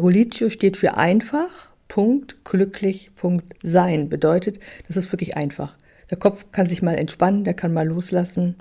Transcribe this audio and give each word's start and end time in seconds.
Rolitio 0.00 0.48
steht 0.48 0.76
für 0.76 0.96
einfach, 0.96 1.70
Punkt, 1.88 2.44
glücklich, 2.44 3.10
Punkt, 3.16 3.54
sein. 3.64 4.08
Bedeutet, 4.08 4.60
das 4.86 4.96
ist 4.96 5.10
wirklich 5.12 5.36
einfach. 5.36 5.76
Der 6.08 6.18
Kopf 6.18 6.44
kann 6.52 6.66
sich 6.66 6.82
mal 6.82 6.94
entspannen, 6.94 7.42
der 7.42 7.54
kann 7.54 7.72
mal 7.72 7.88
loslassen 7.88 8.54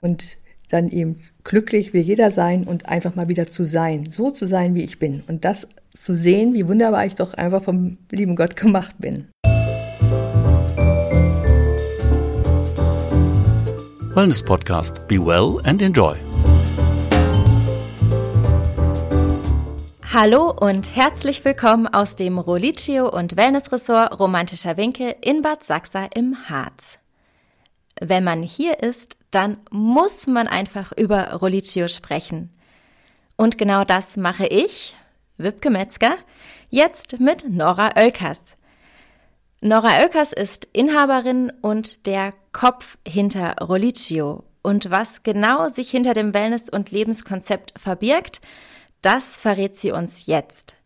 und 0.00 0.36
dann 0.68 0.88
eben 0.88 1.16
glücklich 1.42 1.92
will 1.92 2.02
jeder 2.02 2.30
sein 2.30 2.62
und 2.62 2.86
einfach 2.86 3.16
mal 3.16 3.28
wieder 3.28 3.50
zu 3.50 3.64
sein, 3.64 4.08
so 4.08 4.30
zu 4.30 4.46
sein, 4.46 4.76
wie 4.76 4.84
ich 4.84 5.00
bin. 5.00 5.24
Und 5.26 5.44
das 5.44 5.66
zu 5.92 6.14
sehen, 6.14 6.54
wie 6.54 6.68
wunderbar 6.68 7.04
ich 7.04 7.16
doch 7.16 7.34
einfach 7.34 7.64
vom 7.64 7.98
lieben 8.12 8.36
Gott 8.36 8.54
gemacht 8.54 8.94
bin. 9.00 9.26
Wellness 14.14 14.42
Podcast. 14.44 15.08
Be 15.08 15.16
well 15.16 15.60
and 15.64 15.82
enjoy. 15.82 16.29
Hallo 20.12 20.50
und 20.50 20.96
herzlich 20.96 21.44
willkommen 21.44 21.86
aus 21.86 22.16
dem 22.16 22.40
Roliccio 22.40 23.08
und 23.08 23.36
Wellness 23.36 23.70
Ressort 23.70 24.18
Romantischer 24.18 24.76
Winkel 24.76 25.14
in 25.20 25.40
Bad 25.40 25.62
Sachsa 25.62 26.08
im 26.12 26.48
Harz. 26.48 26.98
Wenn 28.00 28.24
man 28.24 28.42
hier 28.42 28.82
ist, 28.82 29.18
dann 29.30 29.58
muss 29.70 30.26
man 30.26 30.48
einfach 30.48 30.90
über 30.96 31.34
Roliccio 31.34 31.86
sprechen. 31.86 32.50
Und 33.36 33.56
genau 33.56 33.84
das 33.84 34.16
mache 34.16 34.48
ich, 34.48 34.96
Wipke 35.38 35.70
Metzger, 35.70 36.16
jetzt 36.70 37.20
mit 37.20 37.48
Nora 37.48 37.90
Oelkers. 37.96 38.56
Nora 39.60 40.00
Oelkers 40.00 40.32
ist 40.32 40.66
Inhaberin 40.72 41.52
und 41.62 42.06
der 42.06 42.34
Kopf 42.50 42.98
hinter 43.06 43.54
Roliccio. 43.60 44.42
Und 44.62 44.90
was 44.90 45.22
genau 45.22 45.68
sich 45.68 45.88
hinter 45.88 46.14
dem 46.14 46.34
Wellness- 46.34 46.68
und 46.68 46.90
Lebenskonzept 46.90 47.74
verbirgt, 47.78 48.40
das 49.02 49.36
verrät 49.36 49.76
sie 49.76 49.92
uns 49.92 50.26
jetzt. 50.26 50.76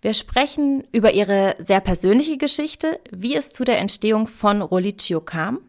Wir 0.00 0.14
sprechen 0.14 0.84
über 0.90 1.12
ihre 1.12 1.54
sehr 1.58 1.80
persönliche 1.80 2.36
Geschichte, 2.36 3.00
wie 3.10 3.36
es 3.36 3.52
zu 3.52 3.64
der 3.64 3.78
Entstehung 3.78 4.26
von 4.26 4.60
Roliccio 4.60 5.20
kam 5.20 5.60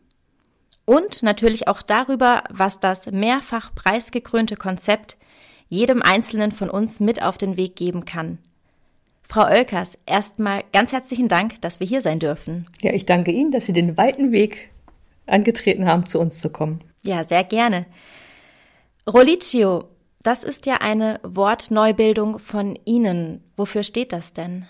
und 0.85 1.23
natürlich 1.23 1.67
auch 1.67 1.81
darüber, 1.81 2.43
was 2.49 2.79
das 2.79 3.11
mehrfach 3.11 3.73
preisgekrönte 3.75 4.55
Konzept 4.55 5.17
jedem 5.69 6.01
Einzelnen 6.01 6.51
von 6.51 6.69
uns 6.69 6.99
mit 6.99 7.21
auf 7.21 7.37
den 7.37 7.57
Weg 7.57 7.75
geben 7.75 8.05
kann. 8.05 8.39
Frau 9.23 9.45
Oelkers, 9.45 9.97
erstmal 10.05 10.63
ganz 10.73 10.91
herzlichen 10.91 11.27
Dank, 11.27 11.61
dass 11.61 11.79
wir 11.79 11.87
hier 11.87 12.01
sein 12.01 12.19
dürfen. 12.19 12.67
Ja, 12.81 12.93
ich 12.93 13.05
danke 13.05 13.31
Ihnen, 13.31 13.51
dass 13.51 13.65
Sie 13.65 13.73
den 13.73 13.97
weiten 13.97 14.31
Weg 14.31 14.69
angetreten 15.25 15.85
haben, 15.85 16.05
zu 16.05 16.19
uns 16.19 16.39
zu 16.39 16.49
kommen. 16.49 16.83
Ja, 17.03 17.23
sehr 17.23 17.43
gerne. 17.43 17.85
Roliccio, 19.07 19.85
das 20.23 20.43
ist 20.43 20.65
ja 20.65 20.75
eine 20.75 21.19
Wortneubildung 21.23 22.39
von 22.39 22.77
Ihnen. 22.85 23.41
Wofür 23.57 23.83
steht 23.83 24.13
das 24.13 24.33
denn? 24.33 24.65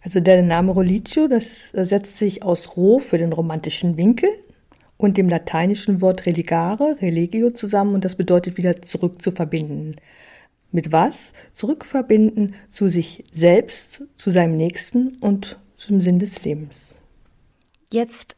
Also 0.00 0.18
der 0.18 0.42
Name 0.42 0.72
Roliccio, 0.72 1.28
das 1.28 1.70
setzt 1.70 2.16
sich 2.16 2.42
aus 2.42 2.76
Ro 2.76 2.98
für 2.98 3.18
den 3.18 3.32
romantischen 3.32 3.96
Winkel 3.96 4.28
und 4.96 5.16
dem 5.16 5.28
lateinischen 5.28 6.00
Wort 6.00 6.26
religare, 6.26 6.96
religio 7.00 7.50
zusammen 7.50 7.94
und 7.94 8.04
das 8.04 8.16
bedeutet 8.16 8.56
wieder 8.56 8.82
zurück 8.82 9.22
zu 9.22 9.30
verbinden. 9.30 9.94
Mit 10.72 10.90
was? 10.90 11.34
Zurückverbinden 11.52 12.54
zu 12.70 12.88
sich 12.88 13.24
selbst, 13.30 14.02
zu 14.16 14.30
seinem 14.30 14.56
Nächsten 14.56 15.18
und 15.18 15.60
zum 15.76 16.00
Sinn 16.00 16.18
des 16.18 16.44
Lebens. 16.44 16.94
Jetzt 17.92 18.36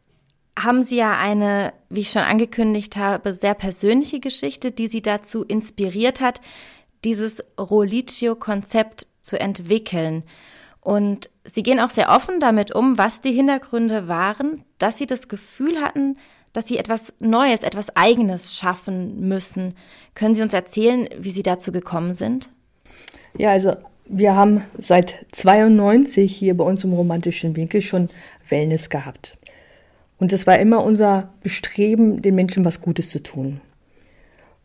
haben 0.58 0.82
Sie 0.82 0.96
ja 0.96 1.18
eine, 1.18 1.72
wie 1.88 2.00
ich 2.00 2.10
schon 2.10 2.22
angekündigt 2.22 2.96
habe, 2.96 3.34
sehr 3.34 3.54
persönliche 3.54 4.20
Geschichte, 4.20 4.70
die 4.70 4.86
Sie 4.86 5.02
dazu 5.02 5.44
inspiriert 5.44 6.20
hat, 6.20 6.40
dieses 7.04 7.40
Roliccio-Konzept 7.58 9.06
zu 9.20 9.38
entwickeln. 9.38 10.24
Und 10.80 11.30
Sie 11.44 11.62
gehen 11.62 11.80
auch 11.80 11.90
sehr 11.90 12.10
offen 12.10 12.40
damit 12.40 12.74
um, 12.74 12.98
was 12.98 13.20
die 13.20 13.32
Hintergründe 13.32 14.08
waren, 14.08 14.64
dass 14.78 14.98
Sie 14.98 15.06
das 15.06 15.28
Gefühl 15.28 15.80
hatten, 15.80 16.16
dass 16.52 16.68
Sie 16.68 16.78
etwas 16.78 17.12
Neues, 17.20 17.62
etwas 17.62 17.96
Eigenes 17.96 18.56
schaffen 18.56 19.28
müssen. 19.28 19.74
Können 20.14 20.34
Sie 20.34 20.42
uns 20.42 20.52
erzählen, 20.52 21.08
wie 21.18 21.30
Sie 21.30 21.42
dazu 21.42 21.72
gekommen 21.72 22.14
sind? 22.14 22.48
Ja, 23.36 23.50
also 23.50 23.72
wir 24.06 24.36
haben 24.36 24.62
seit 24.78 25.26
92 25.32 26.34
hier 26.34 26.56
bei 26.56 26.64
uns 26.64 26.84
im 26.84 26.92
romantischen 26.92 27.56
Winkel 27.56 27.82
schon 27.82 28.08
Wellness 28.48 28.88
gehabt. 28.88 29.36
Und 30.18 30.32
es 30.32 30.46
war 30.46 30.58
immer 30.58 30.84
unser 30.84 31.34
Bestreben, 31.42 32.22
den 32.22 32.34
Menschen 32.34 32.64
was 32.64 32.80
Gutes 32.80 33.10
zu 33.10 33.22
tun. 33.22 33.60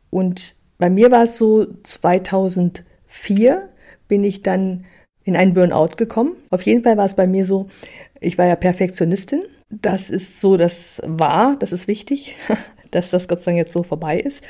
Und 0.10 0.56
bei 0.78 0.90
mir 0.90 1.12
war 1.12 1.24
es 1.24 1.38
so, 1.38 1.68
2004 1.84 3.70
bin 4.08 4.24
ich 4.24 4.42
dann 4.42 4.86
in 5.24 5.36
einen 5.36 5.54
Burnout 5.54 5.96
gekommen. 5.98 6.36
Auf 6.50 6.64
jeden 6.64 6.84
Fall 6.84 6.98
war 6.98 7.06
es 7.06 7.14
bei 7.14 7.28
mir 7.28 7.46
so, 7.46 7.68
ich 8.20 8.38
war 8.38 8.46
ja 8.46 8.56
Perfektionistin. 8.56 9.44
Das 9.70 10.10
ist 10.10 10.40
so, 10.40 10.58
das 10.58 11.02
war, 11.06 11.56
das 11.60 11.72
ist 11.72 11.88
wichtig, 11.88 12.38
dass 12.92 13.12
das 13.12 13.28
Gott 13.28 13.42
sei 13.42 13.52
Dank 13.52 13.58
jetzt 13.58 13.74
so 13.74 13.84
vorbei 13.84 14.20
ist. 14.20 14.44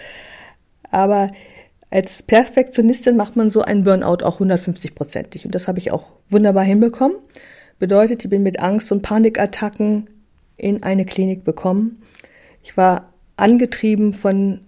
Aber 0.91 1.27
als 1.89 2.23
Perfektionistin 2.23 3.17
macht 3.17 3.35
man 3.35 3.51
so 3.51 3.61
einen 3.61 3.83
Burnout 3.83 4.23
auch 4.23 4.39
150-prozentig. 4.39 5.45
Und 5.45 5.55
das 5.55 5.67
habe 5.67 5.79
ich 5.79 5.91
auch 5.91 6.13
wunderbar 6.27 6.63
hinbekommen. 6.63 7.17
Bedeutet, 7.79 8.23
ich 8.23 8.29
bin 8.29 8.43
mit 8.43 8.59
Angst 8.59 8.91
und 8.91 9.01
Panikattacken 9.01 10.07
in 10.59 10.83
eine 10.83 11.05
Klinik 11.05 11.43
bekommen. 11.43 12.01
Ich 12.63 12.77
war 12.77 13.13
angetrieben 13.37 14.13
von 14.13 14.61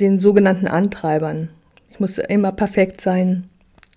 den 0.00 0.18
sogenannten 0.18 0.66
Antreibern. 0.66 1.50
Ich 1.90 2.00
musste 2.00 2.22
immer 2.22 2.52
perfekt 2.52 3.00
sein, 3.00 3.48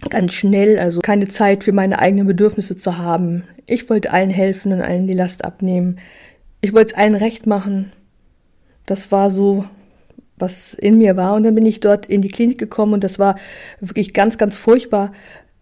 ganz 0.09 0.33
schnell, 0.33 0.77
also 0.77 1.01
keine 1.01 1.27
Zeit 1.27 1.63
für 1.63 1.71
meine 1.71 1.99
eigenen 1.99 2.27
Bedürfnisse 2.27 2.75
zu 2.75 2.97
haben. 2.97 3.43
Ich 3.65 3.89
wollte 3.89 4.11
allen 4.11 4.29
helfen 4.29 4.71
und 4.71 4.81
allen 4.81 5.07
die 5.07 5.13
Last 5.13 5.43
abnehmen. 5.43 5.99
Ich 6.61 6.73
wollte 6.73 6.91
es 6.93 6.97
allen 6.97 7.15
recht 7.15 7.47
machen. 7.47 7.91
Das 8.85 9.11
war 9.11 9.29
so, 9.29 9.65
was 10.37 10.73
in 10.73 10.97
mir 10.97 11.17
war. 11.17 11.35
Und 11.35 11.43
dann 11.43 11.55
bin 11.55 11.65
ich 11.65 11.79
dort 11.79 12.05
in 12.05 12.21
die 12.21 12.29
Klinik 12.29 12.57
gekommen 12.57 12.93
und 12.93 13.03
das 13.03 13.19
war 13.19 13.37
wirklich 13.79 14.13
ganz, 14.13 14.37
ganz 14.37 14.55
furchtbar, 14.55 15.11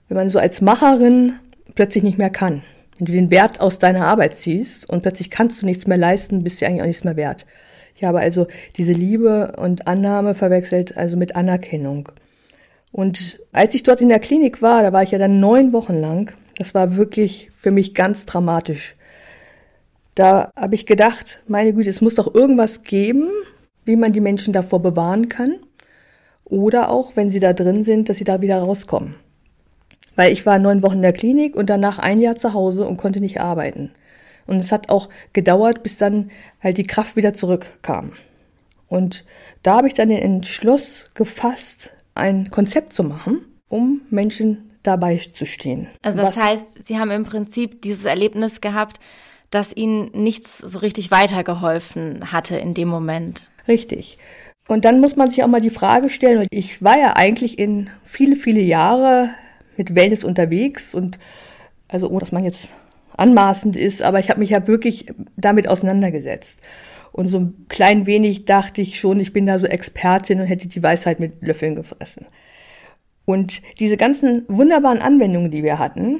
wenn 0.08 0.18
man 0.18 0.30
so 0.30 0.40
als 0.40 0.62
Macherin 0.62 1.34
plötzlich 1.74 2.04
nicht 2.04 2.18
mehr 2.18 2.30
kann. 2.30 2.62
Wenn 2.98 3.06
du 3.06 3.12
den 3.12 3.32
Wert 3.32 3.60
aus 3.60 3.80
deiner 3.80 4.08
Arbeit 4.08 4.38
ziehst 4.38 4.90
und 4.90 5.02
plötzlich 5.02 5.30
kannst 5.30 5.62
du 5.62 5.66
nichts 5.66 5.86
mehr 5.88 5.98
leisten, 5.98 6.44
bist 6.44 6.62
du 6.62 6.66
eigentlich 6.66 6.82
auch 6.82 6.88
nichts 6.88 7.04
mehr 7.04 7.18
wert. 7.18 7.46
Ich 7.96 8.04
habe 8.04 8.20
also 8.20 8.48
diese 8.78 8.94
Liebe 8.94 9.54
und 9.58 9.88
Annahme 9.88 10.36
verwechselt, 10.36 10.98
also 10.98 11.18
mit 11.18 11.36
Anerkennung. 11.36 12.10
Und 12.92 13.40
als 13.52 13.76
ich 13.76 13.84
dort 13.84 14.00
in 14.00 14.10
der 14.10 14.20
Klinik 14.20 14.62
war, 14.62 14.82
da 14.82 14.94
war 14.94 15.04
ich 15.04 15.12
ja 15.12 15.18
dann 15.18 15.40
neun 15.40 15.74
Wochen 15.74 15.96
lang, 15.96 16.34
das 16.58 16.74
war 16.74 16.96
wirklich 16.96 17.50
für 17.60 17.72
mich 17.72 17.94
ganz 17.94 18.26
dramatisch. 18.26 18.96
Da 20.16 20.52
habe 20.56 20.76
ich 20.76 20.86
gedacht, 20.86 21.44
meine 21.48 21.74
Güte, 21.74 21.90
es 21.90 22.00
muss 22.00 22.16
doch 22.16 22.34
irgendwas 22.34 22.84
geben, 22.84 23.30
wie 23.84 23.98
man 23.98 24.14
die 24.14 24.22
Menschen 24.22 24.54
davor 24.54 24.82
bewahren 24.82 25.28
kann. 25.28 25.58
Oder 26.46 26.90
auch, 26.90 27.16
wenn 27.16 27.30
sie 27.30 27.40
da 27.40 27.52
drin 27.52 27.84
sind, 27.84 28.08
dass 28.08 28.18
sie 28.18 28.24
da 28.24 28.42
wieder 28.42 28.60
rauskommen. 28.60 29.16
Weil 30.16 30.32
ich 30.32 30.46
war 30.46 30.60
neun 30.60 30.82
Wochen 30.84 30.98
in 30.98 31.02
der 31.02 31.14
Klinik 31.14 31.56
und 31.56 31.70
danach 31.70 32.00
ein 32.00 32.22
Jahr 32.22 32.36
zu 32.36 32.54
Hause 32.54 32.88
und 32.88 32.98
konnte 32.98 33.20
nicht 33.20 33.42
arbeiten. 33.42 33.92
Und 34.48 34.60
es 34.60 34.72
hat 34.72 34.90
auch 34.90 35.10
gedauert, 35.34 35.84
bis 35.84 35.98
dann 35.98 36.32
halt 36.62 36.78
die 36.78 36.84
Kraft 36.84 37.16
wieder 37.16 37.34
zurückkam. 37.34 38.12
Und 38.88 39.26
da 39.64 39.78
habe 39.78 39.88
ich 39.88 39.94
dann 39.94 40.10
den 40.10 40.22
Entschluss 40.22 41.06
gefasst, 41.16 41.94
ein 42.14 42.50
Konzept 42.50 42.94
zu 42.94 43.04
machen, 43.04 43.42
um 43.68 44.02
Menschen 44.10 44.72
dabei 44.84 45.18
zu 45.18 45.46
stehen. 45.46 45.88
Also 46.04 46.22
das 46.22 46.38
Was 46.38 46.44
heißt, 46.44 46.86
Sie 46.86 47.00
haben 47.00 47.12
im 47.12 47.26
Prinzip 47.26 47.82
dieses 47.82 48.06
Erlebnis 48.06 48.62
gehabt, 48.62 49.00
dass 49.50 49.76
Ihnen 49.76 50.12
nichts 50.14 50.60
so 50.60 50.80
richtig 50.80 51.12
weitergeholfen 51.12 52.32
hatte 52.32 52.58
in 52.58 52.74
dem 52.74 52.88
Moment. 52.88 53.50
Richtig. 53.68 54.18
Und 54.68 54.86
dann 54.86 55.00
muss 55.00 55.16
man 55.16 55.30
sich 55.30 55.44
auch 55.44 55.48
mal 55.48 55.62
die 55.62 55.70
Frage 55.70 56.10
stellen, 56.10 56.48
ich 56.50 56.82
war 56.84 56.98
ja 56.98 57.14
eigentlich 57.16 57.60
in 57.60 57.90
viele, 58.04 58.36
viele 58.36 58.62
Jahre 58.62 59.30
mit 59.78 59.96
Wellness 59.96 60.24
unterwegs 60.24 60.96
und 60.96 61.18
also 61.88 62.10
ohne 62.10 62.20
dass 62.20 62.32
man 62.32 62.44
jetzt 62.44 62.70
anmaßend 63.18 63.76
ist, 63.76 64.02
aber 64.02 64.20
ich 64.20 64.30
habe 64.30 64.40
mich 64.40 64.50
ja 64.50 64.68
wirklich 64.68 65.08
damit 65.38 65.68
auseinandergesetzt. 65.68 66.60
Und 67.12 67.30
so 67.30 67.40
ein 67.40 67.66
klein 67.70 68.06
wenig 68.06 68.44
dachte 68.44 68.82
ich 68.82 69.00
schon, 69.00 69.20
ich 69.22 69.32
bin 69.32 69.46
da 69.46 69.58
so 69.58 69.68
Expertin 69.68 70.42
und 70.42 70.48
hätte 70.48 70.68
die 70.68 70.84
Weisheit 70.84 71.22
mit 71.22 71.42
Löffeln 71.42 71.76
gefressen. 71.76 72.26
Und 73.24 73.62
diese 73.80 73.96
ganzen 73.96 74.46
wunderbaren 74.50 75.02
Anwendungen, 75.02 75.50
die 75.50 75.64
wir 75.64 75.80
hatten, 75.80 76.20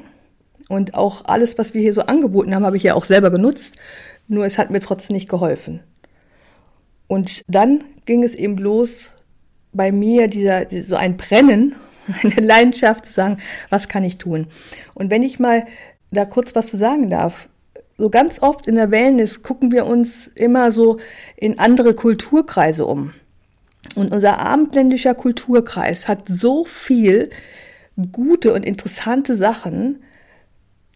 und 0.68 0.94
auch 0.94 1.24
alles, 1.26 1.58
was 1.58 1.74
wir 1.74 1.82
hier 1.82 1.92
so 1.92 2.02
angeboten 2.02 2.54
haben, 2.54 2.64
habe 2.64 2.76
ich 2.76 2.82
ja 2.82 2.94
auch 2.94 3.04
selber 3.04 3.30
genutzt, 3.30 3.76
nur 4.26 4.44
es 4.46 4.58
hat 4.58 4.70
mir 4.70 4.80
trotzdem 4.80 5.14
nicht 5.14 5.28
geholfen. 5.28 5.80
Und 7.06 7.42
dann 7.46 7.84
ging 8.04 8.24
es 8.24 8.34
eben 8.34 8.56
los 8.56 9.10
bei 9.72 9.92
mir, 9.92 10.26
dieser, 10.26 10.66
so 10.82 10.96
ein 10.96 11.16
Brennen 11.16 11.76
eine 12.22 12.46
Leidenschaft 12.46 13.06
zu 13.06 13.12
sagen, 13.12 13.38
was 13.68 13.88
kann 13.88 14.04
ich 14.04 14.18
tun? 14.18 14.46
Und 14.94 15.10
wenn 15.10 15.22
ich 15.22 15.38
mal 15.38 15.66
da 16.10 16.24
kurz 16.24 16.54
was 16.54 16.66
zu 16.66 16.76
sagen 16.76 17.08
darf, 17.10 17.48
so 17.98 18.10
ganz 18.10 18.42
oft 18.42 18.66
in 18.66 18.74
der 18.74 18.90
Wellness 18.90 19.42
gucken 19.42 19.72
wir 19.72 19.86
uns 19.86 20.26
immer 20.34 20.70
so 20.70 20.98
in 21.36 21.58
andere 21.58 21.94
Kulturkreise 21.94 22.84
um. 22.84 23.12
Und 23.94 24.12
unser 24.12 24.38
abendländischer 24.38 25.14
Kulturkreis 25.14 26.08
hat 26.08 26.28
so 26.28 26.64
viel 26.64 27.30
gute 28.12 28.52
und 28.52 28.64
interessante 28.64 29.36
Sachen, 29.36 30.02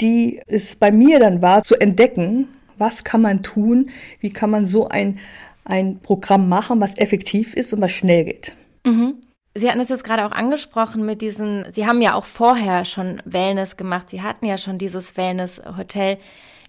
die 0.01 0.41
es 0.47 0.77
bei 0.77 0.91
mir 0.91 1.21
dann 1.21 1.41
war, 1.41 1.63
zu 1.63 1.81
entdecken, 1.81 2.49
was 2.79 3.05
kann 3.05 3.23
man 3.23 3.43
tun, 3.43 3.91
wie 4.21 4.31
kann 4.31 4.51
man 4.51 4.67
so 4.67 4.89
ein, 4.89 5.19
ein 5.65 6.01
Programm 6.01 6.49
machen, 6.49 6.81
was 6.81 6.97
effektiv 6.99 7.55
ist 7.55 7.73
und 7.73 7.81
was 7.81 7.93
schnell 7.93 8.25
geht. 8.25 8.55
Mhm. 8.85 9.17
Sie 9.55 9.69
hatten 9.69 9.81
es 9.81 9.89
jetzt 9.89 10.05
gerade 10.05 10.25
auch 10.25 10.33
angesprochen 10.33 11.05
mit 11.05 11.21
diesen, 11.21 11.71
Sie 11.73 11.87
haben 11.87 12.01
ja 12.01 12.15
auch 12.15 12.25
vorher 12.25 12.85
schon 12.85 13.21
Wellness 13.25 13.77
gemacht, 13.77 14.09
Sie 14.11 14.23
hatten 14.23 14.47
ja 14.47 14.57
schon 14.59 14.79
dieses 14.79 15.17
Wellness-Hotel. 15.17 16.19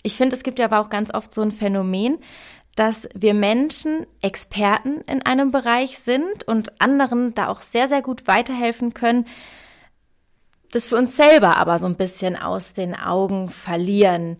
Ich 0.03 0.15
finde, 0.15 0.35
es 0.35 0.43
gibt 0.43 0.57
ja 0.57 0.65
aber 0.65 0.79
auch 0.79 0.89
ganz 0.89 1.13
oft 1.13 1.31
so 1.31 1.41
ein 1.41 1.51
Phänomen, 1.51 2.17
dass 2.75 3.07
wir 3.13 3.33
Menschen 3.33 4.07
Experten 4.21 5.01
in 5.01 5.23
einem 5.23 5.51
Bereich 5.51 5.99
sind 5.99 6.47
und 6.47 6.81
anderen 6.81 7.35
da 7.35 7.49
auch 7.49 7.61
sehr, 7.61 7.87
sehr 7.87 8.01
gut 8.01 8.27
weiterhelfen 8.27 8.93
können, 8.93 9.27
das 10.71 10.85
für 10.85 10.95
uns 10.95 11.17
selber 11.17 11.57
aber 11.57 11.77
so 11.77 11.85
ein 11.85 11.97
bisschen 11.97 12.35
aus 12.35 12.73
den 12.73 12.95
Augen 12.95 13.49
verlieren. 13.49 14.37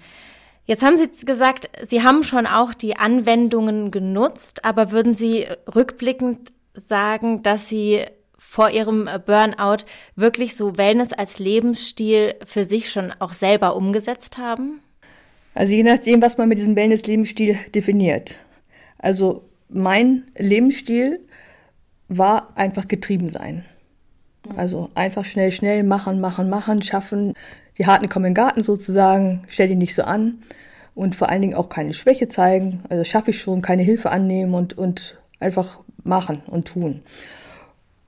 Jetzt 0.65 0.81
haben 0.81 0.97
Sie 0.97 1.09
gesagt, 1.25 1.69
Sie 1.87 2.03
haben 2.03 2.23
schon 2.23 2.47
auch 2.47 2.73
die 2.73 2.95
Anwendungen 2.95 3.91
genutzt, 3.91 4.63
aber 4.63 4.91
würden 4.91 5.13
Sie 5.13 5.45
rückblickend 5.75 6.51
sagen, 6.87 7.43
dass 7.43 7.67
Sie 7.67 8.05
vor 8.51 8.69
Ihrem 8.69 9.07
Burnout 9.25 9.85
wirklich 10.17 10.57
so 10.57 10.77
Wellness 10.77 11.13
als 11.13 11.39
Lebensstil 11.39 12.35
für 12.43 12.65
sich 12.65 12.91
schon 12.91 13.13
auch 13.19 13.31
selber 13.31 13.77
umgesetzt 13.77 14.37
haben? 14.37 14.81
Also 15.53 15.71
je 15.71 15.83
nachdem, 15.83 16.21
was 16.21 16.37
man 16.37 16.49
mit 16.49 16.57
diesem 16.57 16.75
Wellness-Lebensstil 16.75 17.57
definiert. 17.73 18.41
Also 18.97 19.45
mein 19.69 20.25
Lebensstil 20.37 21.21
war 22.09 22.51
einfach 22.55 22.89
getrieben 22.89 23.29
sein. 23.29 23.63
Also 24.57 24.89
einfach 24.95 25.23
schnell, 25.23 25.53
schnell 25.53 25.83
machen, 25.83 26.19
machen, 26.19 26.49
machen, 26.49 26.81
schaffen. 26.81 27.35
Die 27.77 27.85
Harten 27.85 28.09
kommen 28.09 28.25
in 28.25 28.31
den 28.31 28.43
Garten 28.43 28.63
sozusagen, 28.63 29.43
stell 29.47 29.69
die 29.69 29.75
nicht 29.75 29.95
so 29.95 30.03
an. 30.03 30.43
Und 30.93 31.15
vor 31.15 31.29
allen 31.29 31.41
Dingen 31.41 31.55
auch 31.55 31.69
keine 31.69 31.93
Schwäche 31.93 32.27
zeigen. 32.27 32.83
Also 32.89 33.05
schaffe 33.05 33.31
ich 33.31 33.39
schon, 33.39 33.61
keine 33.61 33.83
Hilfe 33.83 34.11
annehmen 34.11 34.55
und, 34.55 34.77
und 34.77 35.21
einfach 35.39 35.79
machen 36.03 36.41
und 36.47 36.67
tun. 36.67 37.01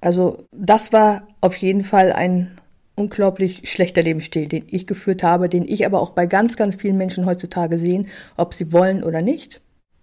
Also 0.03 0.47
das 0.51 0.91
war 0.91 1.29
auf 1.39 1.55
jeden 1.55 1.85
Fall 1.85 2.11
ein 2.11 2.59
unglaublich 2.95 3.71
schlechter 3.71 4.01
Lebensstil, 4.01 4.49
den 4.49 4.65
ich 4.69 4.85
geführt 4.85 5.23
habe, 5.23 5.47
den 5.47 5.65
ich 5.65 5.85
aber 5.85 6.01
auch 6.01 6.09
bei 6.09 6.25
ganz, 6.25 6.57
ganz 6.57 6.75
vielen 6.75 6.97
Menschen 6.97 7.25
heutzutage 7.25 7.77
sehen, 7.77 8.09
ob 8.35 8.53
sie 8.53 8.73
wollen 8.73 9.05
oder 9.05 9.21
nicht. 9.21 9.61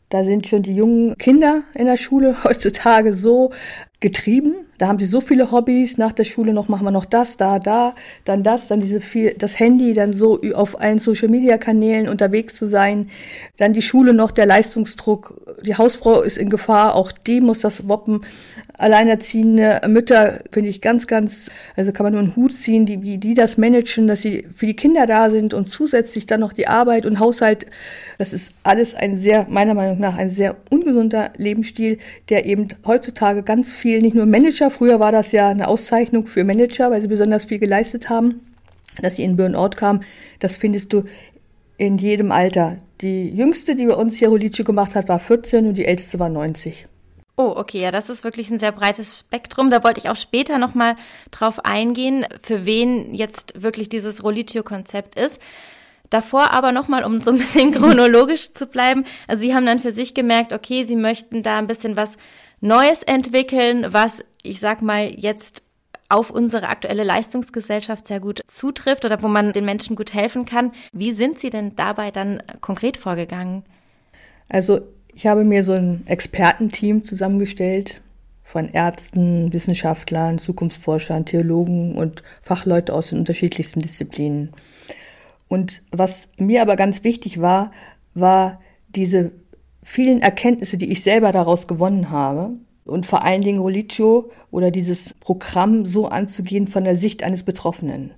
Da 0.08 0.24
sind 0.24 0.46
schon 0.46 0.62
die 0.62 0.74
jungen 0.74 1.18
Kinder 1.18 1.64
in 1.74 1.84
der 1.84 1.98
Schule 1.98 2.34
heutzutage 2.44 3.12
so 3.12 3.52
getrieben. 4.00 4.54
Da 4.78 4.88
haben 4.88 4.98
sie 4.98 5.04
so 5.04 5.20
viele 5.20 5.52
Hobbys. 5.52 5.98
Nach 5.98 6.12
der 6.12 6.24
Schule 6.24 6.54
noch 6.54 6.68
machen 6.68 6.86
wir 6.86 6.90
noch 6.90 7.04
das, 7.04 7.36
da, 7.36 7.58
da, 7.58 7.94
dann 8.24 8.42
das, 8.42 8.68
dann 8.68 8.80
diese 8.80 9.02
viel, 9.02 9.34
das 9.36 9.58
Handy, 9.58 9.92
dann 9.92 10.14
so 10.14 10.40
auf 10.54 10.80
allen 10.80 10.98
Social 10.98 11.28
Media 11.28 11.58
Kanälen 11.58 12.08
unterwegs 12.08 12.54
zu 12.54 12.66
sein. 12.66 13.10
Dann 13.58 13.74
die 13.74 13.82
Schule 13.82 14.14
noch, 14.14 14.30
der 14.30 14.46
Leistungsdruck. 14.46 15.58
Die 15.64 15.76
Hausfrau 15.76 16.22
ist 16.22 16.38
in 16.38 16.48
Gefahr. 16.48 16.94
Auch 16.94 17.12
die 17.12 17.42
muss 17.42 17.60
das 17.60 17.88
woppen. 17.88 18.22
Alleinerziehende 18.78 19.82
Mütter 19.86 20.40
finde 20.50 20.70
ich 20.70 20.80
ganz, 20.80 21.06
ganz, 21.06 21.50
also 21.76 21.92
kann 21.92 22.04
man 22.04 22.14
nur 22.14 22.22
einen 22.22 22.36
Hut 22.36 22.56
ziehen, 22.56 22.86
die, 22.86 23.02
wie 23.02 23.18
die 23.18 23.34
das 23.34 23.58
managen, 23.58 24.06
dass 24.06 24.22
sie 24.22 24.46
für 24.54 24.64
die 24.64 24.76
Kinder 24.76 25.06
da 25.06 25.28
sind 25.28 25.52
und 25.52 25.70
zusätzlich 25.70 26.24
dann 26.24 26.40
noch 26.40 26.54
die 26.54 26.66
Arbeit 26.66 27.04
und 27.04 27.20
Haushalt. 27.20 27.66
Das 28.16 28.32
ist 28.32 28.54
alles 28.62 28.94
ein 28.94 29.18
sehr, 29.18 29.46
meiner 29.50 29.74
Meinung 29.74 29.98
nach, 29.98 30.16
ein 30.16 30.30
sehr 30.30 30.56
ungesunder 30.70 31.32
Lebensstil, 31.36 31.98
der 32.30 32.46
eben 32.46 32.68
heutzutage 32.86 33.42
ganz 33.42 33.74
viel 33.74 33.89
viel, 33.90 34.00
nicht 34.00 34.14
nur 34.14 34.26
Manager. 34.26 34.70
Früher 34.70 35.00
war 35.00 35.10
das 35.10 35.32
ja 35.32 35.48
eine 35.48 35.66
Auszeichnung 35.66 36.26
für 36.28 36.44
Manager, 36.44 36.90
weil 36.90 37.00
sie 37.00 37.08
besonders 37.08 37.44
viel 37.44 37.58
geleistet 37.58 38.08
haben, 38.08 38.40
dass 39.02 39.16
sie 39.16 39.24
in 39.24 39.36
Burnout 39.36 39.70
kamen. 39.70 40.04
Das 40.38 40.56
findest 40.56 40.92
du 40.92 41.04
in 41.76 41.98
jedem 41.98 42.30
Alter. 42.30 42.76
Die 43.00 43.30
jüngste, 43.30 43.74
die 43.74 43.86
bei 43.86 43.94
uns 43.94 44.16
hier 44.16 44.28
Rolice 44.28 44.62
gemacht 44.62 44.94
hat, 44.94 45.08
war 45.08 45.18
14 45.18 45.66
und 45.66 45.74
die 45.74 45.86
älteste 45.86 46.20
war 46.20 46.28
90. 46.28 46.86
Oh, 47.36 47.54
okay, 47.56 47.80
ja, 47.80 47.90
das 47.90 48.10
ist 48.10 48.22
wirklich 48.22 48.50
ein 48.50 48.58
sehr 48.58 48.70
breites 48.70 49.20
Spektrum. 49.20 49.70
Da 49.70 49.82
wollte 49.82 49.98
ich 49.98 50.08
auch 50.08 50.16
später 50.16 50.58
nochmal 50.58 50.94
drauf 51.30 51.64
eingehen, 51.64 52.26
für 52.42 52.66
wen 52.66 53.12
jetzt 53.14 53.60
wirklich 53.60 53.88
dieses 53.88 54.22
Rolitio-Konzept 54.22 55.18
ist. 55.18 55.40
Davor 56.10 56.50
aber 56.52 56.70
nochmal, 56.70 57.02
um 57.04 57.20
so 57.20 57.30
ein 57.30 57.38
bisschen 57.38 57.72
chronologisch 57.74 58.52
zu 58.52 58.66
bleiben. 58.66 59.04
Also 59.26 59.40
Sie 59.40 59.54
haben 59.54 59.66
dann 59.66 59.78
für 59.78 59.92
sich 59.92 60.14
gemerkt, 60.14 60.52
okay, 60.52 60.84
Sie 60.84 60.96
möchten 60.96 61.42
da 61.42 61.58
ein 61.58 61.66
bisschen 61.66 61.96
was 61.96 62.18
Neues 62.60 63.02
entwickeln, 63.02 63.86
was 63.88 64.22
ich 64.42 64.60
sag 64.60 64.82
mal 64.82 65.12
jetzt 65.16 65.62
auf 66.08 66.30
unsere 66.30 66.68
aktuelle 66.68 67.04
Leistungsgesellschaft 67.04 68.08
sehr 68.08 68.20
gut 68.20 68.40
zutrifft 68.46 69.04
oder 69.04 69.22
wo 69.22 69.28
man 69.28 69.52
den 69.52 69.64
Menschen 69.64 69.96
gut 69.96 70.12
helfen 70.12 70.44
kann. 70.44 70.72
Wie 70.92 71.12
sind 71.12 71.38
Sie 71.38 71.50
denn 71.50 71.76
dabei 71.76 72.10
dann 72.10 72.40
konkret 72.60 72.96
vorgegangen? 72.96 73.62
Also 74.48 74.80
ich 75.14 75.26
habe 75.26 75.44
mir 75.44 75.62
so 75.62 75.72
ein 75.72 76.06
Expertenteam 76.06 77.04
zusammengestellt 77.04 78.02
von 78.42 78.68
Ärzten, 78.68 79.52
Wissenschaftlern, 79.52 80.38
Zukunftsforschern, 80.38 81.24
Theologen 81.24 81.96
und 81.96 82.24
Fachleute 82.42 82.92
aus 82.92 83.10
den 83.10 83.20
unterschiedlichsten 83.20 83.78
Disziplinen. 83.78 84.52
Und 85.46 85.82
was 85.92 86.28
mir 86.36 86.62
aber 86.62 86.74
ganz 86.74 87.04
wichtig 87.04 87.40
war, 87.40 87.70
war 88.14 88.60
diese 88.88 89.30
vielen 89.82 90.22
Erkenntnisse, 90.22 90.76
die 90.76 90.90
ich 90.90 91.02
selber 91.02 91.32
daraus 91.32 91.66
gewonnen 91.66 92.10
habe. 92.10 92.50
Und 92.84 93.06
vor 93.06 93.24
allen 93.24 93.42
Dingen 93.42 93.60
Rolitio 93.60 94.30
oder 94.50 94.70
dieses 94.70 95.14
Programm 95.14 95.86
so 95.86 96.08
anzugehen 96.08 96.66
von 96.66 96.84
der 96.84 96.96
Sicht 96.96 97.22
eines 97.22 97.44
Betroffenen. 97.44 98.12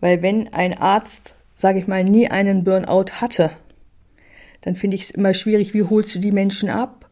Weil 0.00 0.22
wenn 0.22 0.52
ein 0.52 0.76
Arzt, 0.76 1.36
sage 1.54 1.78
ich 1.78 1.86
mal, 1.86 2.02
nie 2.02 2.28
einen 2.28 2.64
Burnout 2.64 3.20
hatte, 3.20 3.50
dann 4.62 4.74
finde 4.74 4.96
ich 4.96 5.02
es 5.02 5.10
immer 5.10 5.34
schwierig, 5.34 5.72
wie 5.74 5.84
holst 5.84 6.14
du 6.14 6.18
die 6.18 6.32
Menschen 6.32 6.68
ab? 6.68 7.08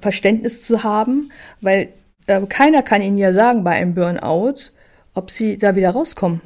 Verständnis 0.00 0.62
zu 0.62 0.84
haben, 0.84 1.30
weil 1.60 1.88
äh, 2.26 2.40
keiner 2.46 2.82
kann 2.82 3.02
ihnen 3.02 3.18
ja 3.18 3.32
sagen 3.32 3.64
bei 3.64 3.72
einem 3.72 3.94
Burnout, 3.94 4.70
ob 5.14 5.30
sie 5.30 5.58
da 5.58 5.74
wieder 5.74 5.90
rauskommen 5.90 6.40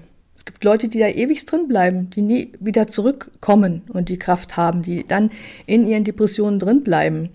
gibt 0.44 0.64
Leute, 0.64 0.88
die 0.88 0.98
da 0.98 1.08
ewig 1.08 1.44
drin 1.46 1.68
bleiben, 1.68 2.10
die 2.10 2.22
nie 2.22 2.52
wieder 2.60 2.86
zurückkommen 2.86 3.82
und 3.92 4.08
die 4.08 4.18
Kraft 4.18 4.56
haben, 4.56 4.82
die 4.82 5.04
dann 5.06 5.30
in 5.66 5.86
ihren 5.86 6.04
Depressionen 6.04 6.58
drin 6.58 6.82
bleiben. 6.82 7.30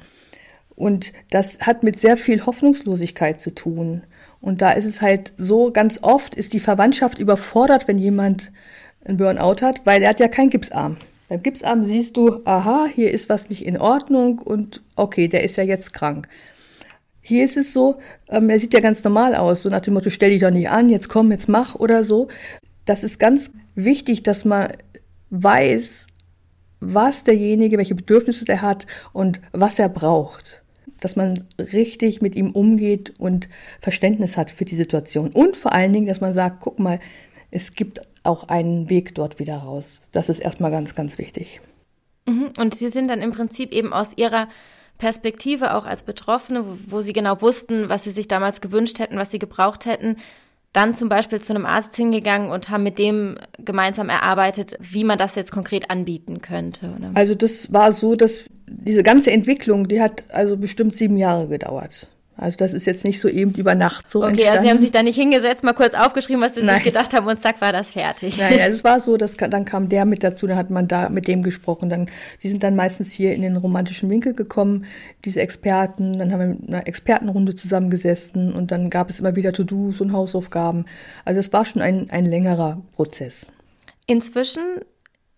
Und 0.75 1.13
das 1.29 1.59
hat 1.59 1.83
mit 1.83 1.99
sehr 1.99 2.17
viel 2.17 2.45
Hoffnungslosigkeit 2.45 3.41
zu 3.41 3.53
tun. 3.53 4.03
Und 4.41 4.61
da 4.61 4.71
ist 4.71 4.85
es 4.85 5.01
halt 5.01 5.33
so, 5.37 5.71
ganz 5.71 5.99
oft 6.01 6.35
ist 6.35 6.53
die 6.53 6.59
Verwandtschaft 6.59 7.19
überfordert, 7.19 7.87
wenn 7.87 7.97
jemand 7.97 8.51
einen 9.05 9.17
Burnout 9.17 9.61
hat, 9.61 9.85
weil 9.85 10.01
er 10.01 10.09
hat 10.09 10.19
ja 10.19 10.27
keinen 10.27 10.49
Gipsarm. 10.49 10.97
Beim 11.29 11.41
Gipsarm 11.41 11.83
siehst 11.83 12.17
du, 12.17 12.41
aha, 12.45 12.85
hier 12.93 13.11
ist 13.11 13.29
was 13.29 13.49
nicht 13.49 13.65
in 13.65 13.77
Ordnung 13.77 14.39
und 14.39 14.81
okay, 14.95 15.27
der 15.27 15.43
ist 15.43 15.55
ja 15.55 15.63
jetzt 15.63 15.93
krank. 15.93 16.27
Hier 17.21 17.45
ist 17.45 17.55
es 17.55 17.71
so, 17.71 17.99
ähm, 18.29 18.49
er 18.49 18.59
sieht 18.59 18.73
ja 18.73 18.81
ganz 18.81 19.03
normal 19.03 19.33
aus, 19.35 19.63
so 19.63 19.69
nach 19.69 19.79
dem 19.79 19.93
Motto, 19.93 20.09
stell 20.09 20.31
dich 20.31 20.41
doch 20.41 20.51
nicht 20.51 20.69
an, 20.69 20.89
jetzt 20.89 21.07
komm, 21.07 21.31
jetzt 21.31 21.47
mach 21.47 21.75
oder 21.75 22.03
so 22.03 22.27
das 22.85 23.03
ist 23.03 23.19
ganz 23.19 23.51
wichtig, 23.75 24.23
dass 24.23 24.45
man 24.45 24.71
weiß, 25.29 26.07
was 26.79 27.23
derjenige, 27.23 27.77
welche 27.77 27.95
Bedürfnisse 27.95 28.45
der 28.45 28.61
hat 28.61 28.85
und 29.13 29.39
was 29.51 29.79
er 29.79 29.89
braucht. 29.89 30.61
Dass 30.99 31.15
man 31.15 31.45
richtig 31.57 32.21
mit 32.21 32.35
ihm 32.35 32.51
umgeht 32.51 33.13
und 33.17 33.49
Verständnis 33.79 34.37
hat 34.37 34.51
für 34.51 34.65
die 34.65 34.75
Situation. 34.75 35.31
Und 35.31 35.57
vor 35.57 35.73
allen 35.73 35.93
Dingen, 35.93 36.07
dass 36.07 36.21
man 36.21 36.33
sagt, 36.33 36.61
guck 36.61 36.79
mal, 36.79 36.99
es 37.51 37.73
gibt 37.73 38.01
auch 38.23 38.47
einen 38.47 38.89
Weg 38.89 39.15
dort 39.15 39.39
wieder 39.39 39.57
raus. 39.57 40.01
Das 40.11 40.29
ist 40.29 40.39
erstmal 40.39 40.71
ganz, 40.71 40.95
ganz 40.95 41.17
wichtig. 41.17 41.61
Mhm. 42.27 42.49
Und 42.57 42.75
Sie 42.75 42.89
sind 42.89 43.09
dann 43.09 43.21
im 43.21 43.31
Prinzip 43.31 43.73
eben 43.73 43.93
aus 43.93 44.11
Ihrer 44.15 44.47
Perspektive 44.97 45.73
auch 45.73 45.85
als 45.85 46.03
Betroffene, 46.03 46.63
wo 46.87 47.01
Sie 47.01 47.13
genau 47.13 47.41
wussten, 47.41 47.89
was 47.89 48.03
Sie 48.05 48.11
sich 48.11 48.27
damals 48.27 48.61
gewünscht 48.61 48.99
hätten, 48.99 49.17
was 49.17 49.31
Sie 49.31 49.39
gebraucht 49.39 49.85
hätten, 49.85 50.17
dann 50.73 50.95
zum 50.95 51.07
Beispiel 51.07 51.39
zu 51.39 51.53
einem 51.53 51.65
Arzt 51.65 51.95
hingegangen 51.95 52.49
und 52.49 52.69
haben 52.69 52.83
mit 52.83 52.97
dem 52.97 53.37
gemeinsam 53.59 54.09
erarbeitet, 54.09 54.75
wie 54.79 55.03
man 55.03 55.19
das 55.19 55.35
jetzt 55.35 55.51
konkret 55.51 55.89
anbieten 55.91 56.41
könnte. 56.41 56.87
Oder? 56.97 57.11
Also 57.13 57.35
das 57.35 57.71
war 57.71 57.91
so, 57.91 58.15
dass 58.15 58.45
diese 58.65 59.03
ganze 59.03 59.31
Entwicklung, 59.31 59.87
die 59.87 60.01
hat 60.01 60.23
also 60.29 60.57
bestimmt 60.57 60.95
sieben 60.95 61.17
Jahre 61.17 61.47
gedauert. 61.47 62.07
Also 62.35 62.57
das 62.57 62.73
ist 62.73 62.85
jetzt 62.85 63.05
nicht 63.05 63.21
so 63.21 63.29
eben 63.29 63.53
über 63.53 63.75
Nacht 63.75 64.09
so 64.09 64.19
Okay, 64.19 64.29
entstanden. 64.29 64.51
also 64.51 64.63
Sie 64.63 64.69
haben 64.69 64.79
sich 64.79 64.91
da 64.91 65.03
nicht 65.03 65.15
hingesetzt, 65.15 65.63
mal 65.63 65.73
kurz 65.73 65.93
aufgeschrieben, 65.93 66.41
was 66.41 66.55
Sie 66.55 66.63
Nein. 66.63 66.75
sich 66.75 66.83
gedacht 66.85 67.13
haben 67.13 67.27
und 67.27 67.39
zack 67.39 67.61
war 67.61 67.71
das 67.71 67.91
fertig. 67.91 68.37
Nein, 68.37 68.59
also 68.59 68.75
es 68.75 68.83
war 68.83 68.99
so, 68.99 69.17
dass 69.17 69.37
dann 69.37 69.65
kam 69.65 69.87
der 69.87 70.05
mit 70.05 70.23
dazu, 70.23 70.47
dann 70.47 70.57
hat 70.57 70.71
man 70.71 70.87
da 70.87 71.09
mit 71.09 71.27
dem 71.27 71.43
gesprochen. 71.43 71.89
Dann, 71.89 72.09
die 72.41 72.49
sind 72.49 72.63
dann 72.63 72.75
meistens 72.75 73.11
hier 73.11 73.35
in 73.35 73.43
den 73.43 73.55
romantischen 73.55 74.09
Winkel 74.09 74.33
gekommen, 74.33 74.85
diese 75.25 75.41
Experten. 75.41 76.13
Dann 76.13 76.31
haben 76.31 76.39
wir 76.39 76.47
mit 76.47 76.67
einer 76.67 76.87
Expertenrunde 76.87 77.53
zusammengesessen 77.55 78.53
und 78.53 78.71
dann 78.71 78.89
gab 78.89 79.09
es 79.09 79.19
immer 79.19 79.35
wieder 79.35 79.53
To-Dos 79.53 80.01
und 80.01 80.11
Hausaufgaben. 80.11 80.85
Also 81.25 81.39
es 81.39 81.53
war 81.53 81.65
schon 81.65 81.81
ein, 81.83 82.09
ein 82.09 82.25
längerer 82.25 82.81
Prozess. 82.95 83.51
Inzwischen 84.07 84.63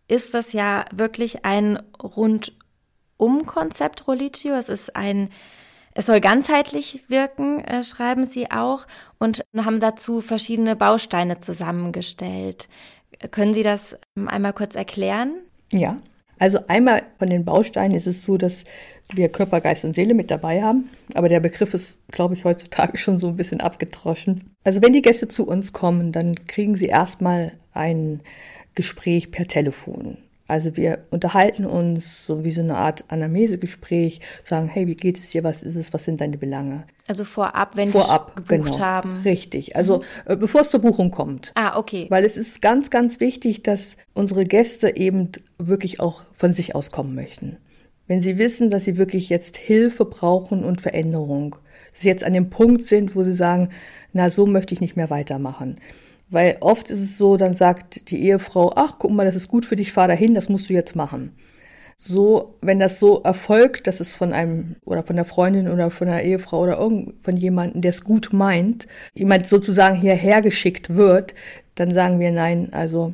ist 0.08 0.34
das 0.34 0.54
ja 0.54 0.86
wirklich 0.96 1.44
ein 1.46 1.78
Rundum-Konzept 2.02 4.08
Rolitio. 4.08 4.54
Es 4.56 4.70
ist 4.70 4.96
ein 4.96 5.30
Es 5.98 6.08
soll 6.08 6.20
ganzheitlich 6.20 7.04
wirken, 7.08 7.64
äh, 7.64 7.82
schreiben 7.82 8.26
Sie 8.26 8.52
auch, 8.52 8.86
und 9.18 9.46
haben 9.56 9.80
dazu 9.80 10.20
verschiedene 10.20 10.76
Bausteine 10.76 11.40
zusammengestellt. 11.40 12.68
Können 13.32 13.54
Sie 13.54 13.64
das 13.64 13.96
ähm, 14.18 14.28
einmal 14.28 14.52
kurz 14.52 14.76
erklären? 14.76 15.36
Ja, 15.72 15.98
also 16.38 16.60
einmal 16.68 17.04
von 17.18 17.30
den 17.30 17.46
Bausteinen 17.46 17.96
ist 17.96 18.08
es 18.08 18.24
so, 18.24 18.38
dass 18.38 18.66
wir 19.14 19.30
Körper, 19.30 19.62
Geist 19.62 19.86
und 19.86 19.96
Seele 19.96 20.14
mit 20.14 20.32
dabei 20.32 20.62
haben. 20.62 20.90
Aber 21.14 21.30
der 21.30 21.40
Begriff 21.40 21.74
ist, 21.74 21.98
glaube 22.12 22.34
ich, 22.34 22.44
heutzutage 22.44 22.98
schon 22.98 23.18
so 23.18 23.28
ein 23.28 23.38
bisschen 23.38 23.62
abgetroschen. 23.62 24.54
Also 24.66 24.82
wenn 24.82 24.92
die 24.92 25.02
Gäste 25.02 25.30
zu 25.30 25.48
uns 25.48 25.72
kommen, 25.72 26.12
dann 26.12 26.36
kriegen 26.46 26.76
sie 26.76 26.88
erstmal 26.88 27.54
ein 27.74 28.22
Gespräch 28.74 29.32
per 29.32 29.46
Telefon. 29.46 30.18
Also 30.48 30.78
wir 30.78 31.06
unterhalten 31.10 31.66
uns 31.66 32.26
so 32.26 32.44
wie 32.44 32.52
so 32.52 32.62
eine 32.62 32.76
Art 32.76 33.06
Anamnesegespräch, 33.08 34.22
sagen, 34.44 34.68
hey, 34.68 34.86
wie 34.86 34.96
geht 34.96 35.18
es 35.18 35.32
dir, 35.32 35.44
was 35.44 35.64
ist 35.64 35.76
es, 35.76 35.92
was 35.92 36.06
sind 36.06 36.22
deine 36.22 36.38
Belange? 36.38 36.84
Also 37.08 37.24
vorab, 37.24 37.76
wenn 37.76 37.88
vorab, 37.88 38.36
gebucht 38.48 38.74
genau, 38.74 38.80
haben. 38.80 39.22
Richtig, 39.26 39.76
also 39.76 40.04
mhm. 40.28 40.40
bevor 40.40 40.62
es 40.62 40.70
zur 40.70 40.82
Buchung 40.82 41.10
kommt. 41.10 41.52
Ah, 41.56 41.78
okay. 41.78 42.06
Weil 42.10 42.26
es 42.26 42.38
ist 42.38 42.62
ganz, 42.62 42.92
ganz 42.92 43.20
wichtig, 43.20 43.64
dass 43.64 43.98
unsere 44.14 44.46
Gäste 44.46 44.96
eben 44.96 45.32
wirklich 45.58 46.00
auch 46.00 46.26
von 46.34 46.54
sich 46.54 46.76
aus 46.76 46.92
kommen 46.92 47.16
möchten. 47.16 47.58
Wenn 48.08 48.22
sie 48.22 48.38
wissen, 48.38 48.70
dass 48.70 48.84
sie 48.84 48.98
wirklich 48.98 49.30
jetzt 49.30 49.58
Hilfe 49.58 50.06
brauchen 50.06 50.64
und 50.64 50.80
Veränderung, 50.80 51.56
dass 51.92 52.02
sie 52.02 52.10
jetzt 52.10 52.24
an 52.24 52.34
dem 52.34 52.52
Punkt 52.52 52.86
sind, 52.86 53.16
wo 53.16 53.24
sie 53.24 53.34
sagen, 53.34 53.70
na, 54.14 54.30
so 54.30 54.46
möchte 54.46 54.76
ich 54.76 54.82
nicht 54.82 54.96
mehr 54.96 55.10
weitermachen 55.10 55.78
weil 56.36 56.58
oft 56.60 56.90
ist 56.90 57.02
es 57.02 57.18
so, 57.18 57.38
dann 57.38 57.54
sagt 57.54 58.12
die 58.12 58.22
Ehefrau, 58.22 58.74
ach, 58.76 58.98
guck 59.00 59.12
mal, 59.12 59.26
das 59.26 59.38
ist 59.38 59.48
gut 59.48 59.66
für 59.66 59.78
dich, 59.78 59.94
fahr 59.94 60.10
dahin, 60.10 60.34
das 60.34 60.50
musst 60.50 60.70
du 60.70 60.74
jetzt 60.74 60.94
machen. 60.94 61.34
So, 61.98 62.58
wenn 62.62 62.78
das 62.78 63.00
so 63.00 63.22
erfolgt, 63.24 63.88
dass 63.88 64.02
es 64.02 64.16
von 64.16 64.34
einem 64.34 64.76
oder 64.84 65.02
von 65.02 65.16
der 65.16 65.24
Freundin 65.24 65.70
oder 65.70 65.90
von 65.90 66.08
der 66.08 66.24
Ehefrau 66.24 66.60
oder 66.60 66.78
irgend 66.78 67.14
von 67.24 67.38
jemandem, 67.38 67.82
der 67.82 67.92
es 67.92 68.04
gut 68.04 68.34
meint, 68.34 68.86
jemand 69.14 69.48
sozusagen 69.48 69.96
hierher 69.96 70.42
geschickt 70.42 70.98
wird, 70.98 71.36
dann 71.76 71.94
sagen 71.94 72.20
wir 72.20 72.34
nein, 72.34 72.68
also 72.74 73.14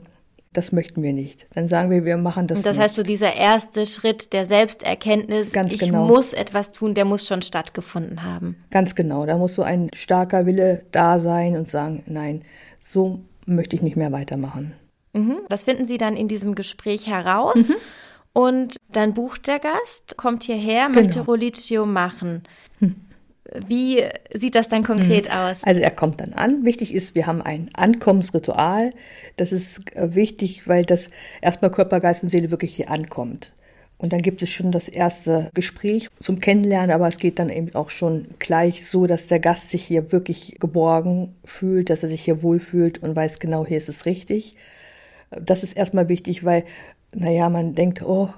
das 0.53 0.71
möchten 0.71 1.01
wir 1.01 1.13
nicht. 1.13 1.47
Dann 1.53 1.67
sagen 1.67 1.89
wir, 1.91 2.03
wir 2.03 2.17
machen 2.17 2.47
das. 2.47 2.59
Und 2.59 2.65
das 2.65 2.73
nicht. 2.73 2.83
heißt 2.83 2.95
so, 2.95 3.03
dieser 3.03 3.35
erste 3.35 3.85
Schritt 3.85 4.33
der 4.33 4.45
Selbsterkenntnis, 4.45 5.53
Ganz 5.53 5.73
ich 5.73 5.79
genau. 5.79 6.05
muss 6.05 6.33
etwas 6.33 6.71
tun, 6.71 6.93
der 6.93 7.05
muss 7.05 7.27
schon 7.27 7.41
stattgefunden 7.41 8.23
haben. 8.23 8.57
Ganz 8.71 8.95
genau. 8.95 9.25
Da 9.25 9.37
muss 9.37 9.53
so 9.53 9.63
ein 9.63 9.89
starker 9.95 10.45
Wille 10.45 10.83
da 10.91 11.19
sein 11.19 11.55
und 11.55 11.69
sagen, 11.69 12.03
nein, 12.07 12.41
so 12.81 13.21
möchte 13.45 13.75
ich 13.75 13.81
nicht 13.81 13.95
mehr 13.95 14.11
weitermachen. 14.11 14.73
Mhm. 15.13 15.39
Das 15.49 15.63
finden 15.63 15.85
Sie 15.85 15.97
dann 15.97 16.15
in 16.15 16.27
diesem 16.27 16.55
Gespräch 16.55 17.07
heraus. 17.07 17.69
Mhm. 17.69 17.75
Und 18.33 18.77
dann 18.91 19.13
bucht 19.13 19.47
der 19.47 19.59
Gast, 19.59 20.15
kommt 20.17 20.43
hierher, 20.43 20.87
genau. 20.87 20.99
möchte 20.99 21.21
Rolliccio 21.21 21.85
machen. 21.85 22.43
Hm. 22.79 22.95
Wie 23.67 24.05
sieht 24.33 24.55
das 24.55 24.69
dann 24.69 24.83
konkret 24.83 25.25
mhm. 25.25 25.31
aus? 25.31 25.63
Also 25.63 25.81
er 25.81 25.91
kommt 25.91 26.21
dann 26.21 26.33
an. 26.33 26.63
Wichtig 26.63 26.93
ist, 26.93 27.15
wir 27.15 27.27
haben 27.27 27.41
ein 27.41 27.69
Ankommensritual. 27.73 28.91
Das 29.35 29.51
ist 29.51 29.93
äh, 29.95 30.15
wichtig, 30.15 30.67
weil 30.67 30.85
das 30.85 31.09
erstmal 31.41 31.71
Körper, 31.71 31.99
Geist 31.99 32.23
und 32.23 32.29
Seele 32.29 32.51
wirklich 32.51 32.75
hier 32.75 32.89
ankommt. 32.89 33.53
Und 34.01 34.13
dann 34.13 34.23
gibt 34.23 34.41
es 34.41 34.49
schon 34.49 34.71
das 34.71 34.87
erste 34.87 35.51
Gespräch 35.53 36.09
zum 36.19 36.39
Kennenlernen, 36.39 36.89
aber 36.89 37.07
es 37.07 37.17
geht 37.17 37.37
dann 37.37 37.51
eben 37.51 37.75
auch 37.75 37.91
schon 37.91 38.29
gleich 38.39 38.87
so, 38.87 39.05
dass 39.05 39.27
der 39.27 39.39
Gast 39.39 39.69
sich 39.69 39.83
hier 39.83 40.11
wirklich 40.11 40.55
geborgen 40.59 41.35
fühlt, 41.45 41.91
dass 41.91 42.01
er 42.01 42.09
sich 42.09 42.23
hier 42.23 42.41
wohlfühlt 42.41 43.03
und 43.03 43.15
weiß 43.15 43.37
genau, 43.37 43.63
hier 43.63 43.77
ist 43.77 43.89
es 43.89 44.07
richtig. 44.07 44.55
Das 45.29 45.61
ist 45.61 45.73
erstmal 45.73 46.09
wichtig, 46.09 46.43
weil, 46.43 46.65
naja, 47.13 47.47
man 47.49 47.75
denkt, 47.75 48.01
oh, 48.01 48.29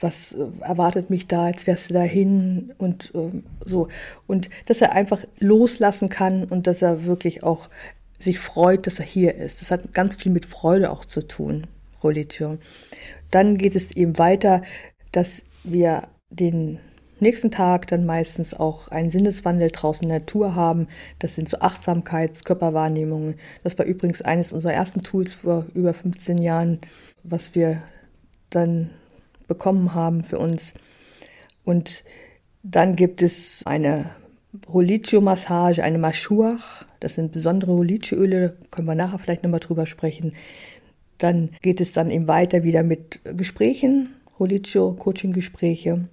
was 0.00 0.32
äh, 0.32 0.44
erwartet 0.60 1.08
mich 1.08 1.26
da, 1.26 1.48
jetzt 1.48 1.66
wärst 1.66 1.88
du 1.88 1.94
dahin 1.94 2.74
und 2.76 3.10
äh, 3.14 3.40
so. 3.64 3.88
Und 4.26 4.50
dass 4.66 4.82
er 4.82 4.92
einfach 4.92 5.24
loslassen 5.38 6.10
kann 6.10 6.44
und 6.44 6.66
dass 6.66 6.82
er 6.82 7.06
wirklich 7.06 7.42
auch 7.42 7.70
sich 8.18 8.38
freut, 8.38 8.86
dass 8.86 8.98
er 8.98 9.06
hier 9.06 9.34
ist. 9.34 9.62
Das 9.62 9.70
hat 9.70 9.94
ganz 9.94 10.16
viel 10.16 10.30
mit 10.30 10.44
Freude 10.44 10.90
auch 10.90 11.06
zu 11.06 11.26
tun, 11.26 11.66
Religion. 12.04 12.58
Dann 13.30 13.56
geht 13.56 13.76
es 13.76 13.94
eben 13.96 14.18
weiter, 14.18 14.62
dass 15.12 15.44
wir 15.64 16.08
den 16.30 16.78
nächsten 17.20 17.50
Tag 17.50 17.86
dann 17.88 18.06
meistens 18.06 18.54
auch 18.54 18.88
einen 18.88 19.10
Sinneswandel 19.10 19.70
draußen 19.70 20.04
in 20.04 20.08
der 20.08 20.20
Natur 20.20 20.54
haben. 20.54 20.88
Das 21.18 21.34
sind 21.34 21.48
so 21.48 21.58
Achtsamkeits-, 21.58 22.44
Körperwahrnehmungen. 22.44 23.34
Das 23.62 23.78
war 23.78 23.86
übrigens 23.86 24.22
eines 24.22 24.52
unserer 24.52 24.72
ersten 24.72 25.02
Tools 25.02 25.32
vor 25.32 25.66
über 25.74 25.94
15 25.94 26.38
Jahren, 26.38 26.80
was 27.22 27.54
wir 27.54 27.82
dann 28.48 28.90
bekommen 29.46 29.94
haben 29.94 30.24
für 30.24 30.38
uns. 30.38 30.74
Und 31.64 32.04
dann 32.62 32.96
gibt 32.96 33.22
es 33.22 33.62
eine 33.66 34.10
Holiccio-Massage, 34.68 35.82
eine 35.82 35.98
Mashuach. 35.98 36.84
Das 37.00 37.14
sind 37.14 37.32
besondere 37.32 37.72
Holiccio-Öle, 37.72 38.56
können 38.70 38.86
wir 38.86 38.94
nachher 38.94 39.18
vielleicht 39.18 39.42
nochmal 39.42 39.60
drüber 39.60 39.86
sprechen. 39.86 40.32
Dann 41.20 41.50
geht 41.62 41.80
es 41.80 41.92
dann 41.92 42.10
eben 42.10 42.26
weiter 42.26 42.64
wieder 42.64 42.82
mit 42.82 43.20
Gesprächen, 43.36 44.14
Holiccio, 44.38 44.92
Coaching-Gespräche. 44.92 46.08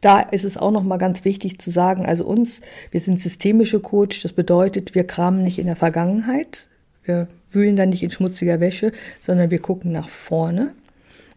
Da 0.00 0.20
ist 0.20 0.44
es 0.44 0.56
auch 0.56 0.70
nochmal 0.70 0.98
ganz 0.98 1.24
wichtig 1.24 1.58
zu 1.58 1.70
sagen, 1.70 2.04
also 2.04 2.24
uns, 2.24 2.60
wir 2.90 3.00
sind 3.00 3.20
systemische 3.20 3.80
Coach, 3.80 4.22
das 4.22 4.32
bedeutet, 4.32 4.94
wir 4.94 5.04
kramen 5.04 5.42
nicht 5.42 5.58
in 5.58 5.66
der 5.66 5.76
Vergangenheit, 5.76 6.66
wir 7.04 7.28
wühlen 7.50 7.76
dann 7.76 7.88
nicht 7.88 8.02
in 8.02 8.10
schmutziger 8.10 8.60
Wäsche, 8.60 8.92
sondern 9.20 9.50
wir 9.50 9.60
gucken 9.60 9.92
nach 9.92 10.08
vorne 10.08 10.74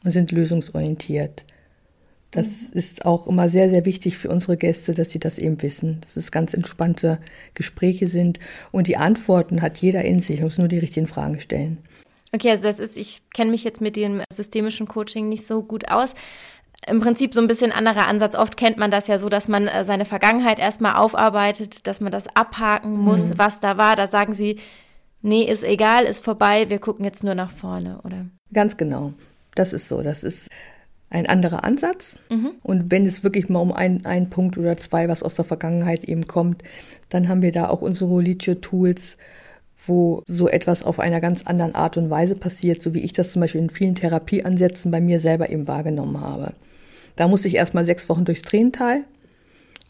und 0.04 0.12
sind 0.12 0.32
lösungsorientiert. 0.32 1.46
Das 2.32 2.72
mhm. 2.72 2.78
ist 2.78 3.06
auch 3.06 3.28
immer 3.28 3.50
sehr, 3.50 3.70
sehr 3.70 3.86
wichtig 3.86 4.18
für 4.18 4.30
unsere 4.30 4.58
Gäste, 4.58 4.94
dass 4.94 5.12
sie 5.12 5.20
das 5.20 5.38
eben 5.38 5.62
wissen, 5.62 6.00
dass 6.02 6.16
es 6.16 6.32
ganz 6.32 6.54
entspannte 6.54 7.20
Gespräche 7.54 8.08
sind 8.08 8.40
und 8.72 8.88
die 8.88 8.98
Antworten 8.98 9.62
hat 9.62 9.78
jeder 9.78 10.04
in 10.04 10.22
sich, 10.22 10.42
muss 10.42 10.58
nur 10.58 10.68
die 10.68 10.80
richtigen 10.80 11.08
Fragen 11.08 11.40
stellen. 11.40 11.78
Okay, 12.34 12.52
also 12.52 12.64
das 12.64 12.80
ist, 12.80 12.98
ich 12.98 13.24
kenne 13.34 13.52
mich 13.52 13.64
jetzt 13.64 13.82
mit 13.82 13.96
dem 13.96 14.22
systemischen 14.32 14.88
Coaching 14.88 15.28
nicht 15.28 15.46
so 15.46 15.64
gut 15.64 15.92
aus. 15.92 16.14
Im 16.88 17.00
Prinzip 17.00 17.34
so 17.34 17.42
ein 17.42 17.48
bisschen 17.48 17.72
anderer 17.72 18.08
Ansatz. 18.08 18.36
Oft 18.36 18.58
kennt 18.58 18.78
man 18.78 18.90
das 18.90 19.08
ja 19.08 19.18
so, 19.18 19.30
dass 19.30 19.48
man 19.48 19.68
äh, 19.68 19.86
seine 19.86 20.06
Vergangenheit 20.06 20.58
erstmal 20.58 20.96
aufarbeitet, 20.96 21.86
dass 21.86 22.02
man 22.02 22.12
das 22.12 22.36
abhaken 22.36 22.98
muss, 22.98 23.30
mhm. 23.30 23.38
was 23.38 23.60
da 23.60 23.78
war. 23.78 23.96
Da 23.96 24.08
sagen 24.08 24.34
sie, 24.34 24.58
nee, 25.22 25.44
ist 25.44 25.64
egal, 25.64 26.06
ist 26.06 26.24
vorbei, 26.24 26.70
wir 26.70 26.80
gucken 26.80 27.06
jetzt 27.06 27.24
nur 27.24 27.36
nach 27.36 27.52
vorne, 27.52 28.00
oder? 28.04 28.26
Ganz 28.54 28.78
genau. 28.78 29.14
Das 29.54 29.74
ist 29.74 29.88
so. 29.88 30.02
Das 30.02 30.24
ist 30.24 30.50
ein 31.12 31.28
anderer 31.28 31.64
Ansatz. 31.64 32.18
Mhm. 32.30 32.54
Und 32.64 32.90
wenn 32.90 33.06
es 33.06 33.24
wirklich 33.24 33.50
mal 33.50 33.60
um 33.60 33.74
einen 33.74 34.30
Punkt 34.30 34.58
oder 34.58 34.78
zwei, 34.78 35.08
was 35.08 35.22
aus 35.22 35.36
der 35.36 35.46
Vergangenheit 35.46 36.06
eben 36.06 36.26
kommt, 36.26 36.64
dann 37.10 37.28
haben 37.28 37.42
wir 37.42 37.52
da 37.52 37.70
auch 37.70 37.82
unsere 37.82 38.10
Holiccio-Tools, 38.10 39.18
wo 39.88 40.24
so 40.28 40.48
etwas 40.48 40.84
auf 40.84 41.00
einer 41.00 41.20
ganz 41.20 41.44
anderen 41.44 41.76
Art 41.76 41.98
und 41.98 42.10
Weise 42.10 42.36
passiert, 42.36 42.82
so 42.82 42.94
wie 42.94 43.00
ich 43.00 43.14
das 43.14 43.32
zum 43.32 43.42
Beispiel 43.42 43.62
in 43.62 43.70
vielen 43.70 43.96
Therapieansätzen 43.96 44.92
bei 44.92 45.02
mir 45.02 45.20
selber 45.20 45.50
eben 45.50 45.68
wahrgenommen 45.68 46.22
habe. 46.22 46.54
Da 47.16 47.28
muss 47.28 47.46
ich 47.46 47.56
erstmal 47.56 47.86
sechs 47.86 48.08
Wochen 48.10 48.26
durchs 48.26 48.44
Tränental 48.44 49.04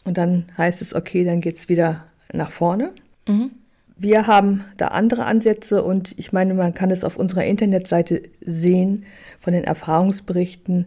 und 0.04 0.18
dann 0.18 0.46
heißt 0.56 0.82
es, 0.82 0.94
okay, 0.94 1.24
dann 1.24 1.40
geht's 1.40 1.68
wieder 1.68 2.04
nach 2.32 2.50
vorne. 2.50 2.92
Mhm. 3.28 3.50
Wir 3.96 4.26
haben 4.26 4.64
da 4.78 4.88
andere 4.88 5.26
Ansätze 5.26 5.82
und 5.84 6.14
ich 6.18 6.32
meine, 6.32 6.54
man 6.54 6.74
kann 6.74 6.90
es 6.90 7.04
auf 7.04 7.16
unserer 7.16 7.44
Internetseite 7.44 8.22
sehen 8.40 9.04
von 9.38 9.52
den 9.52 9.64
Erfahrungsberichten, 9.64 10.86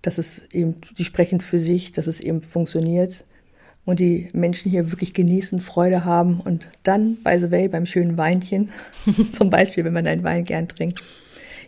dass 0.00 0.16
es 0.16 0.44
eben, 0.52 0.76
die 0.96 1.04
sprechen 1.04 1.40
für 1.40 1.58
sich, 1.58 1.92
dass 1.92 2.06
es 2.06 2.20
eben 2.20 2.42
funktioniert 2.42 3.24
und 3.84 4.00
die 4.00 4.28
Menschen 4.32 4.70
hier 4.70 4.90
wirklich 4.90 5.14
genießen, 5.14 5.60
Freude 5.60 6.04
haben 6.04 6.40
und 6.40 6.68
dann, 6.82 7.16
by 7.22 7.38
the 7.38 7.50
way, 7.50 7.68
beim 7.68 7.86
schönen 7.86 8.18
Weinchen, 8.18 8.70
zum 9.32 9.50
Beispiel, 9.50 9.84
wenn 9.84 9.92
man 9.92 10.06
einen 10.06 10.22
Wein 10.22 10.44
gern 10.44 10.68
trinkt, 10.68 11.02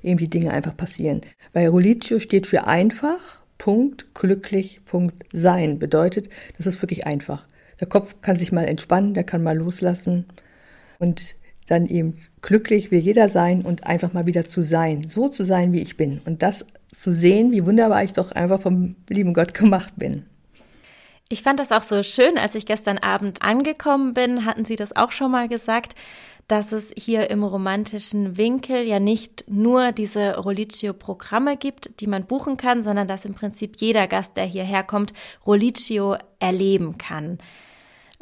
eben 0.03 0.19
die 0.19 0.31
Dinge 0.31 0.53
einfach 0.53 0.77
passieren. 0.77 1.23
Weil 1.53 1.69
Roliccio 1.69 2.19
steht 2.19 2.47
für 2.47 2.67
einfach, 2.67 3.43
Punkt, 3.59 4.15
glücklich, 4.15 4.85
Punkt, 4.85 5.25
sein. 5.33 5.79
Bedeutet, 5.79 6.29
das 6.57 6.67
ist 6.67 6.83
wirklich 6.83 7.07
einfach. 7.07 7.47
Der 7.81 7.89
Kopf 7.89 8.17
kann 8.21 8.37
sich 8.37 8.53
mal 8.53 8.65
entspannen, 8.65 9.15
der 9.15 9.25
kann 9.25 9.43
mal 9.43 9.57
loslassen 9.57 10.27
und 10.99 11.35
dann 11.69 11.87
eben 11.87 12.15
glücklich 12.41 12.91
will 12.91 12.99
jeder 12.99 13.29
sein 13.29 13.63
und 13.63 13.85
einfach 13.87 14.13
mal 14.13 14.27
wieder 14.27 14.45
zu 14.45 14.63
sein, 14.63 15.07
so 15.07 15.29
zu 15.29 15.45
sein, 15.45 15.73
wie 15.73 15.81
ich 15.81 15.97
bin. 15.97 16.21
Und 16.25 16.43
das 16.43 16.67
zu 16.93 17.13
sehen, 17.13 17.53
wie 17.53 17.65
wunderbar 17.65 18.05
ich 18.05 18.13
doch 18.13 18.33
einfach 18.33 18.61
vom 18.61 18.97
lieben 19.09 19.33
Gott 19.33 19.55
gemacht 19.55 19.95
bin. 19.97 20.25
Ich 21.33 21.43
fand 21.43 21.59
das 21.59 21.73
auch 21.73 21.81
so 21.81 22.03
schön, 22.03 22.37
als 22.37 22.55
ich 22.55 22.67
gestern 22.67 22.99
Abend 22.99 23.41
angekommen 23.41 24.13
bin, 24.13 24.45
hatten 24.45 24.67
Sie 24.67 24.77
das 24.77 24.95
auch 24.95 25.13
schon 25.13 25.31
mal 25.31 25.49
gesagt, 25.49 25.95
dass 26.47 26.73
es 26.73 26.93
hier 26.95 27.31
im 27.31 27.43
romantischen 27.43 28.37
Winkel 28.37 28.83
ja 28.83 29.01
nicht 29.01 29.47
nur 29.49 29.93
diese 29.93 30.37
Roliccio-Programme 30.37 31.57
gibt, 31.57 32.01
die 32.01 32.07
man 32.07 32.27
buchen 32.27 32.59
kann, 32.59 32.83
sondern 32.83 33.09
dass 33.09 33.25
im 33.25 33.33
Prinzip 33.33 33.77
jeder 33.79 34.09
Gast, 34.09 34.37
der 34.37 34.45
hierher 34.45 34.83
kommt, 34.83 35.15
Roliccio 35.47 36.19
erleben 36.39 36.99
kann. 36.99 37.39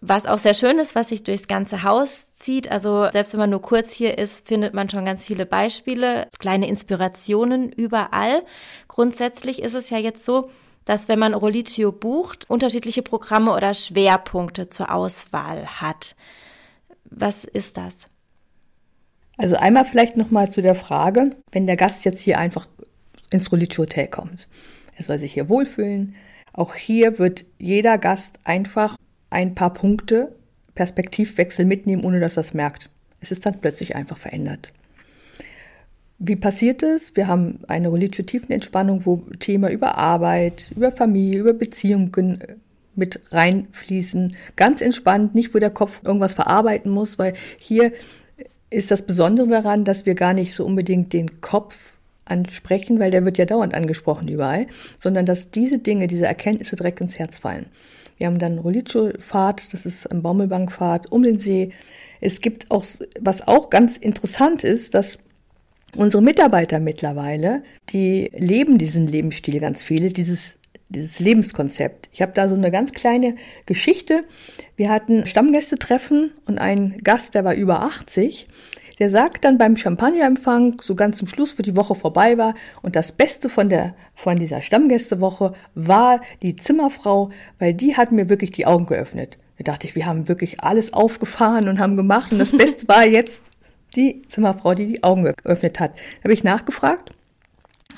Was 0.01 0.27
auch 0.27 0.39
sehr 0.39 0.55
schön 0.55 0.79
ist, 0.79 0.95
was 0.95 1.09
sich 1.09 1.25
durchs 1.25 1.49
ganze 1.49 1.83
Haus 1.83 2.33
zieht. 2.35 2.71
Also 2.71 3.11
selbst 3.11 3.33
wenn 3.33 3.41
man 3.41 3.51
nur 3.51 3.61
kurz 3.61 3.91
hier 3.91 4.19
ist, 4.19 4.47
findet 4.47 4.73
man 4.73 4.89
schon 4.89 5.05
ganz 5.05 5.25
viele 5.25 5.47
Beispiele, 5.47 6.29
kleine 6.39 6.69
Inspirationen 6.69 7.73
überall. 7.73 8.45
Grundsätzlich 8.87 9.63
ist 9.63 9.75
es 9.75 9.91
ja 9.91 9.99
jetzt 9.99 10.25
so, 10.25 10.49
dass 10.85 11.09
wenn 11.09 11.19
man 11.19 11.35
Rolitio 11.35 11.93
bucht, 11.93 12.49
unterschiedliche 12.49 13.03
Programme 13.03 13.53
oder 13.53 13.75
Schwerpunkte 13.75 14.69
zur 14.69 14.93
Auswahl 14.93 15.67
hat. 15.81 16.17
Was 17.05 17.45
ist 17.45 17.77
das? 17.77 18.09
Also 19.37 19.57
einmal 19.57 19.85
vielleicht 19.85 20.17
nochmal 20.17 20.51
zu 20.51 20.63
der 20.63 20.75
Frage, 20.75 21.31
wenn 21.53 21.67
der 21.67 21.77
Gast 21.77 22.05
jetzt 22.05 22.21
hier 22.21 22.39
einfach 22.39 22.67
ins 23.31 23.51
Rolitio 23.51 23.83
Hotel 23.83 24.09
kommt. 24.09 24.49
Er 24.97 25.05
soll 25.05 25.19
sich 25.19 25.33
hier 25.33 25.49
wohlfühlen. 25.49 26.15
Auch 26.53 26.75
hier 26.75 27.19
wird 27.19 27.45
jeder 27.59 27.97
Gast 27.97 28.39
einfach 28.45 28.97
ein 29.31 29.55
paar 29.55 29.73
Punkte 29.73 30.37
Perspektivwechsel 30.75 31.65
mitnehmen, 31.65 32.05
ohne 32.05 32.21
dass 32.21 32.37
er 32.37 32.43
es 32.43 32.55
merkt. 32.55 32.91
Es 33.21 33.31
ist 33.31 33.47
dann 33.47 33.61
plötzlich 33.61 33.97
einfach 33.97 34.19
verändert. 34.19 34.73
Wie 36.23 36.37
passiert 36.37 36.83
es? 36.83 37.17
Wir 37.17 37.29
haben 37.29 37.61
eine 37.67 37.91
holistische 37.91 38.27
Tiefenentspannung, 38.27 39.07
wo 39.07 39.23
Thema 39.39 39.71
über 39.71 39.97
Arbeit, 39.97 40.71
über 40.77 40.93
Familie, 40.93 41.41
über 41.41 41.55
Beziehungen 41.55 42.39
mit 42.95 43.21
reinfließen. 43.33 44.37
Ganz 44.55 44.83
entspannt, 44.83 45.35
nicht 45.35 45.55
wo 45.55 45.59
der 45.59 45.71
Kopf 45.71 46.03
irgendwas 46.05 46.35
verarbeiten 46.35 46.93
muss, 46.93 47.19
weil 47.19 47.33
hier 47.59 47.93
ist 48.69 48.91
das 48.91 49.01
Besondere 49.01 49.49
daran, 49.49 49.87
dass 49.87 50.05
wir 50.05 50.15
gar 50.15 50.35
nicht 50.35 50.53
so 50.53 50.67
unbedingt 50.67 51.15
den 51.15 51.41
Kopf 51.41 51.97
ansprechen, 52.27 53.01
weil 53.01 53.11
der 53.11 53.25
wird 53.25 53.39
ja 53.39 53.47
dauernd 53.47 53.73
angesprochen 53.73 54.29
überall, 54.29 54.67
sondern 55.01 55.25
dass 55.25 55.51
diese 55.51 55.79
Dinge, 55.79 56.07
diese 56.07 56.27
Erkenntnisse 56.27 56.77
direkt 56.77 57.01
ins 57.01 57.19
Herz 57.19 57.39
fallen. 57.39 57.65
Wir 58.19 58.27
haben 58.27 58.39
dann 58.39 58.59
Rolicho-Fahrt, 58.59 59.73
das 59.73 59.87
ist 59.87 60.07
ein 60.13 60.21
Baumelbankfahrt 60.21 61.11
um 61.11 61.23
den 61.23 61.39
See. 61.39 61.71
Es 62.21 62.43
gibt 62.43 62.71
auch, 62.71 62.85
was 63.19 63.49
auch 63.49 63.71
ganz 63.71 63.97
interessant 63.97 64.65
ist, 64.65 64.93
dass 64.93 65.19
unsere 65.97 66.23
Mitarbeiter 66.23 66.81
mittlerweile, 66.81 67.63
die 67.91 68.31
leben 68.35 68.79
diesen 68.79 69.07
Lebensstil 69.07 69.61
ganz 69.61 69.83
viele, 69.83 70.11
dieses 70.11 70.57
dieses 70.91 71.21
Lebenskonzept. 71.21 72.09
Ich 72.13 72.21
habe 72.21 72.33
da 72.33 72.49
so 72.49 72.57
eine 72.57 72.71
ganz 72.71 72.93
kleine 72.93 73.37
Geschichte. 73.65 74.25
Wir 74.77 74.91
hatten 74.91 75.27
Stammgästetreffen 75.27 76.33
und 76.47 76.59
ein 76.59 76.99
Gast, 77.05 77.35
der 77.35 77.45
war 77.45 77.55
über 77.55 77.83
80, 77.83 78.49
der 78.99 79.09
sagt 79.09 79.45
dann 79.45 79.57
beim 79.57 79.77
Champagnerempfang, 79.77 80.77
so 80.83 80.95
ganz 80.95 81.17
zum 81.17 81.27
Schluss, 81.27 81.59
wo 81.59 81.63
die 81.63 81.77
Woche 81.77 81.95
vorbei 81.95 82.37
war, 82.37 82.55
und 82.83 82.97
das 82.97 83.13
Beste 83.13 83.49
von 83.49 83.71
der, 83.71 83.95
von 84.15 84.37
dieser 84.37 84.61
Stammgästewoche 84.61 85.55
war 85.75 86.21
die 86.43 86.57
Zimmerfrau, 86.57 87.31
weil 87.59 87.73
die 87.73 87.97
hat 87.97 88.13
mir 88.13 88.29
wirklich 88.29 88.51
die 88.51 88.67
Augen 88.67 88.87
geöffnet. 88.87 89.39
Da 89.57 89.73
dachte 89.73 89.87
ich, 89.87 89.95
wir 89.95 90.07
haben 90.07 90.29
wirklich 90.29 90.63
alles 90.63 90.93
aufgefahren 90.93 91.69
und 91.69 91.81
haben 91.81 91.97
gemacht. 91.97 92.33
Und 92.33 92.39
das 92.39 92.53
Beste 92.57 92.89
war 92.89 93.07
jetzt 93.07 93.45
die 93.97 94.23
Zimmerfrau, 94.29 94.75
die 94.75 94.87
die 94.87 95.03
Augen 95.03 95.25
geöffnet 95.25 95.81
hat. 95.81 95.97
Da 95.97 96.25
habe 96.25 96.33
ich 96.33 96.45
nachgefragt 96.45 97.13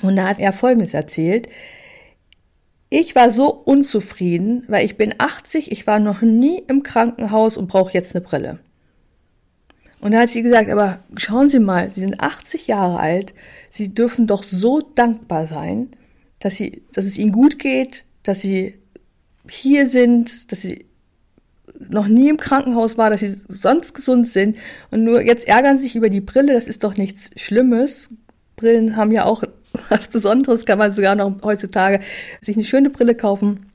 und 0.01 0.15
da 0.15 0.27
hat 0.27 0.39
er 0.39 0.53
Folgendes 0.53 0.93
erzählt. 0.93 1.47
Ich 2.89 3.15
war 3.15 3.31
so 3.31 3.51
unzufrieden, 3.51 4.65
weil 4.67 4.85
ich 4.85 4.97
bin 4.97 5.15
80, 5.17 5.71
ich 5.71 5.87
war 5.87 5.99
noch 5.99 6.21
nie 6.21 6.59
im 6.67 6.83
Krankenhaus 6.83 7.57
und 7.57 7.67
brauche 7.67 7.93
jetzt 7.93 8.15
eine 8.15 8.23
Brille. 8.23 8.59
Und 9.99 10.11
da 10.11 10.19
hat 10.19 10.29
sie 10.29 10.43
gesagt, 10.43 10.69
aber 10.69 10.99
schauen 11.17 11.49
Sie 11.49 11.59
mal, 11.59 11.89
Sie 11.89 12.01
sind 12.01 12.19
80 12.19 12.67
Jahre 12.67 12.99
alt, 12.99 13.33
Sie 13.71 13.89
dürfen 13.89 14.27
doch 14.27 14.43
so 14.43 14.81
dankbar 14.81 15.47
sein, 15.47 15.91
dass, 16.39 16.55
Sie, 16.55 16.83
dass 16.91 17.05
es 17.05 17.17
Ihnen 17.17 17.31
gut 17.31 17.57
geht, 17.57 18.03
dass 18.21 18.41
Sie 18.41 18.77
hier 19.47 19.87
sind, 19.87 20.51
dass 20.51 20.61
Sie 20.61 20.85
noch 21.89 22.07
nie 22.07 22.29
im 22.29 22.37
Krankenhaus 22.37 22.97
war, 22.97 23.09
dass 23.09 23.21
sie 23.21 23.35
sonst 23.47 23.93
gesund 23.93 24.27
sind 24.27 24.57
und 24.91 25.03
nur 25.03 25.21
jetzt 25.21 25.47
ärgern 25.47 25.79
sich 25.79 25.95
über 25.95 26.09
die 26.09 26.21
Brille, 26.21 26.53
das 26.53 26.67
ist 26.67 26.83
doch 26.83 26.97
nichts 26.97 27.29
Schlimmes. 27.35 28.09
Brillen 28.55 28.95
haben 28.95 29.11
ja 29.11 29.25
auch 29.25 29.43
was 29.89 30.07
Besonderes, 30.07 30.65
kann 30.65 30.77
man 30.77 30.91
sogar 30.91 31.15
noch 31.15 31.41
heutzutage 31.43 31.99
sich 32.41 32.55
eine 32.55 32.65
schöne 32.65 32.89
Brille 32.89 33.15
kaufen 33.15 33.67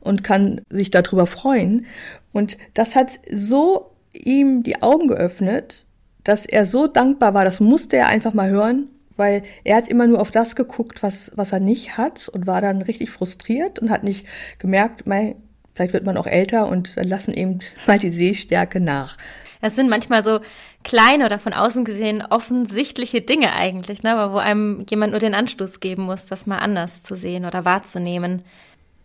und 0.00 0.24
kann 0.24 0.62
sich 0.70 0.90
darüber 0.90 1.26
freuen. 1.26 1.86
Und 2.32 2.58
das 2.74 2.96
hat 2.96 3.20
so 3.30 3.92
ihm 4.12 4.62
die 4.62 4.82
Augen 4.82 5.08
geöffnet, 5.08 5.84
dass 6.24 6.46
er 6.46 6.66
so 6.66 6.86
dankbar 6.86 7.34
war, 7.34 7.44
das 7.44 7.60
musste 7.60 7.96
er 7.96 8.08
einfach 8.08 8.34
mal 8.34 8.50
hören, 8.50 8.88
weil 9.16 9.42
er 9.64 9.76
hat 9.76 9.88
immer 9.88 10.06
nur 10.06 10.20
auf 10.20 10.30
das 10.30 10.56
geguckt, 10.56 11.02
was, 11.02 11.32
was 11.34 11.52
er 11.52 11.60
nicht 11.60 11.98
hat 11.98 12.28
und 12.28 12.46
war 12.46 12.60
dann 12.60 12.82
richtig 12.82 13.10
frustriert 13.10 13.78
und 13.78 13.90
hat 13.90 14.04
nicht 14.04 14.26
gemerkt, 14.58 15.06
mein, 15.06 15.36
vielleicht 15.72 15.92
wird 15.92 16.04
man 16.04 16.16
auch 16.16 16.26
älter 16.26 16.68
und 16.68 16.96
dann 16.96 17.08
lassen 17.08 17.34
eben 17.34 17.60
mal 17.86 17.98
die 17.98 18.10
Sehstärke 18.10 18.80
nach. 18.80 19.16
Es 19.60 19.76
sind 19.76 19.90
manchmal 19.90 20.22
so 20.22 20.40
kleine 20.84 21.26
oder 21.26 21.38
von 21.38 21.52
außen 21.52 21.84
gesehen 21.84 22.22
offensichtliche 22.22 23.20
Dinge 23.20 23.52
eigentlich, 23.52 24.02
ne, 24.02 24.14
aber 24.16 24.32
wo 24.32 24.38
einem 24.38 24.84
jemand 24.88 25.12
nur 25.12 25.20
den 25.20 25.34
Anstoß 25.34 25.80
geben 25.80 26.04
muss, 26.04 26.26
das 26.26 26.46
mal 26.46 26.58
anders 26.58 27.02
zu 27.02 27.14
sehen 27.14 27.44
oder 27.44 27.64
wahrzunehmen. 27.64 28.42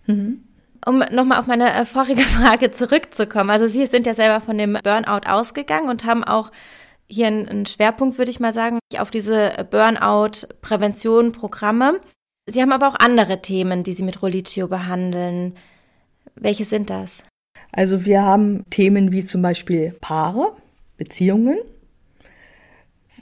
Mhm 0.06 0.44
um 0.86 1.00
nochmal 1.12 1.40
auf 1.40 1.48
meine 1.48 1.74
äh, 1.74 1.86
vorige 1.86 2.22
Frage 2.24 2.72
zurückzukommen. 2.72 3.50
Also 3.50 3.68
Sie 3.68 3.86
sind 3.88 4.08
ja 4.08 4.14
selber 4.14 4.40
von 4.40 4.58
dem 4.58 4.78
Burnout 4.84 5.28
ausgegangen 5.28 5.90
und 5.90 6.06
haben 6.06 6.24
auch 6.24 6.52
hier 7.08 7.28
einen 7.28 7.66
Schwerpunkt, 7.66 8.18
würde 8.18 8.32
ich 8.32 8.40
mal 8.40 8.54
sagen, 8.54 8.80
auf 8.98 9.12
diese 9.12 9.52
Burnout-Prävention, 9.70 11.32
Programme. 11.32 12.00
Sie 12.48 12.62
haben 12.62 12.72
aber 12.72 12.88
auch 12.88 12.96
andere 12.96 13.42
Themen, 13.42 13.84
die 13.84 13.94
Sie 13.94 14.04
mit 14.04 14.22
Rolitio 14.22 14.68
behandeln. 14.68 15.56
Welche 16.36 16.66
sind 16.66 16.90
das? 16.90 17.24
Also 17.72 18.06
wir 18.06 18.24
haben 18.24 18.66
Themen 18.70 19.12
wie 19.12 19.26
zum 19.26 19.42
Beispiel 19.42 19.96
Paare, 20.02 20.56
Beziehungen. 20.98 21.58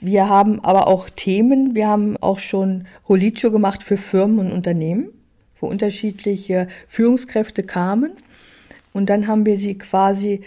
Wir 0.00 0.28
haben 0.28 0.62
aber 0.62 0.86
auch 0.86 1.08
Themen, 1.08 1.74
wir 1.74 1.88
haben 1.88 2.16
auch 2.18 2.38
schon 2.38 2.86
Rolitio 3.08 3.50
gemacht 3.50 3.82
für 3.82 3.96
Firmen 3.96 4.38
und 4.38 4.52
Unternehmen 4.52 5.08
wo 5.64 5.70
unterschiedliche 5.70 6.68
Führungskräfte 6.86 7.62
kamen. 7.62 8.12
Und 8.92 9.10
dann 9.10 9.26
haben 9.26 9.46
wir 9.46 9.58
sie 9.58 9.76
quasi 9.76 10.42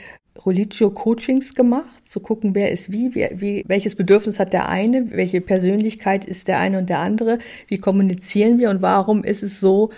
Religio 0.46 0.92
Coachings 0.92 1.56
gemacht, 1.56 2.08
zu 2.08 2.20
gucken, 2.20 2.54
wer 2.54 2.72
ist 2.72 2.92
wie, 2.92 3.16
wie, 3.16 3.28
wie, 3.34 3.64
welches 3.68 3.96
Bedürfnis 3.96 4.40
hat 4.40 4.54
der 4.54 4.70
eine, 4.70 5.12
welche 5.12 5.42
Persönlichkeit 5.42 6.24
ist 6.24 6.48
der 6.48 6.60
eine 6.60 6.78
und 6.78 6.90
der 6.90 7.00
andere, 7.00 7.40
wie 7.68 7.80
kommunizieren 7.80 8.60
wir 8.60 8.70
und 8.70 8.84
warum 8.84 9.24
ist 9.24 9.42
es 9.42 9.60
so, 9.60 9.90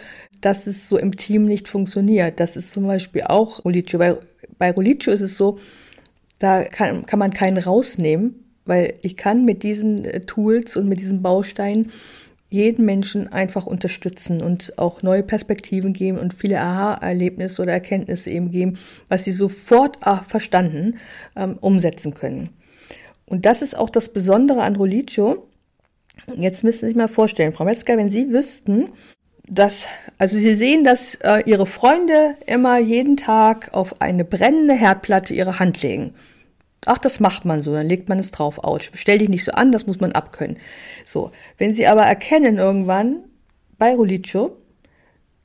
dass 0.41 0.67
es 0.67 0.89
so 0.89 0.97
im 0.97 1.15
Team 1.15 1.45
nicht 1.45 1.67
funktioniert. 1.67 2.39
Das 2.39 2.55
ist 2.55 2.71
zum 2.71 2.87
Beispiel 2.87 3.23
auch 3.23 3.65
Religio. 3.65 3.99
Bei, 3.99 4.17
bei 4.57 4.71
Religio 4.71 5.13
ist 5.13 5.21
es 5.21 5.37
so, 5.37 5.59
da 6.39 6.63
kann, 6.63 7.05
kann 7.05 7.19
man 7.19 7.31
keinen 7.31 7.57
rausnehmen, 7.57 8.45
weil 8.65 8.95
ich 9.01 9.17
kann 9.17 9.45
mit 9.45 9.63
diesen 9.63 10.05
äh, 10.05 10.21
Tools 10.21 10.77
und 10.77 10.87
mit 10.87 10.99
diesen 10.99 11.21
Bausteinen 11.21 11.91
jeden 12.49 12.85
Menschen 12.85 13.27
einfach 13.31 13.67
unterstützen 13.67 14.41
und 14.41 14.77
auch 14.77 15.03
neue 15.03 15.21
Perspektiven 15.21 15.93
geben 15.93 16.17
und 16.17 16.33
viele 16.33 16.59
Aha-Erlebnisse 16.59 17.61
oder 17.61 17.73
Erkenntnisse 17.73 18.31
eben 18.31 18.49
geben, 18.49 18.77
was 19.07 19.23
sie 19.23 19.31
sofort 19.31 19.97
ah, 20.01 20.23
verstanden 20.23 20.97
ähm, 21.35 21.57
umsetzen 21.61 22.15
können. 22.15 22.49
Und 23.27 23.45
das 23.45 23.61
ist 23.61 23.77
auch 23.77 23.91
das 23.91 24.09
Besondere 24.09 24.63
an 24.63 24.75
Rolicio. 24.75 25.47
Jetzt 26.35 26.63
müssen 26.63 26.79
Sie 26.79 26.87
sich 26.87 26.95
mal 26.95 27.07
vorstellen, 27.07 27.53
Frau 27.53 27.65
Metzger, 27.65 27.95
wenn 27.97 28.09
Sie 28.09 28.31
wüssten, 28.31 28.89
dass, 29.49 29.87
also 30.17 30.37
Sie 30.37 30.55
sehen, 30.55 30.83
dass 30.83 31.15
äh, 31.15 31.41
Ihre 31.45 31.65
Freunde 31.65 32.37
immer 32.45 32.77
jeden 32.77 33.17
Tag 33.17 33.73
auf 33.73 34.01
eine 34.01 34.23
brennende 34.23 34.75
Herdplatte 34.75 35.33
ihre 35.33 35.59
Hand 35.59 35.81
legen. 35.81 36.13
Ach, 36.85 36.99
das 36.99 37.19
macht 37.19 37.45
man 37.45 37.61
so, 37.61 37.73
dann 37.73 37.89
legt 37.89 38.07
man 38.07 38.19
es 38.19 38.31
drauf. 38.31 38.63
Autsch, 38.63 38.91
stell 38.93 39.17
dich 39.17 39.27
nicht 39.27 39.43
so 39.43 39.51
an, 39.51 39.71
das 39.71 39.87
muss 39.87 39.99
man 39.99 40.13
abkönnen. 40.13 40.57
So, 41.05 41.31
wenn 41.57 41.73
Sie 41.73 41.87
aber 41.87 42.03
erkennen 42.03 42.57
irgendwann 42.57 43.23
bei 43.77 43.95
Rolicho, 43.95 44.55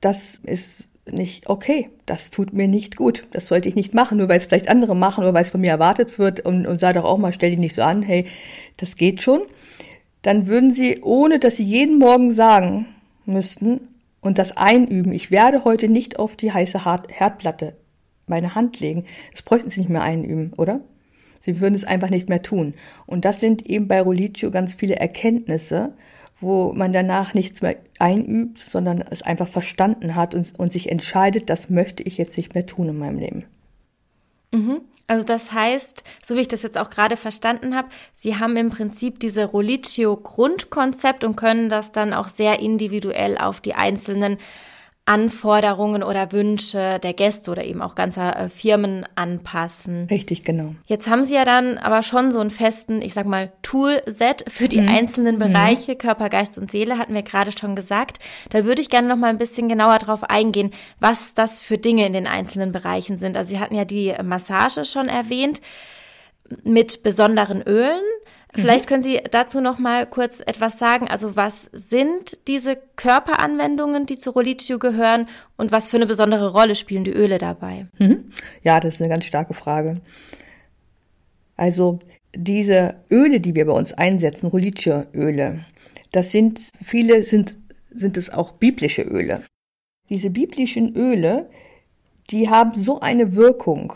das 0.00 0.40
ist 0.44 0.86
nicht 1.10 1.48
okay, 1.48 1.90
das 2.06 2.30
tut 2.30 2.52
mir 2.52 2.68
nicht 2.68 2.96
gut, 2.96 3.24
das 3.32 3.48
sollte 3.48 3.68
ich 3.68 3.74
nicht 3.74 3.94
machen, 3.94 4.18
nur 4.18 4.28
weil 4.28 4.38
es 4.38 4.46
vielleicht 4.46 4.68
andere 4.68 4.94
machen 4.94 5.24
oder 5.24 5.34
weil 5.34 5.42
es 5.42 5.50
von 5.50 5.60
mir 5.60 5.70
erwartet 5.70 6.18
wird 6.18 6.40
und, 6.40 6.66
und 6.66 6.78
sei 6.78 6.92
doch 6.92 7.04
auch 7.04 7.18
mal, 7.18 7.32
stell 7.32 7.50
dich 7.50 7.58
nicht 7.58 7.74
so 7.74 7.82
an, 7.82 8.02
hey, 8.02 8.26
das 8.76 8.96
geht 8.96 9.20
schon, 9.20 9.42
dann 10.22 10.46
würden 10.46 10.70
Sie, 10.70 11.00
ohne 11.02 11.38
dass 11.38 11.56
Sie 11.56 11.64
jeden 11.64 11.98
Morgen 11.98 12.30
sagen 12.30 12.86
müssten 13.26 13.88
und 14.24 14.38
das 14.38 14.56
einüben, 14.56 15.12
ich 15.12 15.30
werde 15.30 15.64
heute 15.64 15.88
nicht 15.88 16.18
auf 16.18 16.34
die 16.34 16.50
heiße 16.50 16.84
Herdplatte 16.84 17.76
meine 18.26 18.54
Hand 18.54 18.80
legen, 18.80 19.04
das 19.30 19.42
bräuchten 19.42 19.68
Sie 19.68 19.80
nicht 19.80 19.90
mehr 19.90 20.02
einüben, 20.02 20.54
oder? 20.56 20.80
Sie 21.40 21.60
würden 21.60 21.74
es 21.74 21.84
einfach 21.84 22.08
nicht 22.08 22.30
mehr 22.30 22.40
tun. 22.40 22.72
Und 23.04 23.26
das 23.26 23.38
sind 23.38 23.66
eben 23.66 23.86
bei 23.86 24.00
Rolitio 24.00 24.50
ganz 24.50 24.72
viele 24.72 24.96
Erkenntnisse, 24.96 25.92
wo 26.40 26.72
man 26.72 26.94
danach 26.94 27.34
nichts 27.34 27.60
mehr 27.60 27.76
einübt, 27.98 28.58
sondern 28.58 29.04
es 29.10 29.20
einfach 29.20 29.46
verstanden 29.46 30.14
hat 30.14 30.34
und, 30.34 30.58
und 30.58 30.72
sich 30.72 30.90
entscheidet, 30.90 31.50
das 31.50 31.68
möchte 31.68 32.02
ich 32.02 32.16
jetzt 32.16 32.38
nicht 32.38 32.54
mehr 32.54 32.64
tun 32.64 32.88
in 32.88 32.98
meinem 32.98 33.18
Leben. 33.18 33.44
Mhm. 34.54 34.82
Also 35.06 35.24
das 35.24 35.52
heißt, 35.52 36.02
so 36.24 36.34
wie 36.34 36.40
ich 36.40 36.48
das 36.48 36.62
jetzt 36.62 36.78
auch 36.78 36.88
gerade 36.88 37.16
verstanden 37.16 37.76
habe, 37.76 37.88
Sie 38.14 38.38
haben 38.38 38.56
im 38.56 38.70
Prinzip 38.70 39.20
diese 39.20 39.44
Rolitio 39.44 40.16
Grundkonzept 40.16 41.24
und 41.24 41.36
können 41.36 41.68
das 41.68 41.92
dann 41.92 42.14
auch 42.14 42.28
sehr 42.28 42.60
individuell 42.60 43.36
auf 43.36 43.60
die 43.60 43.74
einzelnen 43.74 44.38
Anforderungen 45.06 46.02
oder 46.02 46.32
Wünsche 46.32 46.98
der 46.98 47.12
Gäste 47.12 47.50
oder 47.50 47.62
eben 47.64 47.82
auch 47.82 47.94
ganzer 47.94 48.38
äh, 48.38 48.48
Firmen 48.48 49.04
anpassen. 49.16 50.06
Richtig, 50.08 50.44
genau. 50.44 50.74
Jetzt 50.86 51.08
haben 51.08 51.24
Sie 51.24 51.34
ja 51.34 51.44
dann 51.44 51.76
aber 51.76 52.02
schon 52.02 52.32
so 52.32 52.40
einen 52.40 52.50
festen, 52.50 53.02
ich 53.02 53.12
sag 53.12 53.26
mal, 53.26 53.52
Toolset 53.62 54.44
für 54.48 54.66
die 54.66 54.80
mhm. 54.80 54.88
einzelnen 54.88 55.34
mhm. 55.34 55.40
Bereiche, 55.40 55.92
mhm. 55.92 55.98
Körper, 55.98 56.30
Geist 56.30 56.56
und 56.56 56.70
Seele, 56.70 56.96
hatten 56.96 57.12
wir 57.12 57.22
gerade 57.22 57.52
schon 57.52 57.76
gesagt. 57.76 58.18
Da 58.48 58.64
würde 58.64 58.80
ich 58.80 58.88
gerne 58.88 59.08
noch 59.08 59.16
mal 59.16 59.28
ein 59.28 59.38
bisschen 59.38 59.68
genauer 59.68 59.98
drauf 59.98 60.24
eingehen, 60.24 60.70
was 61.00 61.34
das 61.34 61.60
für 61.60 61.76
Dinge 61.76 62.06
in 62.06 62.14
den 62.14 62.26
einzelnen 62.26 62.72
Bereichen 62.72 63.18
sind. 63.18 63.36
Also 63.36 63.50
Sie 63.50 63.60
hatten 63.60 63.74
ja 63.74 63.84
die 63.84 64.14
Massage 64.22 64.86
schon 64.86 65.08
erwähnt 65.08 65.60
mit 66.62 67.02
besonderen 67.02 67.60
Ölen. 67.60 68.00
Vielleicht 68.54 68.86
mhm. 68.86 68.88
können 68.88 69.02
Sie 69.02 69.20
dazu 69.30 69.60
noch 69.60 69.78
mal 69.78 70.06
kurz 70.06 70.40
etwas 70.40 70.78
sagen. 70.78 71.08
Also 71.08 71.36
was 71.36 71.68
sind 71.72 72.38
diese 72.46 72.76
Körperanwendungen, 72.96 74.06
die 74.06 74.18
zu 74.18 74.30
Rolitio 74.30 74.78
gehören 74.78 75.28
und 75.56 75.72
was 75.72 75.88
für 75.88 75.96
eine 75.96 76.06
besondere 76.06 76.52
Rolle 76.52 76.74
spielen 76.74 77.04
die 77.04 77.12
Öle 77.12 77.38
dabei? 77.38 77.86
Mhm. 77.98 78.30
Ja, 78.62 78.80
das 78.80 78.94
ist 78.94 79.00
eine 79.00 79.10
ganz 79.10 79.24
starke 79.24 79.54
Frage. 79.54 80.00
Also 81.56 81.98
diese 82.34 82.96
Öle, 83.10 83.40
die 83.40 83.54
wir 83.54 83.66
bei 83.66 83.72
uns 83.72 83.92
einsetzen, 83.92 84.48
Rolitio-Öle, 84.48 85.64
das 86.12 86.30
sind, 86.30 86.70
viele 86.82 87.22
sind, 87.22 87.56
sind 87.90 88.16
es 88.16 88.30
auch 88.30 88.52
biblische 88.52 89.02
Öle. 89.02 89.42
Diese 90.10 90.30
biblischen 90.30 90.94
Öle, 90.96 91.48
die 92.30 92.48
haben 92.48 92.74
so 92.74 93.00
eine 93.00 93.34
Wirkung 93.34 93.94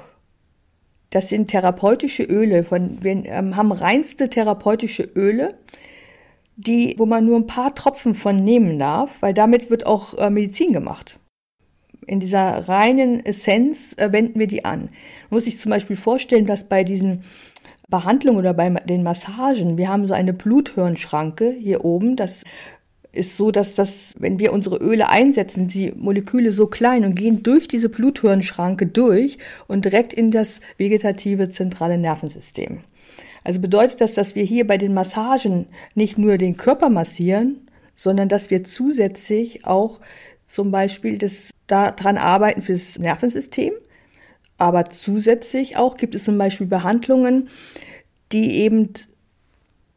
das 1.10 1.28
sind 1.28 1.48
therapeutische 1.48 2.22
Öle, 2.22 2.64
von, 2.64 3.02
wir 3.02 3.24
ähm, 3.24 3.56
haben 3.56 3.72
reinste 3.72 4.28
therapeutische 4.28 5.02
Öle, 5.02 5.54
die, 6.56 6.94
wo 6.98 7.06
man 7.06 7.24
nur 7.24 7.36
ein 7.36 7.46
paar 7.46 7.74
Tropfen 7.74 8.14
von 8.14 8.36
nehmen 8.36 8.78
darf, 8.78 9.22
weil 9.22 9.32
damit 9.32 9.70
wird 9.70 9.86
auch 9.86 10.14
äh, 10.18 10.28
Medizin 10.28 10.72
gemacht. 10.72 11.18
In 12.06 12.20
dieser 12.20 12.68
reinen 12.68 13.24
Essenz 13.24 13.94
äh, 13.96 14.12
wenden 14.12 14.38
wir 14.38 14.46
die 14.46 14.64
an. 14.64 14.88
Muss 15.30 15.44
sich 15.44 15.58
zum 15.58 15.70
Beispiel 15.70 15.96
vorstellen, 15.96 16.46
dass 16.46 16.64
bei 16.64 16.84
diesen 16.84 17.22
Behandlungen 17.88 18.38
oder 18.38 18.52
bei 18.52 18.68
den 18.68 19.02
Massagen, 19.02 19.78
wir 19.78 19.88
haben 19.88 20.06
so 20.06 20.14
eine 20.14 20.34
Bluthirnschranke 20.34 21.50
hier 21.50 21.84
oben, 21.84 22.16
das 22.16 22.44
ist 23.18 23.36
so, 23.36 23.50
dass 23.50 23.74
das, 23.74 24.14
wenn 24.18 24.38
wir 24.38 24.52
unsere 24.52 24.76
Öle 24.76 25.08
einsetzen, 25.08 25.66
die 25.66 25.92
Moleküle 25.92 26.52
so 26.52 26.66
klein 26.66 27.04
und 27.04 27.14
gehen 27.14 27.42
durch 27.42 27.68
diese 27.68 27.88
Bluthirnschranke 27.88 28.86
durch 28.86 29.38
und 29.66 29.84
direkt 29.84 30.12
in 30.12 30.30
das 30.30 30.60
vegetative 30.78 31.48
zentrale 31.48 31.98
Nervensystem. 31.98 32.80
Also 33.44 33.60
bedeutet 33.60 34.00
das, 34.00 34.14
dass 34.14 34.34
wir 34.34 34.44
hier 34.44 34.66
bei 34.66 34.76
den 34.76 34.94
Massagen 34.94 35.66
nicht 35.94 36.18
nur 36.18 36.38
den 36.38 36.56
Körper 36.56 36.90
massieren, 36.90 37.68
sondern 37.94 38.28
dass 38.28 38.50
wir 38.50 38.64
zusätzlich 38.64 39.66
auch 39.66 40.00
zum 40.46 40.70
Beispiel 40.70 41.18
daran 41.66 42.16
arbeiten 42.16 42.62
fürs 42.62 42.98
Nervensystem. 42.98 43.72
Aber 44.56 44.90
zusätzlich 44.90 45.76
auch 45.76 45.96
gibt 45.96 46.14
es 46.14 46.24
zum 46.24 46.38
Beispiel 46.38 46.66
Behandlungen, 46.66 47.48
die 48.32 48.60
eben 48.60 48.92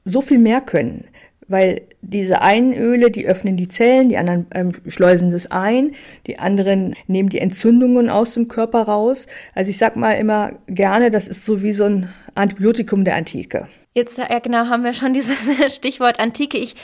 so 0.04 0.22
viel 0.22 0.40
mehr 0.40 0.62
können 0.62 1.06
weil 1.52 1.84
diese 2.02 2.42
einen 2.42 2.74
Öle, 2.74 3.12
die 3.12 3.28
öffnen 3.28 3.58
die 3.58 3.68
Zellen, 3.68 4.10
die 4.10 4.18
anderen 4.18 4.48
ähm, 4.54 4.72
schleusen 4.88 5.32
das 5.32 5.52
ein, 5.52 5.94
die 6.28 6.40
anderen 6.40 6.96
nehmen 7.08 7.30
die 7.30 7.40
Entzündungen 7.40 8.10
aus 8.10 8.34
dem 8.34 8.48
Körper 8.48 8.84
raus. 8.84 9.28
Also 9.54 9.70
ich 9.70 9.78
sag 9.78 9.96
mal 9.96 10.14
immer 10.14 10.54
gerne, 10.68 11.12
das 11.12 11.28
ist 11.28 11.46
so 11.46 11.62
wie 11.62 11.74
so 11.74 11.84
ein 11.84 12.10
Antibiotikum 12.36 13.04
der 13.04 13.16
Antike. 13.16 13.68
Jetzt 13.94 14.18
ja, 14.18 14.40
genau 14.40 14.68
haben 14.68 14.84
wir 14.84 14.94
schon 14.94 15.14
dieses 15.14 15.76
Stichwort 15.76 16.20
Antike. 16.22 16.58
Ich 16.58 16.76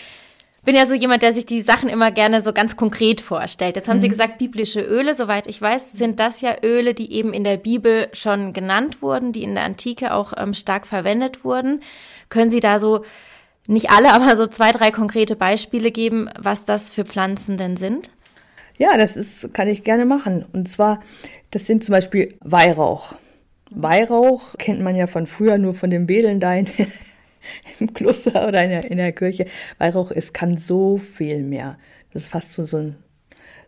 bin 0.68 0.76
ja 0.76 0.86
so 0.86 0.96
jemand, 0.96 1.24
der 1.24 1.32
sich 1.32 1.46
die 1.46 1.62
Sachen 1.62 1.88
immer 1.88 2.12
gerne 2.12 2.42
so 2.42 2.52
ganz 2.52 2.76
konkret 2.76 3.22
vorstellt. 3.22 3.78
Jetzt 3.78 3.88
haben 3.88 3.98
mhm. 3.98 4.02
Sie 4.02 4.10
gesagt, 4.10 4.38
biblische 4.38 4.82
Öle. 4.82 5.16
Soweit 5.16 5.48
ich 5.48 5.62
weiß, 5.62 5.94
sind 5.94 6.20
das 6.20 6.42
ja 6.42 6.58
Öle, 6.62 6.94
die 6.94 7.14
eben 7.14 7.34
in 7.34 7.46
der 7.46 7.56
Bibel 7.56 8.10
schon 8.12 8.52
genannt 8.52 9.02
wurden, 9.02 9.32
die 9.32 9.44
in 9.44 9.56
der 9.56 9.64
Antike 9.64 10.14
auch 10.14 10.34
ähm, 10.36 10.54
stark 10.54 10.86
verwendet 10.86 11.46
wurden. 11.46 11.82
Können 12.28 12.50
Sie 12.50 12.60
da 12.60 12.80
so 12.80 13.06
nicht 13.68 13.90
alle, 13.90 14.14
aber 14.14 14.36
so 14.36 14.48
zwei, 14.48 14.72
drei 14.72 14.92
konkrete 14.92 15.36
Beispiele 15.36 15.92
geben, 15.92 16.30
was 16.40 16.66
das 16.66 16.90
für 16.90 17.06
Pflanzen 17.06 17.58
denn 17.58 17.78
sind? 17.78 18.10
Ja, 18.78 18.96
das 18.98 19.18
ist, 19.18 19.54
kann 19.54 19.68
ich 19.68 19.84
gerne 19.84 20.06
machen. 20.06 20.46
Und 20.54 20.70
zwar, 20.70 21.02
das 21.52 21.66
sind 21.66 21.84
zum 21.84 21.94
Beispiel 21.94 22.36
Weihrauch. 22.42 23.18
Weihrauch 23.70 24.56
kennt 24.58 24.82
man 24.82 24.96
ja 24.96 25.08
von 25.08 25.28
früher 25.28 25.58
nur 25.58 25.74
von 25.74 25.90
dem 25.90 26.08
Wedeln 26.08 26.40
da 26.40 26.54
in, 26.54 26.68
im 27.80 27.94
Kloster 27.94 28.48
oder 28.48 28.64
in 28.64 28.70
der, 28.70 28.92
in 28.92 28.98
der 28.98 29.12
Kirche. 29.12 29.46
Weihrauch 29.78 30.12
ist, 30.12 30.34
kann 30.34 30.58
so 30.58 30.98
viel 30.98 31.44
mehr. 31.44 31.78
Das 32.14 32.24
ist 32.24 32.30
fast 32.30 32.54
so, 32.54 32.66
so 32.66 32.78
ein, 32.78 32.96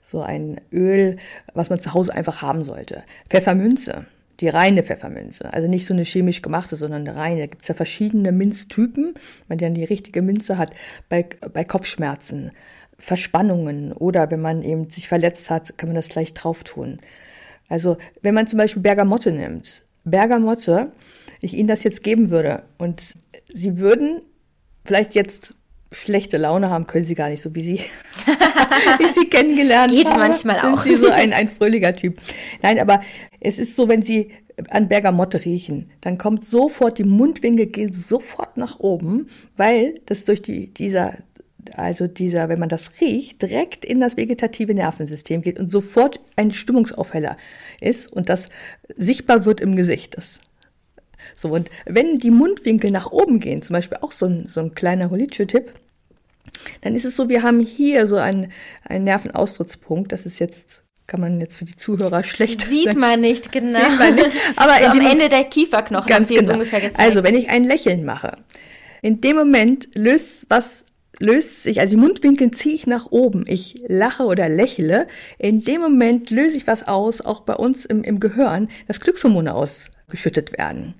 so 0.01 0.21
ein 0.21 0.61
Öl, 0.71 1.17
was 1.53 1.69
man 1.69 1.79
zu 1.79 1.93
Hause 1.93 2.13
einfach 2.13 2.41
haben 2.41 2.63
sollte. 2.63 3.03
Pfeffermünze 3.29 4.05
die 4.39 4.47
reine 4.47 4.83
Pfefferminze. 4.83 5.53
Also 5.53 5.67
nicht 5.67 5.85
so 5.85 5.93
eine 5.93 6.03
chemisch 6.03 6.41
gemachte, 6.41 6.75
sondern 6.75 7.07
eine 7.07 7.17
reine. 7.17 7.41
Da 7.41 7.45
gibt 7.47 7.63
es 7.63 7.67
ja 7.67 7.75
verschiedene 7.75 8.31
Minztypen, 8.31 9.13
wenn 9.13 9.45
man 9.47 9.57
dann 9.57 9.73
die 9.73 9.83
richtige 9.83 10.21
Minze 10.21 10.57
hat, 10.57 10.71
bei, 11.09 11.25
bei 11.53 11.63
Kopfschmerzen, 11.63 12.51
Verspannungen 12.97 13.93
oder 13.93 14.29
wenn 14.31 14.41
man 14.41 14.61
eben 14.61 14.89
sich 14.89 15.07
verletzt 15.07 15.49
hat, 15.49 15.77
kann 15.77 15.89
man 15.89 15.95
das 15.95 16.09
gleich 16.09 16.33
drauf 16.33 16.63
tun. 16.63 16.97
Also 17.69 17.97
wenn 18.21 18.33
man 18.33 18.47
zum 18.47 18.57
Beispiel 18.57 18.81
Bergamotte 18.81 19.31
nimmt, 19.31 19.85
Bergamotte, 20.03 20.91
ich 21.41 21.53
Ihnen 21.53 21.67
das 21.67 21.83
jetzt 21.83 22.03
geben 22.03 22.29
würde 22.29 22.63
und 22.77 23.15
Sie 23.51 23.79
würden 23.79 24.21
vielleicht 24.85 25.15
jetzt 25.15 25.53
schlechte 25.91 26.37
Laune 26.37 26.69
haben, 26.69 26.87
können 26.87 27.05
Sie 27.05 27.15
gar 27.15 27.29
nicht, 27.29 27.41
so 27.41 27.55
wie 27.55 27.61
Sie, 27.61 27.75
ich 28.99 29.11
Sie 29.11 29.29
kennengelernt 29.29 29.91
Geht 29.91 30.07
habe. 30.07 30.15
Geht 30.15 30.29
manchmal 30.29 30.59
auch. 30.59 30.81
Sind 30.81 30.97
Sie 30.97 31.03
so 31.03 31.09
ein, 31.09 31.33
ein 31.33 31.47
fröhlicher 31.47 31.93
Typ. 31.93 32.19
Nein, 32.61 32.79
aber 32.79 33.01
es 33.39 33.59
ist 33.59 33.75
so, 33.75 33.87
wenn 33.87 34.01
Sie 34.01 34.31
an 34.69 34.87
Bergamotte 34.87 35.45
riechen, 35.45 35.89
dann 36.01 36.17
kommt 36.17 36.43
sofort, 36.43 36.97
die 36.97 37.03
Mundwinkel 37.03 37.67
gehen 37.67 37.93
sofort 37.93 38.57
nach 38.57 38.79
oben, 38.79 39.27
weil 39.55 40.01
das 40.05 40.25
durch 40.25 40.41
die, 40.41 40.73
dieser, 40.73 41.17
also 41.75 42.07
dieser, 42.07 42.49
wenn 42.49 42.59
man 42.59 42.69
das 42.69 42.99
riecht, 42.99 43.41
direkt 43.41 43.85
in 43.85 44.01
das 44.01 44.17
vegetative 44.17 44.73
Nervensystem 44.73 45.41
geht 45.41 45.59
und 45.59 45.69
sofort 45.69 46.19
ein 46.35 46.51
Stimmungsaufheller 46.51 47.37
ist 47.79 48.11
und 48.11 48.29
das 48.29 48.49
sichtbar 48.95 49.45
wird 49.45 49.61
im 49.61 49.75
Gesicht. 49.75 50.17
Das 50.17 50.39
so, 51.35 51.49
und 51.49 51.69
wenn 51.85 52.17
die 52.17 52.31
Mundwinkel 52.31 52.91
nach 52.91 53.11
oben 53.11 53.39
gehen, 53.39 53.61
zum 53.61 53.73
Beispiel 53.73 53.97
auch 54.01 54.11
so 54.11 54.25
ein, 54.25 54.47
so 54.47 54.59
ein 54.59 54.73
kleiner 54.73 55.09
Holitsche-Tipp, 55.09 55.73
dann 56.81 56.95
ist 56.95 57.05
es 57.05 57.15
so, 57.15 57.29
wir 57.29 57.43
haben 57.43 57.59
hier 57.59 58.07
so 58.07 58.17
einen, 58.17 58.51
einen 58.83 59.05
Nervenaustrittspunkt. 59.05 60.11
Das 60.11 60.25
ist 60.25 60.39
jetzt, 60.39 60.83
kann 61.07 61.19
man 61.19 61.39
jetzt 61.39 61.57
für 61.57 61.65
die 61.65 61.75
Zuhörer 61.75 62.23
schlecht 62.23 62.67
Sieht 62.67 62.85
sagen. 62.85 62.99
man 62.99 63.21
nicht, 63.21 63.51
genau. 63.51 63.79
Sieht 63.79 63.99
man 63.99 64.15
nicht. 64.15 64.31
Aber 64.55 64.75
so 64.79 64.85
am 64.85 65.01
Ende 65.01 65.29
der 65.29 65.43
Kieferknochen 65.45 66.07
ganz 66.07 66.29
genau. 66.29 66.53
ungefähr 66.53 66.81
gezeigt. 66.81 66.99
Also, 66.99 67.23
wenn 67.23 67.35
ich 67.35 67.49
ein 67.49 67.63
Lächeln 67.63 68.05
mache, 68.05 68.37
in 69.01 69.21
dem 69.21 69.35
Moment 69.35 69.89
löst 69.95 70.45
was 70.49 70.85
löst 71.21 71.63
sich, 71.63 71.81
also 71.81 71.95
die 71.95 72.01
Mundwinkel 72.01 72.51
ziehe 72.51 72.75
ich 72.75 72.87
nach 72.87 73.07
oben. 73.11 73.43
Ich 73.45 73.83
lache 73.87 74.23
oder 74.23 74.47
lächle. 74.47 75.07
In 75.37 75.61
dem 75.63 75.81
Moment 75.81 76.29
löse 76.29 76.55
ich 76.55 76.65
was 76.65 76.87
aus, 76.87 77.19
auch 77.19 77.41
bei 77.41 77.55
uns 77.55 77.83
im, 77.83 78.03
im 78.03 78.21
Gehirn, 78.21 78.69
dass 78.87 79.01
Glückshormone 79.01 79.53
ausgeschüttet 79.53 80.57
werden. 80.57 80.95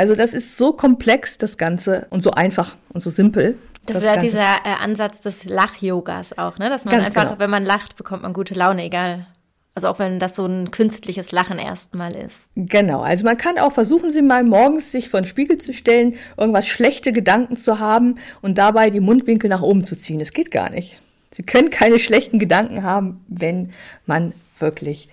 Also 0.00 0.14
das 0.14 0.32
ist 0.32 0.56
so 0.56 0.72
komplex, 0.72 1.36
das 1.36 1.58
Ganze, 1.58 2.06
und 2.08 2.22
so 2.22 2.30
einfach 2.30 2.74
und 2.94 3.02
so 3.02 3.10
simpel. 3.10 3.58
Das, 3.84 3.96
das 3.96 3.96
ist 3.98 4.02
ja 4.04 4.12
Ganze. 4.14 4.26
dieser 4.26 4.56
äh, 4.64 4.82
Ansatz 4.82 5.20
des 5.20 5.44
Lach-Yogas 5.44 6.38
auch, 6.38 6.56
ne? 6.56 6.70
Dass 6.70 6.86
man 6.86 6.94
Ganz 6.94 7.08
einfach, 7.08 7.24
genau. 7.24 7.38
wenn 7.38 7.50
man 7.50 7.66
lacht, 7.66 7.96
bekommt 7.96 8.22
man 8.22 8.32
gute 8.32 8.54
Laune, 8.54 8.84
egal. 8.84 9.26
Also 9.74 9.88
auch 9.88 9.98
wenn 9.98 10.18
das 10.18 10.36
so 10.36 10.46
ein 10.46 10.70
künstliches 10.70 11.32
Lachen 11.32 11.58
erstmal 11.58 12.16
ist. 12.16 12.50
Genau, 12.56 13.02
also 13.02 13.26
man 13.26 13.36
kann 13.36 13.58
auch 13.58 13.72
versuchen, 13.72 14.10
Sie 14.10 14.22
mal 14.22 14.42
morgens 14.42 14.90
sich 14.90 15.10
vor 15.10 15.20
den 15.20 15.28
Spiegel 15.28 15.58
zu 15.58 15.74
stellen, 15.74 16.14
irgendwas 16.38 16.66
schlechte 16.66 17.12
Gedanken 17.12 17.58
zu 17.58 17.78
haben 17.78 18.14
und 18.40 18.56
dabei 18.56 18.88
die 18.88 19.00
Mundwinkel 19.00 19.50
nach 19.50 19.60
oben 19.60 19.84
zu 19.84 19.98
ziehen. 19.98 20.18
Das 20.18 20.32
geht 20.32 20.50
gar 20.50 20.70
nicht. 20.70 21.02
Sie 21.30 21.42
können 21.42 21.68
keine 21.68 21.98
schlechten 21.98 22.38
Gedanken 22.38 22.84
haben, 22.84 23.22
wenn 23.28 23.74
man 24.06 24.32
wirklich 24.58 25.10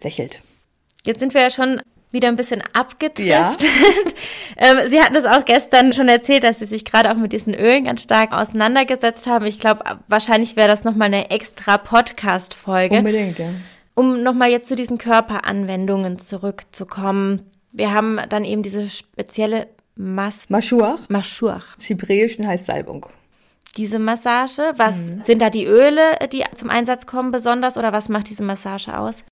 lächelt. 0.00 0.40
Jetzt 1.04 1.20
sind 1.20 1.34
wir 1.34 1.42
ja 1.42 1.50
schon 1.50 1.82
wieder 2.12 2.28
ein 2.28 2.36
bisschen 2.36 2.62
abgetrifft. 2.72 3.18
Ja. 3.26 3.56
ähm, 4.56 4.88
Sie 4.88 5.00
hatten 5.00 5.16
es 5.16 5.24
auch 5.24 5.44
gestern 5.44 5.92
schon 5.92 6.08
erzählt, 6.08 6.44
dass 6.44 6.58
Sie 6.58 6.66
sich 6.66 6.84
gerade 6.84 7.10
auch 7.10 7.16
mit 7.16 7.32
diesen 7.32 7.54
Ölen 7.54 7.84
ganz 7.84 8.02
stark 8.02 8.32
auseinandergesetzt 8.32 9.26
haben. 9.26 9.46
Ich 9.46 9.58
glaube, 9.58 9.84
wahrscheinlich 10.08 10.56
wäre 10.56 10.68
das 10.68 10.84
nochmal 10.84 11.06
eine 11.06 11.30
extra 11.30 11.78
Podcast-Folge. 11.78 12.98
Unbedingt, 12.98 13.38
ja. 13.38 13.50
Um 13.94 14.22
nochmal 14.22 14.50
jetzt 14.50 14.68
zu 14.68 14.76
diesen 14.76 14.98
Körperanwendungen 14.98 16.18
zurückzukommen. 16.18 17.42
Wir 17.72 17.92
haben 17.92 18.18
dann 18.28 18.44
eben 18.44 18.62
diese 18.62 18.88
spezielle 18.88 19.68
Mas 19.94 20.48
Maschuach. 20.48 21.08
Maschuach. 21.08 21.76
Hebräischen 21.80 22.46
heißt 22.46 22.66
Salbung. 22.66 23.06
Diese 23.76 23.98
Massage, 23.98 24.72
was 24.76 25.10
mhm. 25.10 25.22
sind 25.22 25.42
da 25.42 25.50
die 25.50 25.66
Öle, 25.66 26.02
die 26.32 26.42
zum 26.54 26.70
Einsatz 26.70 27.06
kommen 27.06 27.30
besonders 27.30 27.76
oder 27.76 27.92
was 27.92 28.08
macht 28.08 28.28
diese 28.28 28.42
Massage 28.42 28.96
aus? 28.98 29.22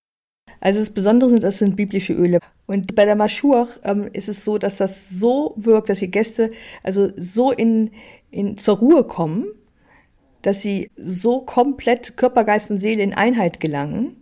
Also 0.61 0.81
das 0.81 0.91
Besondere 0.91 1.31
sind, 1.31 1.43
das 1.43 1.59
sind 1.59 1.77
biblische 1.77 2.13
Öle. 2.13 2.41
Und 2.67 2.95
bei 2.95 3.05
der 3.05 3.17
Maschur 3.17 3.69
ähm, 3.85 4.09
ist 4.13 4.29
es 4.29 4.45
so, 4.45 4.59
dass 4.59 4.77
das 4.77 5.11
so 5.11 5.55
wirkt, 5.57 5.89
dass 5.89 6.01
die 6.01 6.11
Gäste 6.11 6.51
also 6.83 7.11
so 7.17 7.53
in, 7.53 7.91
in 8.31 8.59
zur 8.59 8.79
Ruhe 8.79 9.05
kommen, 9.05 9.47
dass 10.43 10.63
sie 10.63 10.91
so 10.97 11.41
komplett 11.41 12.17
Körper, 12.17 12.45
Geist 12.45 12.71
und 12.71 12.79
Seele 12.79 13.03
in 13.03 13.15
Einheit 13.15 13.61
gelangen 13.61 14.17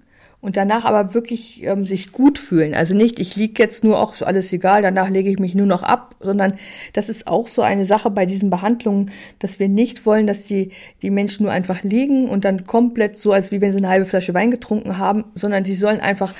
und 0.46 0.56
danach 0.56 0.84
aber 0.84 1.12
wirklich 1.12 1.64
ähm, 1.64 1.84
sich 1.84 2.12
gut 2.12 2.38
fühlen. 2.38 2.76
Also 2.76 2.94
nicht, 2.94 3.18
ich 3.18 3.34
liege 3.34 3.60
jetzt 3.60 3.82
nur, 3.82 3.98
auch 3.98 4.14
so 4.14 4.24
alles 4.24 4.52
egal, 4.52 4.80
danach 4.80 5.08
lege 5.08 5.28
ich 5.28 5.40
mich 5.40 5.56
nur 5.56 5.66
noch 5.66 5.82
ab, 5.82 6.14
sondern 6.20 6.54
das 6.92 7.08
ist 7.08 7.26
auch 7.26 7.48
so 7.48 7.62
eine 7.62 7.84
Sache 7.84 8.12
bei 8.12 8.26
diesen 8.26 8.48
Behandlungen, 8.48 9.10
dass 9.40 9.58
wir 9.58 9.68
nicht 9.68 10.06
wollen, 10.06 10.28
dass 10.28 10.44
die, 10.44 10.70
die 11.02 11.10
Menschen 11.10 11.42
nur 11.42 11.52
einfach 11.52 11.82
liegen 11.82 12.28
und 12.28 12.44
dann 12.44 12.62
komplett 12.62 13.18
so, 13.18 13.32
als 13.32 13.50
wie 13.50 13.60
wenn 13.60 13.72
sie 13.72 13.78
eine 13.78 13.88
halbe 13.88 14.04
Flasche 14.04 14.34
Wein 14.34 14.52
getrunken 14.52 14.98
haben, 14.98 15.24
sondern 15.34 15.64
die 15.64 15.74
sollen 15.74 15.98
einfach 15.98 16.32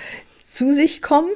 zu 0.49 0.73
sich 0.73 1.03
kommen. 1.03 1.31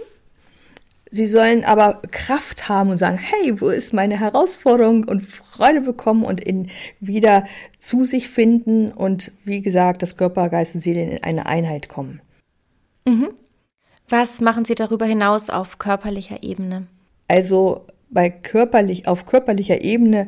Sie 1.11 1.26
sollen 1.26 1.64
aber 1.64 2.00
Kraft 2.12 2.68
haben 2.68 2.90
und 2.90 2.98
sagen, 2.98 3.18
hey, 3.18 3.61
wo 3.61 3.70
ist 3.70 3.92
meine 3.92 4.20
Herausforderung 4.20 5.09
und 5.09 5.26
Freude 5.26 5.80
bekommen 5.80 6.22
und 6.22 6.40
in 6.40 6.68
wieder 7.00 7.46
zu 7.80 8.04
sich 8.04 8.28
finden 8.28 8.92
und 8.92 9.33
wie 9.44 9.61
gesagt, 9.61 10.02
das 10.02 10.16
Körper, 10.16 10.48
Geist 10.50 10.76
und 10.76 10.83
Seele 10.83 11.02
in 11.02 11.22
eine 11.24 11.46
Einheit 11.46 11.88
kommen. 11.88 12.20
Mhm. 13.11 13.31
Was 14.09 14.40
machen 14.40 14.64
Sie 14.64 14.75
darüber 14.75 15.07
hinaus 15.07 15.51
auf 15.51 15.79
körperlicher 15.79 16.42
Ebene? 16.42 16.87
Also 17.29 17.87
bei 18.11 18.29
körperlich, 18.29 19.07
auf 19.07 19.25
körperlicher 19.27 19.83
Ebene 19.83 20.27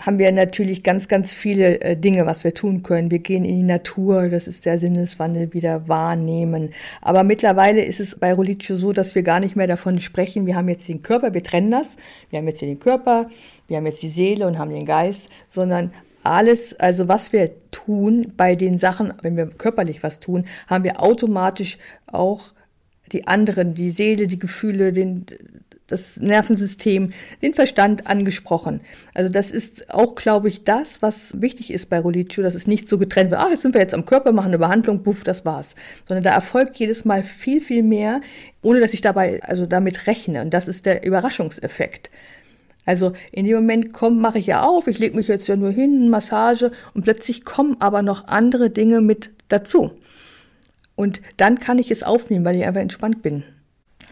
haben 0.00 0.18
wir 0.18 0.32
natürlich 0.32 0.82
ganz, 0.82 1.08
ganz 1.08 1.32
viele 1.32 1.80
äh, 1.80 1.96
Dinge, 1.96 2.26
was 2.26 2.42
wir 2.42 2.54
tun 2.54 2.82
können. 2.82 3.10
Wir 3.10 3.18
gehen 3.18 3.44
in 3.44 3.56
die 3.56 3.62
Natur, 3.62 4.28
das 4.28 4.48
ist 4.48 4.64
der 4.64 4.78
Sinneswandel, 4.78 5.52
wieder 5.52 5.88
wahrnehmen. 5.88 6.70
Aber 7.02 7.22
mittlerweile 7.22 7.84
ist 7.84 8.00
es 8.00 8.18
bei 8.18 8.32
Rolitio 8.32 8.76
so, 8.76 8.92
dass 8.92 9.14
wir 9.14 9.22
gar 9.22 9.40
nicht 9.40 9.56
mehr 9.56 9.66
davon 9.66 10.00
sprechen, 10.00 10.46
wir 10.46 10.56
haben 10.56 10.68
jetzt 10.68 10.88
den 10.88 11.02
Körper, 11.02 11.34
wir 11.34 11.42
trennen 11.42 11.70
das. 11.70 11.96
Wir 12.30 12.38
haben 12.38 12.48
jetzt 12.48 12.60
hier 12.60 12.68
den 12.68 12.80
Körper, 12.80 13.28
wir 13.68 13.76
haben 13.76 13.86
jetzt 13.86 14.02
die 14.02 14.08
Seele 14.08 14.46
und 14.46 14.58
haben 14.58 14.70
den 14.70 14.86
Geist, 14.86 15.28
sondern 15.48 15.92
alles, 16.22 16.78
also 16.78 17.08
was 17.08 17.32
wir 17.32 17.50
tun 17.70 18.32
bei 18.36 18.54
den 18.54 18.78
Sachen, 18.78 19.12
wenn 19.22 19.36
wir 19.36 19.46
körperlich 19.46 20.02
was 20.02 20.20
tun, 20.20 20.46
haben 20.66 20.84
wir 20.84 21.02
automatisch 21.02 21.78
auch 22.06 22.52
die 23.12 23.26
anderen, 23.26 23.74
die 23.74 23.90
Seele, 23.90 24.26
die 24.26 24.38
Gefühle, 24.38 24.92
den, 24.92 25.26
das 25.90 26.18
Nervensystem, 26.18 27.12
den 27.42 27.54
Verstand 27.54 28.06
angesprochen. 28.06 28.80
Also 29.12 29.30
das 29.30 29.50
ist 29.50 29.92
auch, 29.92 30.14
glaube 30.14 30.48
ich, 30.48 30.64
das, 30.64 31.02
was 31.02 31.40
wichtig 31.40 31.72
ist 31.72 31.90
bei 31.90 31.98
Rolitio, 31.98 32.42
dass 32.42 32.54
es 32.54 32.66
nicht 32.66 32.88
so 32.88 32.98
getrennt 32.98 33.30
wird, 33.30 33.40
ah, 33.40 33.48
jetzt 33.50 33.62
sind 33.62 33.74
wir 33.74 33.80
jetzt 33.80 33.94
am 33.94 34.04
Körper, 34.04 34.32
machen 34.32 34.48
eine 34.48 34.58
Behandlung, 34.58 35.02
buff, 35.02 35.24
das 35.24 35.44
war's. 35.44 35.74
Sondern 36.06 36.22
da 36.22 36.30
erfolgt 36.30 36.76
jedes 36.76 37.04
Mal 37.04 37.22
viel, 37.24 37.60
viel 37.60 37.82
mehr, 37.82 38.20
ohne 38.62 38.80
dass 38.80 38.94
ich 38.94 39.00
dabei, 39.00 39.42
also 39.42 39.66
damit 39.66 40.06
rechne. 40.06 40.42
Und 40.42 40.54
das 40.54 40.68
ist 40.68 40.86
der 40.86 41.04
Überraschungseffekt. 41.04 42.10
Also 42.86 43.12
in 43.32 43.44
dem 43.46 43.56
Moment 43.56 43.92
komm, 43.92 44.20
mache 44.20 44.38
ich 44.38 44.46
ja 44.46 44.62
auf, 44.62 44.86
ich 44.86 44.98
lege 44.98 45.16
mich 45.16 45.28
jetzt 45.28 45.48
ja 45.48 45.56
nur 45.56 45.70
hin, 45.70 46.08
Massage 46.08 46.72
und 46.94 47.02
plötzlich 47.02 47.44
kommen 47.44 47.76
aber 47.80 48.02
noch 48.02 48.26
andere 48.26 48.70
Dinge 48.70 49.00
mit 49.00 49.30
dazu. 49.48 49.92
Und 50.96 51.22
dann 51.36 51.58
kann 51.58 51.78
ich 51.78 51.90
es 51.90 52.02
aufnehmen, 52.02 52.44
weil 52.44 52.56
ich 52.56 52.66
einfach 52.66 52.80
entspannt 52.80 53.22
bin. 53.22 53.42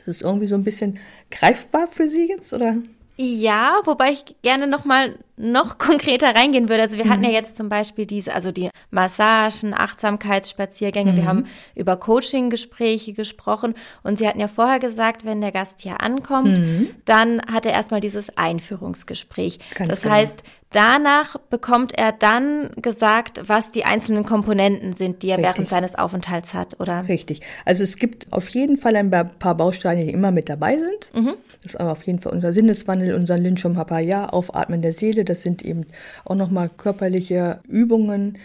Das 0.06 0.16
ist 0.16 0.22
irgendwie 0.22 0.46
so 0.46 0.54
ein 0.54 0.64
bisschen 0.64 0.98
greifbar 1.30 1.86
für 1.86 2.08
Sie 2.08 2.28
jetzt, 2.28 2.52
oder? 2.52 2.76
Ja, 3.16 3.80
wobei 3.84 4.12
ich 4.12 4.24
gerne 4.42 4.66
noch 4.66 4.84
mal 4.84 5.18
noch 5.38 5.78
konkreter 5.78 6.34
reingehen 6.34 6.68
würde. 6.68 6.82
Also 6.82 6.96
wir 6.96 7.06
mhm. 7.06 7.10
hatten 7.10 7.24
ja 7.24 7.30
jetzt 7.30 7.56
zum 7.56 7.68
Beispiel 7.68 8.06
diese, 8.06 8.34
also 8.34 8.52
die 8.52 8.70
Massagen, 8.90 9.74
Achtsamkeitsspaziergänge. 9.74 11.12
Mhm. 11.12 11.16
Wir 11.16 11.26
haben 11.26 11.46
über 11.74 11.96
Coaching-Gespräche 11.96 13.12
gesprochen 13.12 13.74
und 14.02 14.18
Sie 14.18 14.26
hatten 14.26 14.40
ja 14.40 14.48
vorher 14.48 14.78
gesagt, 14.78 15.24
wenn 15.24 15.40
der 15.40 15.52
Gast 15.52 15.80
hier 15.80 16.00
ankommt, 16.00 16.58
mhm. 16.58 16.90
dann 17.04 17.40
hat 17.52 17.66
er 17.66 17.72
erstmal 17.72 18.00
dieses 18.00 18.36
Einführungsgespräch. 18.36 19.58
Ganz 19.74 19.90
das 19.90 20.02
genau. 20.02 20.14
heißt, 20.14 20.42
Danach 20.70 21.38
bekommt 21.48 21.96
er 21.96 22.12
dann 22.12 22.70
gesagt, 22.76 23.40
was 23.48 23.70
die 23.70 23.86
einzelnen 23.86 24.26
Komponenten 24.26 24.92
sind, 24.92 25.22
die 25.22 25.30
er 25.30 25.38
Richtig. 25.38 25.54
während 25.54 25.68
seines 25.70 25.94
Aufenthalts 25.94 26.52
hat, 26.52 26.78
oder? 26.78 27.08
Richtig. 27.08 27.40
Also 27.64 27.84
es 27.84 27.96
gibt 27.96 28.30
auf 28.34 28.50
jeden 28.50 28.76
Fall 28.76 28.94
ein 28.94 29.10
paar 29.10 29.54
Bausteine, 29.54 30.04
die 30.04 30.12
immer 30.12 30.30
mit 30.30 30.50
dabei 30.50 30.76
sind. 30.76 31.14
Mhm. 31.14 31.36
Das 31.62 31.72
ist 31.72 31.80
aber 31.80 31.92
auf 31.92 32.02
jeden 32.02 32.20
Fall 32.20 32.32
unser 32.32 32.52
Sinneswandel, 32.52 33.14
unser 33.14 33.38
Linchum 33.38 33.78
Hapaya, 33.78 34.26
Aufatmen 34.26 34.82
der 34.82 34.92
Seele. 34.92 35.24
Das 35.28 35.42
sind 35.42 35.64
eben 35.64 35.86
auch 36.24 36.34
nochmal 36.34 36.68
körperliche 36.68 37.60
Übungen. 37.68 38.38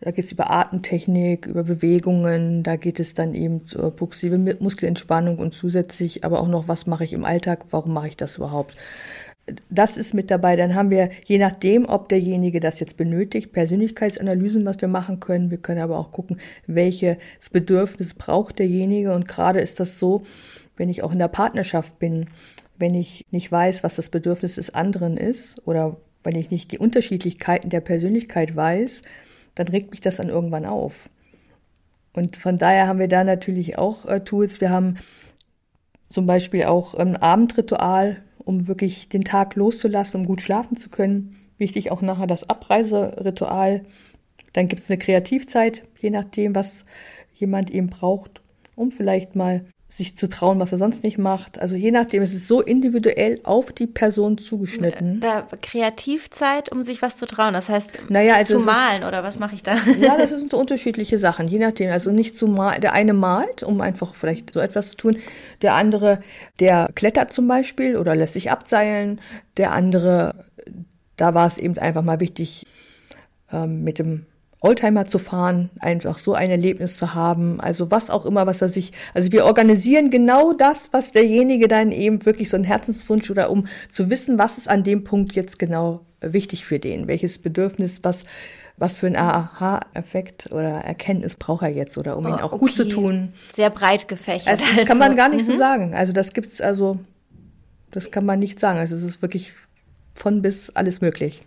Da 0.00 0.12
geht 0.12 0.26
es 0.26 0.32
über 0.32 0.50
Atemtechnik, 0.50 1.46
über 1.46 1.64
Bewegungen, 1.64 2.62
da 2.62 2.76
geht 2.76 3.00
es 3.00 3.14
dann 3.14 3.34
eben 3.34 3.66
zur 3.66 3.90
progressive 3.90 4.38
Muskelentspannung 4.38 5.38
und 5.38 5.54
zusätzlich 5.54 6.24
aber 6.24 6.40
auch 6.40 6.46
noch, 6.46 6.68
was 6.68 6.86
mache 6.86 7.02
ich 7.02 7.12
im 7.12 7.24
Alltag, 7.24 7.64
warum 7.70 7.94
mache 7.94 8.06
ich 8.06 8.16
das 8.16 8.36
überhaupt? 8.36 8.76
das 9.70 9.96
ist 9.96 10.14
mit 10.14 10.30
dabei. 10.30 10.56
Dann 10.56 10.74
haben 10.74 10.90
wir, 10.90 11.10
je 11.24 11.38
nachdem, 11.38 11.88
ob 11.88 12.08
derjenige 12.08 12.60
das 12.60 12.80
jetzt 12.80 12.96
benötigt, 12.96 13.52
Persönlichkeitsanalysen, 13.52 14.64
was 14.64 14.80
wir 14.80 14.88
machen 14.88 15.20
können. 15.20 15.50
Wir 15.50 15.58
können 15.58 15.80
aber 15.80 15.98
auch 15.98 16.12
gucken, 16.12 16.38
welches 16.66 17.16
Bedürfnis 17.52 18.14
braucht 18.14 18.58
derjenige. 18.58 19.14
Und 19.14 19.28
gerade 19.28 19.60
ist 19.60 19.80
das 19.80 19.98
so, 19.98 20.22
wenn 20.76 20.88
ich 20.88 21.02
auch 21.02 21.12
in 21.12 21.18
der 21.18 21.28
Partnerschaft 21.28 21.98
bin, 21.98 22.26
wenn 22.78 22.94
ich 22.94 23.24
nicht 23.30 23.50
weiß, 23.50 23.82
was 23.82 23.96
das 23.96 24.08
Bedürfnis 24.08 24.54
des 24.54 24.74
anderen 24.74 25.16
ist 25.16 25.60
oder 25.66 25.96
wenn 26.22 26.36
ich 26.36 26.50
nicht 26.50 26.72
die 26.72 26.78
Unterschiedlichkeiten 26.78 27.70
der 27.70 27.80
Persönlichkeit 27.80 28.54
weiß, 28.54 29.02
dann 29.54 29.68
regt 29.68 29.90
mich 29.90 30.00
das 30.00 30.16
dann 30.16 30.28
irgendwann 30.28 30.64
auf. 30.64 31.10
Und 32.12 32.36
von 32.36 32.58
daher 32.58 32.86
haben 32.86 32.98
wir 32.98 33.08
da 33.08 33.24
natürlich 33.24 33.78
auch 33.78 34.06
äh, 34.06 34.20
Tools. 34.20 34.60
Wir 34.60 34.70
haben 34.70 34.96
zum 36.06 36.26
Beispiel 36.26 36.64
auch 36.64 36.94
ein 36.94 37.16
Abendritual, 37.16 38.22
um 38.38 38.66
wirklich 38.66 39.08
den 39.08 39.24
Tag 39.24 39.54
loszulassen, 39.54 40.20
um 40.20 40.26
gut 40.26 40.40
schlafen 40.40 40.76
zu 40.76 40.88
können. 40.88 41.36
Wichtig 41.58 41.90
auch 41.90 42.02
nachher 42.02 42.26
das 42.26 42.48
Abreiseritual. 42.48 43.84
Dann 44.52 44.68
gibt 44.68 44.82
es 44.82 44.90
eine 44.90 44.98
Kreativzeit, 44.98 45.82
je 46.00 46.10
nachdem, 46.10 46.54
was 46.54 46.86
jemand 47.34 47.70
eben 47.70 47.88
braucht, 47.88 48.40
um 48.74 48.90
vielleicht 48.90 49.36
mal 49.36 49.64
sich 49.90 50.16
zu 50.16 50.28
trauen, 50.28 50.60
was 50.60 50.70
er 50.70 50.78
sonst 50.78 51.02
nicht 51.02 51.16
macht. 51.16 51.58
Also 51.58 51.74
je 51.74 51.90
nachdem, 51.90 52.22
es 52.22 52.34
ist 52.34 52.46
so 52.46 52.60
individuell 52.60 53.40
auf 53.42 53.72
die 53.72 53.86
Person 53.86 54.36
zugeschnitten. 54.36 55.20
Da 55.20 55.46
Kreativzeit, 55.62 56.70
um 56.70 56.82
sich 56.82 57.00
was 57.00 57.16
zu 57.16 57.26
trauen. 57.26 57.54
Das 57.54 57.70
heißt, 57.70 57.98
naja, 58.10 58.34
also 58.34 58.58
zu 58.58 58.64
malen 58.66 59.00
ist, 59.00 59.08
oder 59.08 59.24
was 59.24 59.38
mache 59.38 59.54
ich 59.54 59.62
da? 59.62 59.76
Ja, 59.98 60.16
das 60.18 60.30
sind 60.30 60.50
so 60.50 60.58
unterschiedliche 60.58 61.16
Sachen. 61.16 61.48
Je 61.48 61.58
nachdem, 61.58 61.90
also 61.90 62.10
nicht 62.10 62.38
zu 62.38 62.46
malen. 62.46 62.82
Der 62.82 62.92
eine 62.92 63.14
malt, 63.14 63.62
um 63.62 63.80
einfach 63.80 64.14
vielleicht 64.14 64.52
so 64.52 64.60
etwas 64.60 64.90
zu 64.90 64.96
tun. 64.96 65.16
Der 65.62 65.74
andere, 65.74 66.20
der 66.60 66.90
klettert 66.94 67.32
zum 67.32 67.48
Beispiel 67.48 67.96
oder 67.96 68.14
lässt 68.14 68.34
sich 68.34 68.50
abseilen. 68.50 69.20
Der 69.56 69.72
andere, 69.72 70.44
da 71.16 71.32
war 71.32 71.46
es 71.46 71.56
eben 71.56 71.78
einfach 71.78 72.02
mal 72.02 72.20
wichtig, 72.20 72.66
ähm, 73.50 73.84
mit 73.84 73.98
dem 73.98 74.26
Oldtimer 74.60 75.04
zu 75.06 75.18
fahren, 75.18 75.70
einfach 75.78 76.18
so 76.18 76.34
ein 76.34 76.50
Erlebnis 76.50 76.96
zu 76.96 77.14
haben, 77.14 77.60
also 77.60 77.90
was 77.90 78.10
auch 78.10 78.26
immer, 78.26 78.46
was 78.46 78.60
er 78.60 78.68
sich, 78.68 78.92
also 79.14 79.30
wir 79.30 79.44
organisieren 79.44 80.10
genau 80.10 80.52
das, 80.52 80.92
was 80.92 81.12
derjenige 81.12 81.68
dann 81.68 81.92
eben 81.92 82.26
wirklich 82.26 82.50
so 82.50 82.56
ein 82.56 82.64
Herzenswunsch 82.64 83.30
oder 83.30 83.50
um 83.50 83.68
zu 83.92 84.10
wissen, 84.10 84.38
was 84.38 84.58
ist 84.58 84.68
an 84.68 84.82
dem 84.82 85.04
Punkt 85.04 85.36
jetzt 85.36 85.58
genau 85.58 86.00
wichtig 86.20 86.64
für 86.64 86.80
den, 86.80 87.06
welches 87.06 87.38
Bedürfnis, 87.38 88.00
was, 88.02 88.24
was 88.76 88.96
für 88.96 89.06
ein 89.06 89.16
Aha-Effekt 89.16 90.50
oder 90.50 90.80
Erkenntnis 90.80 91.36
braucht 91.36 91.62
er 91.62 91.68
jetzt 91.68 91.96
oder 91.96 92.16
um 92.16 92.26
oh, 92.26 92.28
ihn 92.28 92.34
auch 92.34 92.52
okay. 92.52 92.58
gut 92.58 92.74
zu 92.74 92.88
tun. 92.88 93.32
Sehr 93.54 93.70
breit 93.70 94.08
gefächert. 94.08 94.48
Also, 94.48 94.64
das 94.74 94.86
kann 94.86 94.98
man 94.98 95.14
gar 95.14 95.28
nicht 95.28 95.46
mhm. 95.46 95.52
so 95.52 95.56
sagen. 95.56 95.94
Also 95.94 96.12
das 96.12 96.32
gibt's 96.32 96.60
also, 96.60 96.98
das 97.92 98.10
kann 98.10 98.24
man 98.26 98.40
nicht 98.40 98.58
sagen. 98.58 98.80
Also 98.80 98.96
es 98.96 99.04
ist 99.04 99.22
wirklich 99.22 99.52
von 100.14 100.42
bis 100.42 100.70
alles 100.70 101.00
möglich. 101.00 101.44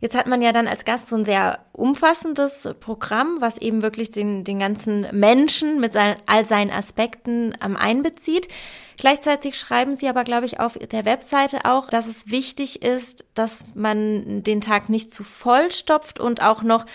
Jetzt 0.00 0.16
hat 0.16 0.26
man 0.26 0.40
ja 0.40 0.52
dann 0.52 0.66
als 0.66 0.86
Gast 0.86 1.08
so 1.08 1.16
ein 1.16 1.26
sehr 1.26 1.58
umfassendes 1.72 2.74
Programm, 2.80 3.36
was 3.40 3.58
eben 3.58 3.82
wirklich 3.82 4.10
den, 4.10 4.44
den 4.44 4.58
ganzen 4.58 5.06
Menschen 5.12 5.78
mit 5.78 5.92
seinen, 5.92 6.16
all 6.24 6.46
seinen 6.46 6.70
Aspekten 6.70 7.54
ähm, 7.62 7.76
einbezieht. 7.76 8.48
Gleichzeitig 8.96 9.58
schreiben 9.58 9.96
Sie 9.96 10.08
aber, 10.08 10.24
glaube 10.24 10.46
ich, 10.46 10.58
auf 10.58 10.78
der 10.78 11.04
Webseite 11.04 11.66
auch, 11.66 11.90
dass 11.90 12.06
es 12.06 12.30
wichtig 12.30 12.82
ist, 12.82 13.26
dass 13.34 13.60
man 13.74 14.42
den 14.42 14.62
Tag 14.62 14.88
nicht 14.88 15.12
zu 15.12 15.22
voll 15.22 15.70
stopft 15.70 16.18
und 16.18 16.42
auch 16.42 16.62
noch 16.62 16.86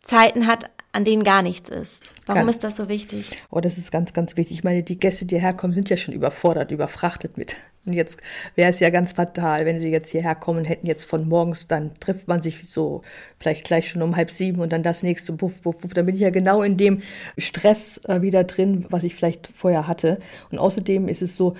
Zeiten 0.00 0.46
hat, 0.46 0.70
an 0.94 1.04
denen 1.04 1.24
gar 1.24 1.42
nichts 1.42 1.68
ist. 1.68 2.12
Warum 2.26 2.42
ganz, 2.42 2.56
ist 2.56 2.64
das 2.64 2.76
so 2.76 2.88
wichtig? 2.88 3.36
Oh, 3.50 3.58
das 3.58 3.78
ist 3.78 3.90
ganz, 3.90 4.12
ganz 4.12 4.36
wichtig. 4.36 4.58
Ich 4.58 4.64
meine, 4.64 4.84
die 4.84 4.98
Gäste, 4.98 5.26
die 5.26 5.40
herkommen, 5.40 5.74
sind 5.74 5.90
ja 5.90 5.96
schon 5.96 6.14
überfordert, 6.14 6.70
überfrachtet 6.70 7.36
mit 7.36 7.56
und 7.86 7.94
jetzt 7.94 8.20
wäre 8.54 8.70
es 8.70 8.78
ja 8.78 8.90
ganz 8.90 9.12
fatal, 9.12 9.66
wenn 9.66 9.80
sie 9.80 9.90
jetzt 9.90 10.10
hierher 10.10 10.36
kommen, 10.36 10.64
hätten 10.64 10.86
jetzt 10.86 11.04
von 11.04 11.28
morgens, 11.28 11.66
dann 11.66 11.98
trifft 11.98 12.28
man 12.28 12.42
sich 12.42 12.62
so 12.68 13.02
vielleicht 13.40 13.64
gleich 13.64 13.90
schon 13.90 14.02
um 14.02 14.14
halb 14.14 14.30
sieben 14.30 14.60
und 14.60 14.72
dann 14.72 14.84
das 14.84 15.02
nächste 15.02 15.32
Puff, 15.32 15.62
Puff, 15.62 15.80
Puff. 15.80 15.94
Dann 15.94 16.06
bin 16.06 16.14
ich 16.14 16.20
ja 16.20 16.30
genau 16.30 16.62
in 16.62 16.76
dem 16.76 17.02
Stress 17.36 18.00
äh, 18.04 18.22
wieder 18.22 18.44
drin, 18.44 18.86
was 18.88 19.02
ich 19.02 19.16
vielleicht 19.16 19.48
vorher 19.48 19.88
hatte. 19.88 20.20
Und 20.50 20.58
außerdem 20.58 21.08
ist 21.08 21.22
es 21.22 21.36
so, 21.36 21.56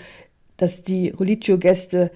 dass 0.56 0.82
die 0.82 1.08
Religio-Gäste, 1.08 2.12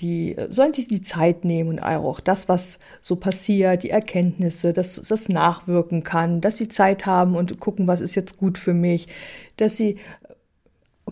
die 0.00 0.36
äh, 0.36 0.52
sollen 0.52 0.72
sich 0.72 0.88
die 0.88 1.02
Zeit 1.02 1.44
nehmen 1.44 1.70
und 1.70 1.80
auch 1.80 2.20
das, 2.20 2.48
was 2.48 2.78
so 3.00 3.16
passiert, 3.16 3.82
die 3.82 3.90
Erkenntnisse, 3.90 4.72
dass 4.72 5.00
das 5.00 5.28
nachwirken 5.28 6.02
kann, 6.02 6.40
dass 6.40 6.56
sie 6.58 6.68
Zeit 6.68 7.06
haben 7.06 7.36
und 7.36 7.60
gucken, 7.60 7.86
was 7.86 8.00
ist 8.00 8.14
jetzt 8.14 8.36
gut 8.36 8.58
für 8.58 8.74
mich, 8.74 9.08
dass 9.56 9.76
sie 9.76 9.96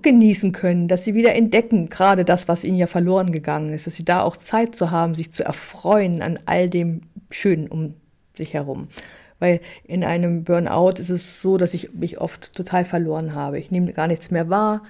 genießen 0.00 0.52
können, 0.52 0.88
dass 0.88 1.04
sie 1.04 1.14
wieder 1.14 1.34
entdecken, 1.34 1.88
gerade 1.88 2.24
das, 2.24 2.48
was 2.48 2.64
ihnen 2.64 2.78
ja 2.78 2.86
verloren 2.86 3.30
gegangen 3.30 3.72
ist, 3.72 3.86
dass 3.86 3.94
sie 3.94 4.04
da 4.04 4.22
auch 4.22 4.36
Zeit 4.36 4.74
zu 4.74 4.90
haben, 4.90 5.14
sich 5.14 5.32
zu 5.32 5.44
erfreuen 5.44 6.22
an 6.22 6.38
all 6.46 6.68
dem 6.68 7.02
Schönen 7.30 7.68
um 7.68 7.94
sich 8.34 8.54
herum. 8.54 8.88
weil 9.38 9.60
in 9.84 10.04
einem 10.04 10.44
Burnout 10.44 11.00
ist 11.00 11.10
es 11.10 11.42
so, 11.42 11.56
dass 11.56 11.74
ich 11.74 11.94
mich 11.94 12.20
oft 12.20 12.52
total 12.52 12.84
verloren 12.84 13.34
habe. 13.34 13.58
Ich 13.58 13.70
nehme 13.72 13.92
gar 13.92 14.06
nichts 14.06 14.30
mehr 14.30 14.48
wahr. 14.48 14.82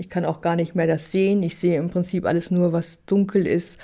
Ich 0.00 0.08
kann 0.08 0.24
auch 0.24 0.40
gar 0.40 0.56
nicht 0.56 0.74
mehr 0.74 0.86
das 0.86 1.12
sehen. 1.12 1.42
Ich 1.42 1.58
sehe 1.58 1.78
im 1.78 1.90
Prinzip 1.90 2.24
alles 2.24 2.50
nur, 2.50 2.72
was 2.72 3.04
dunkel 3.04 3.46
ist. 3.46 3.78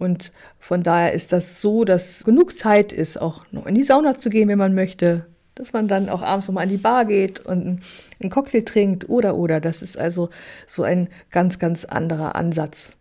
Und 0.00 0.32
von 0.58 0.82
daher 0.82 1.12
ist 1.12 1.32
das 1.32 1.60
so, 1.60 1.84
dass 1.84 2.24
genug 2.24 2.58
Zeit 2.58 2.92
ist, 2.92 3.20
auch 3.20 3.44
noch 3.52 3.66
in 3.66 3.76
die 3.76 3.84
Sauna 3.84 4.18
zu 4.18 4.30
gehen, 4.30 4.48
wenn 4.48 4.58
man 4.58 4.74
möchte. 4.74 5.26
Dass 5.54 5.72
man 5.72 5.86
dann 5.86 6.08
auch 6.08 6.22
abends 6.22 6.48
nochmal 6.48 6.64
an 6.64 6.70
die 6.70 6.76
Bar 6.76 7.04
geht 7.04 7.38
und 7.38 7.82
einen 8.20 8.30
Cocktail 8.30 8.62
trinkt 8.62 9.08
oder 9.08 9.36
oder. 9.36 9.60
Das 9.60 9.80
ist 9.80 9.96
also 9.96 10.30
so 10.66 10.82
ein 10.82 11.08
ganz, 11.30 11.60
ganz 11.60 11.84
anderer 11.84 12.34
Ansatz, 12.34 12.96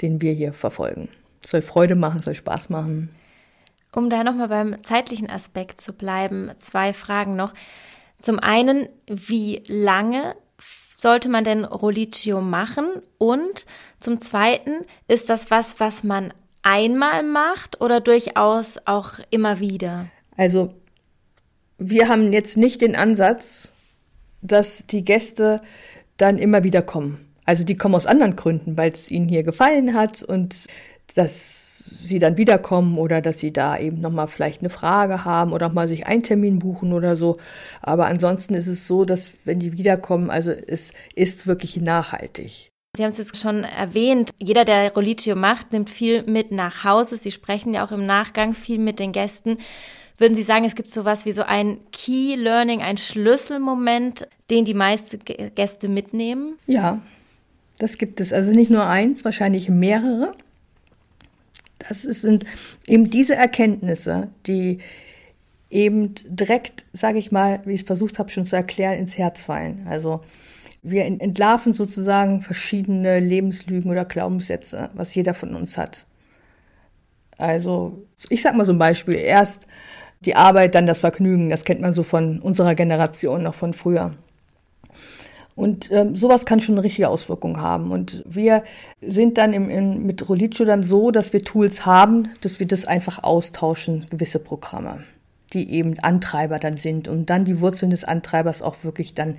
den 0.00 0.22
wir 0.22 0.32
hier 0.32 0.52
verfolgen. 0.52 1.08
Soll 1.44 1.60
Freude 1.60 1.96
machen, 1.96 2.22
soll 2.22 2.36
Spaß 2.36 2.68
machen. 2.68 3.08
Um 3.92 4.10
da 4.10 4.22
nochmal 4.22 4.48
beim 4.48 4.80
zeitlichen 4.84 5.28
Aspekt 5.28 5.80
zu 5.80 5.92
bleiben, 5.92 6.52
zwei 6.60 6.92
Fragen 6.92 7.34
noch. 7.34 7.52
Zum 8.20 8.38
einen, 8.38 8.88
wie 9.08 9.64
lange 9.66 10.36
sollte 11.02 11.28
man 11.28 11.44
denn 11.44 11.64
Rolliccio 11.64 12.40
machen? 12.40 12.86
Und 13.18 13.66
zum 14.00 14.20
Zweiten, 14.20 14.86
ist 15.08 15.28
das 15.28 15.50
was, 15.50 15.80
was 15.80 16.04
man 16.04 16.32
einmal 16.62 17.22
macht 17.22 17.80
oder 17.80 18.00
durchaus 18.00 18.78
auch 18.86 19.14
immer 19.30 19.60
wieder? 19.60 20.06
Also, 20.36 20.72
wir 21.78 22.08
haben 22.08 22.32
jetzt 22.32 22.56
nicht 22.56 22.80
den 22.80 22.96
Ansatz, 22.96 23.72
dass 24.40 24.86
die 24.86 25.04
Gäste 25.04 25.60
dann 26.16 26.38
immer 26.38 26.64
wieder 26.64 26.82
kommen. 26.82 27.28
Also 27.44 27.64
die 27.64 27.76
kommen 27.76 27.96
aus 27.96 28.06
anderen 28.06 28.36
Gründen, 28.36 28.76
weil 28.76 28.92
es 28.92 29.10
ihnen 29.10 29.28
hier 29.28 29.42
gefallen 29.42 29.94
hat 29.94 30.22
und 30.22 30.66
dass 31.14 31.84
sie 32.02 32.18
dann 32.18 32.36
wiederkommen 32.36 32.98
oder 32.98 33.20
dass 33.20 33.38
sie 33.38 33.52
da 33.52 33.78
eben 33.78 34.00
nochmal 34.00 34.28
vielleicht 34.28 34.60
eine 34.60 34.70
Frage 34.70 35.24
haben 35.24 35.52
oder 35.52 35.66
auch 35.66 35.72
mal 35.72 35.88
sich 35.88 36.06
einen 36.06 36.22
Termin 36.22 36.58
buchen 36.58 36.92
oder 36.92 37.16
so. 37.16 37.36
Aber 37.80 38.06
ansonsten 38.06 38.54
ist 38.54 38.66
es 38.66 38.86
so, 38.86 39.04
dass 39.04 39.30
wenn 39.44 39.58
die 39.58 39.76
wiederkommen, 39.76 40.30
also 40.30 40.50
es 40.50 40.92
ist 41.14 41.46
wirklich 41.46 41.76
nachhaltig. 41.76 42.70
Sie 42.94 43.04
haben 43.04 43.12
es 43.12 43.18
jetzt 43.18 43.38
schon 43.38 43.64
erwähnt, 43.64 44.30
jeder, 44.38 44.66
der 44.66 44.92
Rolliccio 44.92 45.34
macht, 45.34 45.72
nimmt 45.72 45.88
viel 45.88 46.24
mit 46.24 46.52
nach 46.52 46.84
Hause. 46.84 47.16
Sie 47.16 47.30
sprechen 47.30 47.72
ja 47.72 47.84
auch 47.86 47.92
im 47.92 48.04
Nachgang 48.04 48.52
viel 48.52 48.78
mit 48.78 48.98
den 48.98 49.12
Gästen. 49.12 49.56
Würden 50.18 50.34
Sie 50.34 50.42
sagen, 50.42 50.66
es 50.66 50.74
gibt 50.74 50.90
sowas 50.90 51.24
wie 51.24 51.32
so 51.32 51.42
ein 51.42 51.78
Key 51.90 52.34
Learning, 52.36 52.82
ein 52.82 52.98
Schlüsselmoment, 52.98 54.28
den 54.50 54.66
die 54.66 54.74
meisten 54.74 55.20
Gäste 55.24 55.88
mitnehmen? 55.88 56.58
Ja, 56.66 57.00
das 57.78 57.96
gibt 57.96 58.20
es. 58.20 58.34
Also 58.34 58.50
nicht 58.50 58.70
nur 58.70 58.84
eins, 58.84 59.24
wahrscheinlich 59.24 59.70
mehrere. 59.70 60.34
Das 61.88 62.02
sind 62.02 62.44
eben 62.86 63.10
diese 63.10 63.34
Erkenntnisse, 63.34 64.28
die 64.46 64.78
eben 65.70 66.14
direkt, 66.26 66.84
sage 66.92 67.18
ich 67.18 67.32
mal, 67.32 67.60
wie 67.64 67.72
ich 67.72 67.80
es 67.80 67.86
versucht 67.86 68.18
habe 68.18 68.28
schon 68.28 68.44
zu 68.44 68.56
erklären, 68.56 68.98
ins 68.98 69.16
Herz 69.16 69.44
fallen. 69.44 69.86
Also 69.88 70.20
wir 70.82 71.04
entlarven 71.04 71.72
sozusagen 71.72 72.42
verschiedene 72.42 73.20
Lebenslügen 73.20 73.90
oder 73.90 74.04
Glaubenssätze, 74.04 74.90
was 74.94 75.14
jeder 75.14 75.32
von 75.32 75.54
uns 75.54 75.78
hat. 75.78 76.06
Also 77.38 78.04
ich 78.28 78.42
sag 78.42 78.54
mal 78.54 78.66
so 78.66 78.72
ein 78.72 78.78
Beispiel, 78.78 79.14
erst 79.14 79.66
die 80.20 80.36
Arbeit, 80.36 80.74
dann 80.74 80.86
das 80.86 81.00
Vergnügen, 81.00 81.50
das 81.50 81.64
kennt 81.64 81.80
man 81.80 81.92
so 81.92 82.02
von 82.02 82.40
unserer 82.40 82.74
Generation 82.74 83.42
noch 83.42 83.54
von 83.54 83.72
früher. 83.72 84.14
Und 85.54 85.90
ähm, 85.90 86.16
sowas 86.16 86.46
kann 86.46 86.60
schon 86.60 86.76
eine 86.76 86.84
richtige 86.84 87.08
Auswirkung 87.08 87.60
haben. 87.60 87.90
Und 87.90 88.22
wir 88.26 88.64
sind 89.02 89.36
dann 89.36 89.52
im, 89.52 89.68
im, 89.68 90.06
mit 90.06 90.28
Rolicio 90.28 90.64
dann 90.64 90.82
so, 90.82 91.10
dass 91.10 91.32
wir 91.32 91.42
Tools 91.42 91.84
haben, 91.84 92.30
dass 92.40 92.58
wir 92.58 92.66
das 92.66 92.84
einfach 92.84 93.22
austauschen, 93.22 94.06
gewisse 94.08 94.38
Programme, 94.38 95.04
die 95.52 95.70
eben 95.70 95.98
Antreiber 96.00 96.58
dann 96.58 96.78
sind, 96.78 97.06
um 97.06 97.26
dann 97.26 97.44
die 97.44 97.60
Wurzeln 97.60 97.90
des 97.90 98.04
Antreibers 98.04 98.62
auch 98.62 98.82
wirklich 98.82 99.14
dann 99.14 99.36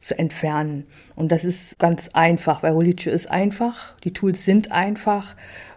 zu 0.00 0.18
entfernen. 0.18 0.84
Und 1.14 1.32
das 1.32 1.44
ist 1.44 1.78
ganz 1.78 2.10
einfach, 2.12 2.62
weil 2.62 2.72
Rolicio 2.72 3.10
ist 3.10 3.30
einfach, 3.30 3.96
die 4.00 4.12
Tools 4.12 4.44
sind 4.44 4.72
einfach. 4.72 5.36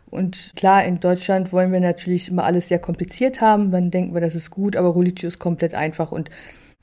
Und 0.10 0.54
klar, 0.56 0.84
in 0.84 1.00
Deutschland 1.00 1.54
wollen 1.54 1.72
wir 1.72 1.80
natürlich 1.80 2.30
immer 2.30 2.44
alles 2.44 2.68
sehr 2.68 2.80
kompliziert 2.80 3.42
haben, 3.42 3.72
dann 3.72 3.92
denken 3.92 4.14
wir, 4.14 4.22
das 4.22 4.36
ist 4.36 4.52
gut, 4.52 4.76
aber 4.76 4.90
Rolicio 4.90 5.28
ist 5.28 5.40
komplett 5.40 5.74
einfach 5.74 6.12
und 6.12 6.30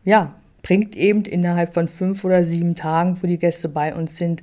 ja, 0.04 0.36
bringt 0.66 0.96
eben 0.96 1.24
innerhalb 1.24 1.72
von 1.72 1.86
fünf 1.86 2.24
oder 2.24 2.44
sieben 2.44 2.74
Tagen, 2.74 3.22
wo 3.22 3.28
die 3.28 3.38
Gäste 3.38 3.68
bei 3.68 3.94
uns 3.94 4.16
sind, 4.16 4.42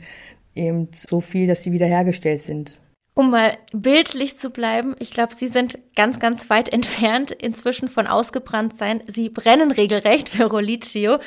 eben 0.55 0.87
so 0.93 1.19
viel, 1.19 1.47
dass 1.47 1.63
sie 1.63 1.73
wiederhergestellt 1.73 2.41
sind. 2.41 2.79
Um 3.13 3.29
mal 3.29 3.57
bildlich 3.73 4.37
zu 4.37 4.49
bleiben, 4.49 4.95
ich 4.99 5.11
glaube, 5.11 5.35
Sie 5.35 5.49
sind 5.49 5.77
ganz, 5.97 6.19
ganz 6.19 6.49
weit 6.49 6.69
entfernt 6.73 7.31
inzwischen 7.31 7.89
von 7.89 8.07
ausgebrannt 8.07 8.77
sein. 8.77 9.01
Sie 9.05 9.29
brennen 9.29 9.71
regelrecht 9.71 10.29
für 10.29 10.45
Roliccio 10.45 11.17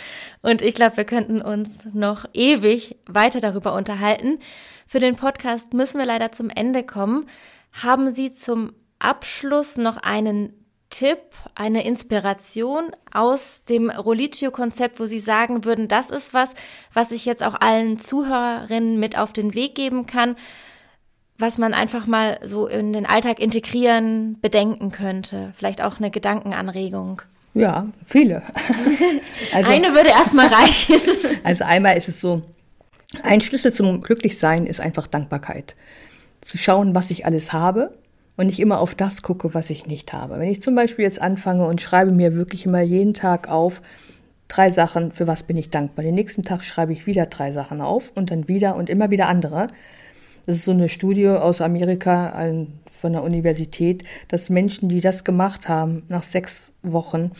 und 0.40 0.62
ich 0.62 0.74
glaube, 0.74 0.96
wir 0.96 1.04
könnten 1.04 1.42
uns 1.42 1.86
noch 1.92 2.24
ewig 2.32 2.96
weiter 3.06 3.40
darüber 3.40 3.74
unterhalten. 3.74 4.38
Für 4.86 4.98
den 4.98 5.16
Podcast 5.16 5.74
müssen 5.74 5.98
wir 5.98 6.06
leider 6.06 6.32
zum 6.32 6.48
Ende 6.48 6.84
kommen. 6.84 7.26
Haben 7.70 8.14
Sie 8.14 8.32
zum 8.32 8.72
Abschluss 8.98 9.76
noch 9.76 9.98
einen 9.98 10.54
Tipp, 10.90 11.18
eine 11.54 11.84
Inspiration 11.84 12.90
aus 13.12 13.64
dem 13.64 13.90
Roliccio-Konzept, 13.90 15.00
wo 15.00 15.06
Sie 15.06 15.18
sagen 15.18 15.64
würden, 15.64 15.88
das 15.88 16.10
ist 16.10 16.32
was, 16.32 16.54
was 16.92 17.12
ich 17.12 17.24
jetzt 17.24 17.42
auch 17.42 17.60
allen 17.60 17.98
Zuhörerinnen 17.98 18.98
mit 18.98 19.18
auf 19.18 19.32
den 19.32 19.54
Weg 19.54 19.74
geben 19.74 20.06
kann, 20.06 20.36
was 21.38 21.58
man 21.58 21.74
einfach 21.74 22.06
mal 22.06 22.38
so 22.42 22.66
in 22.66 22.92
den 22.92 23.04
Alltag 23.04 23.40
integrieren, 23.40 24.40
bedenken 24.40 24.90
könnte? 24.90 25.52
Vielleicht 25.56 25.82
auch 25.82 25.98
eine 25.98 26.10
Gedankenanregung. 26.10 27.22
Ja, 27.54 27.88
viele. 28.04 28.42
Also, 29.52 29.70
eine 29.70 29.94
würde 29.94 30.10
erstmal 30.10 30.48
reichen. 30.48 31.00
Also 31.44 31.64
einmal 31.64 31.96
ist 31.96 32.08
es 32.08 32.20
so, 32.20 32.42
ein 33.22 33.40
Schlüssel 33.40 33.72
zum 33.72 34.02
Glücklichsein 34.02 34.66
ist 34.66 34.80
einfach 34.80 35.06
Dankbarkeit. 35.06 35.74
Zu 36.42 36.58
schauen, 36.58 36.94
was 36.94 37.10
ich 37.10 37.24
alles 37.24 37.52
habe 37.52 37.92
und 38.36 38.46
nicht 38.46 38.60
immer 38.60 38.80
auf 38.80 38.94
das 38.94 39.22
gucke, 39.22 39.54
was 39.54 39.70
ich 39.70 39.86
nicht 39.86 40.12
habe. 40.12 40.38
Wenn 40.38 40.48
ich 40.48 40.62
zum 40.62 40.74
Beispiel 40.74 41.04
jetzt 41.04 41.20
anfange 41.20 41.66
und 41.66 41.80
schreibe 41.80 42.12
mir 42.12 42.34
wirklich 42.34 42.66
immer 42.66 42.82
jeden 42.82 43.14
Tag 43.14 43.48
auf, 43.48 43.82
drei 44.48 44.70
Sachen, 44.70 45.12
für 45.12 45.26
was 45.26 45.42
bin 45.42 45.56
ich 45.56 45.70
dankbar. 45.70 46.04
Den 46.04 46.14
nächsten 46.14 46.42
Tag 46.42 46.62
schreibe 46.62 46.92
ich 46.92 47.06
wieder 47.06 47.26
drei 47.26 47.52
Sachen 47.52 47.80
auf 47.80 48.12
und 48.14 48.30
dann 48.30 48.48
wieder 48.48 48.76
und 48.76 48.90
immer 48.90 49.10
wieder 49.10 49.28
andere. 49.28 49.68
Das 50.44 50.56
ist 50.56 50.64
so 50.64 50.70
eine 50.70 50.88
Studie 50.88 51.28
aus 51.28 51.60
Amerika 51.60 52.48
von 52.88 53.12
der 53.12 53.24
Universität, 53.24 54.04
dass 54.28 54.48
Menschen, 54.48 54.88
die 54.88 55.00
das 55.00 55.24
gemacht 55.24 55.68
haben, 55.68 56.04
nach 56.08 56.22
sechs 56.22 56.72
Wochen 56.82 57.32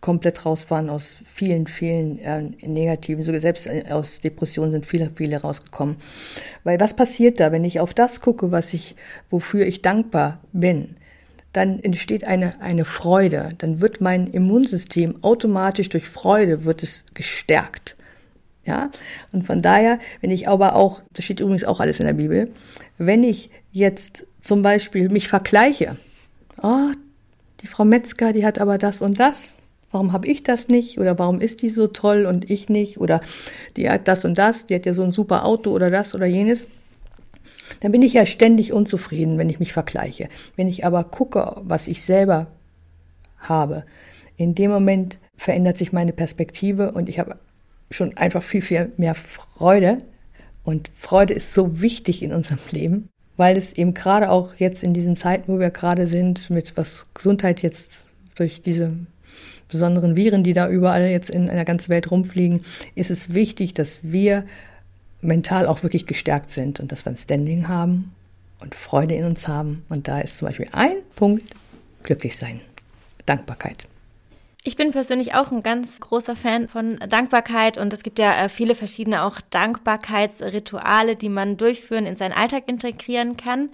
komplett 0.00 0.46
raus 0.46 0.70
waren 0.70 0.90
aus 0.90 1.18
vielen, 1.24 1.66
vielen 1.66 2.18
äh, 2.20 2.42
negativen, 2.66 3.24
sogar 3.24 3.40
selbst 3.40 3.66
äh, 3.66 3.84
aus 3.90 4.20
Depressionen 4.20 4.72
sind 4.72 4.86
viele, 4.86 5.10
viele 5.14 5.40
rausgekommen. 5.40 5.96
Weil 6.64 6.78
was 6.80 6.94
passiert 6.94 7.40
da, 7.40 7.52
wenn 7.52 7.64
ich 7.64 7.80
auf 7.80 7.94
das 7.94 8.20
gucke, 8.20 8.52
was 8.52 8.74
ich, 8.74 8.94
wofür 9.30 9.66
ich 9.66 9.82
dankbar 9.82 10.40
bin? 10.52 10.96
Dann 11.52 11.80
entsteht 11.80 12.26
eine, 12.26 12.60
eine 12.60 12.84
Freude. 12.84 13.50
Dann 13.58 13.80
wird 13.80 14.00
mein 14.00 14.28
Immunsystem 14.28 15.22
automatisch 15.24 15.88
durch 15.88 16.08
Freude 16.08 16.64
wird 16.64 16.82
es 16.82 17.04
gestärkt. 17.14 17.96
Ja, 18.64 18.90
und 19.32 19.46
von 19.46 19.62
daher, 19.62 19.98
wenn 20.20 20.30
ich 20.30 20.46
aber 20.46 20.76
auch, 20.76 21.00
das 21.14 21.24
steht 21.24 21.40
übrigens 21.40 21.64
auch 21.64 21.80
alles 21.80 22.00
in 22.00 22.06
der 22.06 22.12
Bibel, 22.12 22.52
wenn 22.98 23.22
ich 23.22 23.50
jetzt 23.72 24.26
zum 24.42 24.60
Beispiel 24.60 25.08
mich 25.08 25.26
vergleiche, 25.26 25.96
oh, 26.62 26.92
die 27.62 27.66
Frau 27.66 27.86
Metzger, 27.86 28.34
die 28.34 28.44
hat 28.44 28.58
aber 28.58 28.76
das 28.76 29.00
und 29.00 29.18
das, 29.18 29.57
Warum 29.90 30.12
habe 30.12 30.28
ich 30.28 30.42
das 30.42 30.68
nicht? 30.68 30.98
Oder 30.98 31.18
warum 31.18 31.40
ist 31.40 31.62
die 31.62 31.70
so 31.70 31.86
toll 31.86 32.26
und 32.26 32.50
ich 32.50 32.68
nicht? 32.68 32.98
Oder 32.98 33.20
die 33.76 33.88
hat 33.88 34.06
das 34.06 34.24
und 34.24 34.36
das, 34.36 34.66
die 34.66 34.74
hat 34.74 34.86
ja 34.86 34.92
so 34.92 35.02
ein 35.02 35.12
super 35.12 35.44
Auto 35.44 35.70
oder 35.70 35.90
das 35.90 36.14
oder 36.14 36.26
jenes. 36.26 36.68
Dann 37.80 37.92
bin 37.92 38.02
ich 38.02 38.12
ja 38.12 38.26
ständig 38.26 38.72
unzufrieden, 38.72 39.38
wenn 39.38 39.50
ich 39.50 39.60
mich 39.60 39.72
vergleiche. 39.72 40.28
Wenn 40.56 40.68
ich 40.68 40.84
aber 40.84 41.04
gucke, 41.04 41.56
was 41.62 41.88
ich 41.88 42.02
selber 42.02 42.48
habe, 43.38 43.84
in 44.36 44.54
dem 44.54 44.70
Moment 44.70 45.18
verändert 45.36 45.78
sich 45.78 45.92
meine 45.92 46.12
Perspektive 46.12 46.92
und 46.92 47.08
ich 47.08 47.18
habe 47.18 47.36
schon 47.90 48.16
einfach 48.16 48.42
viel, 48.42 48.62
viel 48.62 48.92
mehr 48.96 49.14
Freude. 49.14 50.02
Und 50.64 50.90
Freude 50.94 51.34
ist 51.34 51.54
so 51.54 51.80
wichtig 51.80 52.22
in 52.22 52.32
unserem 52.32 52.58
Leben, 52.70 53.08
weil 53.36 53.56
es 53.56 53.72
eben 53.72 53.94
gerade 53.94 54.30
auch 54.30 54.54
jetzt 54.56 54.82
in 54.82 54.92
diesen 54.92 55.16
Zeiten, 55.16 55.52
wo 55.52 55.58
wir 55.58 55.70
gerade 55.70 56.06
sind, 56.06 56.50
mit 56.50 56.76
was 56.76 57.06
Gesundheit 57.14 57.62
jetzt 57.62 58.06
durch 58.34 58.60
diese 58.60 58.92
besonderen 59.68 60.16
Viren, 60.16 60.42
die 60.42 60.52
da 60.52 60.68
überall 60.68 61.06
jetzt 61.06 61.30
in 61.30 61.46
der 61.46 61.64
ganzen 61.64 61.90
Welt 61.90 62.10
rumfliegen, 62.10 62.64
ist 62.94 63.10
es 63.10 63.34
wichtig, 63.34 63.74
dass 63.74 64.00
wir 64.02 64.44
mental 65.20 65.66
auch 65.66 65.82
wirklich 65.82 66.06
gestärkt 66.06 66.50
sind 66.50 66.80
und 66.80 66.92
dass 66.92 67.04
wir 67.04 67.12
ein 67.12 67.16
Standing 67.16 67.68
haben 67.68 68.12
und 68.60 68.74
Freude 68.74 69.14
in 69.14 69.24
uns 69.24 69.48
haben. 69.48 69.84
Und 69.88 70.08
da 70.08 70.20
ist 70.20 70.38
zum 70.38 70.48
Beispiel 70.48 70.68
ein 70.72 70.96
Punkt 71.16 71.54
glücklich 72.02 72.36
sein, 72.36 72.60
Dankbarkeit. 73.26 73.86
Ich 74.64 74.76
bin 74.76 74.90
persönlich 74.90 75.34
auch 75.34 75.52
ein 75.52 75.62
ganz 75.62 76.00
großer 76.00 76.34
Fan 76.34 76.68
von 76.68 76.98
Dankbarkeit 77.08 77.78
und 77.78 77.92
es 77.92 78.02
gibt 78.02 78.18
ja 78.18 78.44
äh, 78.44 78.48
viele 78.48 78.74
verschiedene 78.74 79.22
auch 79.22 79.40
Dankbarkeitsrituale, 79.50 81.16
die 81.16 81.28
man 81.28 81.56
durchführen, 81.56 82.06
in 82.06 82.16
seinen 82.16 82.32
Alltag 82.32 82.64
integrieren 82.66 83.36
kann. 83.36 83.70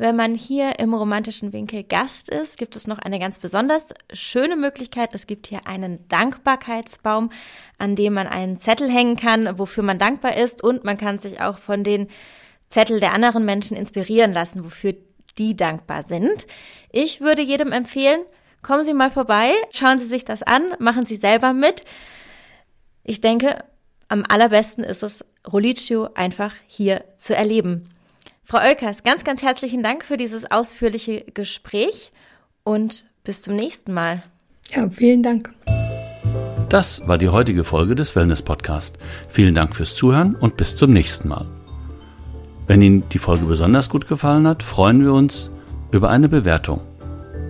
Wenn 0.00 0.14
man 0.14 0.36
hier 0.36 0.78
im 0.78 0.94
romantischen 0.94 1.52
Winkel 1.52 1.82
Gast 1.82 2.28
ist, 2.28 2.56
gibt 2.56 2.76
es 2.76 2.86
noch 2.86 3.00
eine 3.00 3.18
ganz 3.18 3.40
besonders 3.40 3.88
schöne 4.12 4.54
Möglichkeit. 4.54 5.12
Es 5.12 5.26
gibt 5.26 5.48
hier 5.48 5.66
einen 5.66 6.06
Dankbarkeitsbaum, 6.06 7.30
an 7.78 7.96
dem 7.96 8.14
man 8.14 8.28
einen 8.28 8.58
Zettel 8.58 8.88
hängen 8.88 9.16
kann, 9.16 9.58
wofür 9.58 9.82
man 9.82 9.98
dankbar 9.98 10.36
ist. 10.36 10.62
Und 10.62 10.84
man 10.84 10.98
kann 10.98 11.18
sich 11.18 11.40
auch 11.40 11.58
von 11.58 11.82
den 11.82 12.06
Zettel 12.68 13.00
der 13.00 13.12
anderen 13.12 13.44
Menschen 13.44 13.76
inspirieren 13.76 14.32
lassen, 14.32 14.64
wofür 14.64 14.94
die 15.36 15.56
dankbar 15.56 16.04
sind. 16.04 16.46
Ich 16.92 17.20
würde 17.20 17.42
jedem 17.42 17.72
empfehlen, 17.72 18.20
kommen 18.62 18.84
Sie 18.84 18.94
mal 18.94 19.10
vorbei, 19.10 19.50
schauen 19.72 19.98
Sie 19.98 20.06
sich 20.06 20.24
das 20.24 20.44
an, 20.44 20.62
machen 20.78 21.06
Sie 21.06 21.16
selber 21.16 21.52
mit. 21.52 21.82
Ich 23.02 23.20
denke, 23.20 23.64
am 24.06 24.24
allerbesten 24.28 24.84
ist 24.84 25.02
es, 25.02 25.24
Roliccio 25.52 26.10
einfach 26.14 26.54
hier 26.68 27.04
zu 27.16 27.34
erleben. 27.34 27.88
Frau 28.50 28.60
Oelkers, 28.60 29.02
ganz, 29.02 29.24
ganz 29.24 29.42
herzlichen 29.42 29.82
Dank 29.82 30.06
für 30.06 30.16
dieses 30.16 30.50
ausführliche 30.50 31.22
Gespräch 31.34 32.12
und 32.64 33.04
bis 33.22 33.42
zum 33.42 33.54
nächsten 33.56 33.92
Mal. 33.92 34.22
Ja, 34.70 34.88
vielen 34.88 35.22
Dank. 35.22 35.52
Das 36.70 37.06
war 37.06 37.18
die 37.18 37.28
heutige 37.28 37.62
Folge 37.62 37.94
des 37.94 38.16
Wellness 38.16 38.40
Podcast. 38.40 38.96
Vielen 39.28 39.54
Dank 39.54 39.76
fürs 39.76 39.94
Zuhören 39.94 40.34
und 40.34 40.56
bis 40.56 40.76
zum 40.76 40.94
nächsten 40.94 41.28
Mal. 41.28 41.44
Wenn 42.66 42.80
Ihnen 42.80 43.06
die 43.10 43.18
Folge 43.18 43.44
besonders 43.44 43.90
gut 43.90 44.08
gefallen 44.08 44.46
hat, 44.46 44.62
freuen 44.62 45.04
wir 45.04 45.12
uns 45.12 45.50
über 45.92 46.08
eine 46.08 46.30
Bewertung. 46.30 46.80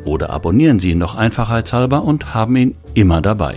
Oder 0.04 0.30
abonnieren 0.30 0.80
Sie 0.80 0.90
ihn 0.90 0.98
noch 0.98 1.14
einfachheitshalber 1.14 2.02
und 2.02 2.34
haben 2.34 2.56
ihn 2.56 2.76
immer 2.94 3.22
dabei. 3.22 3.54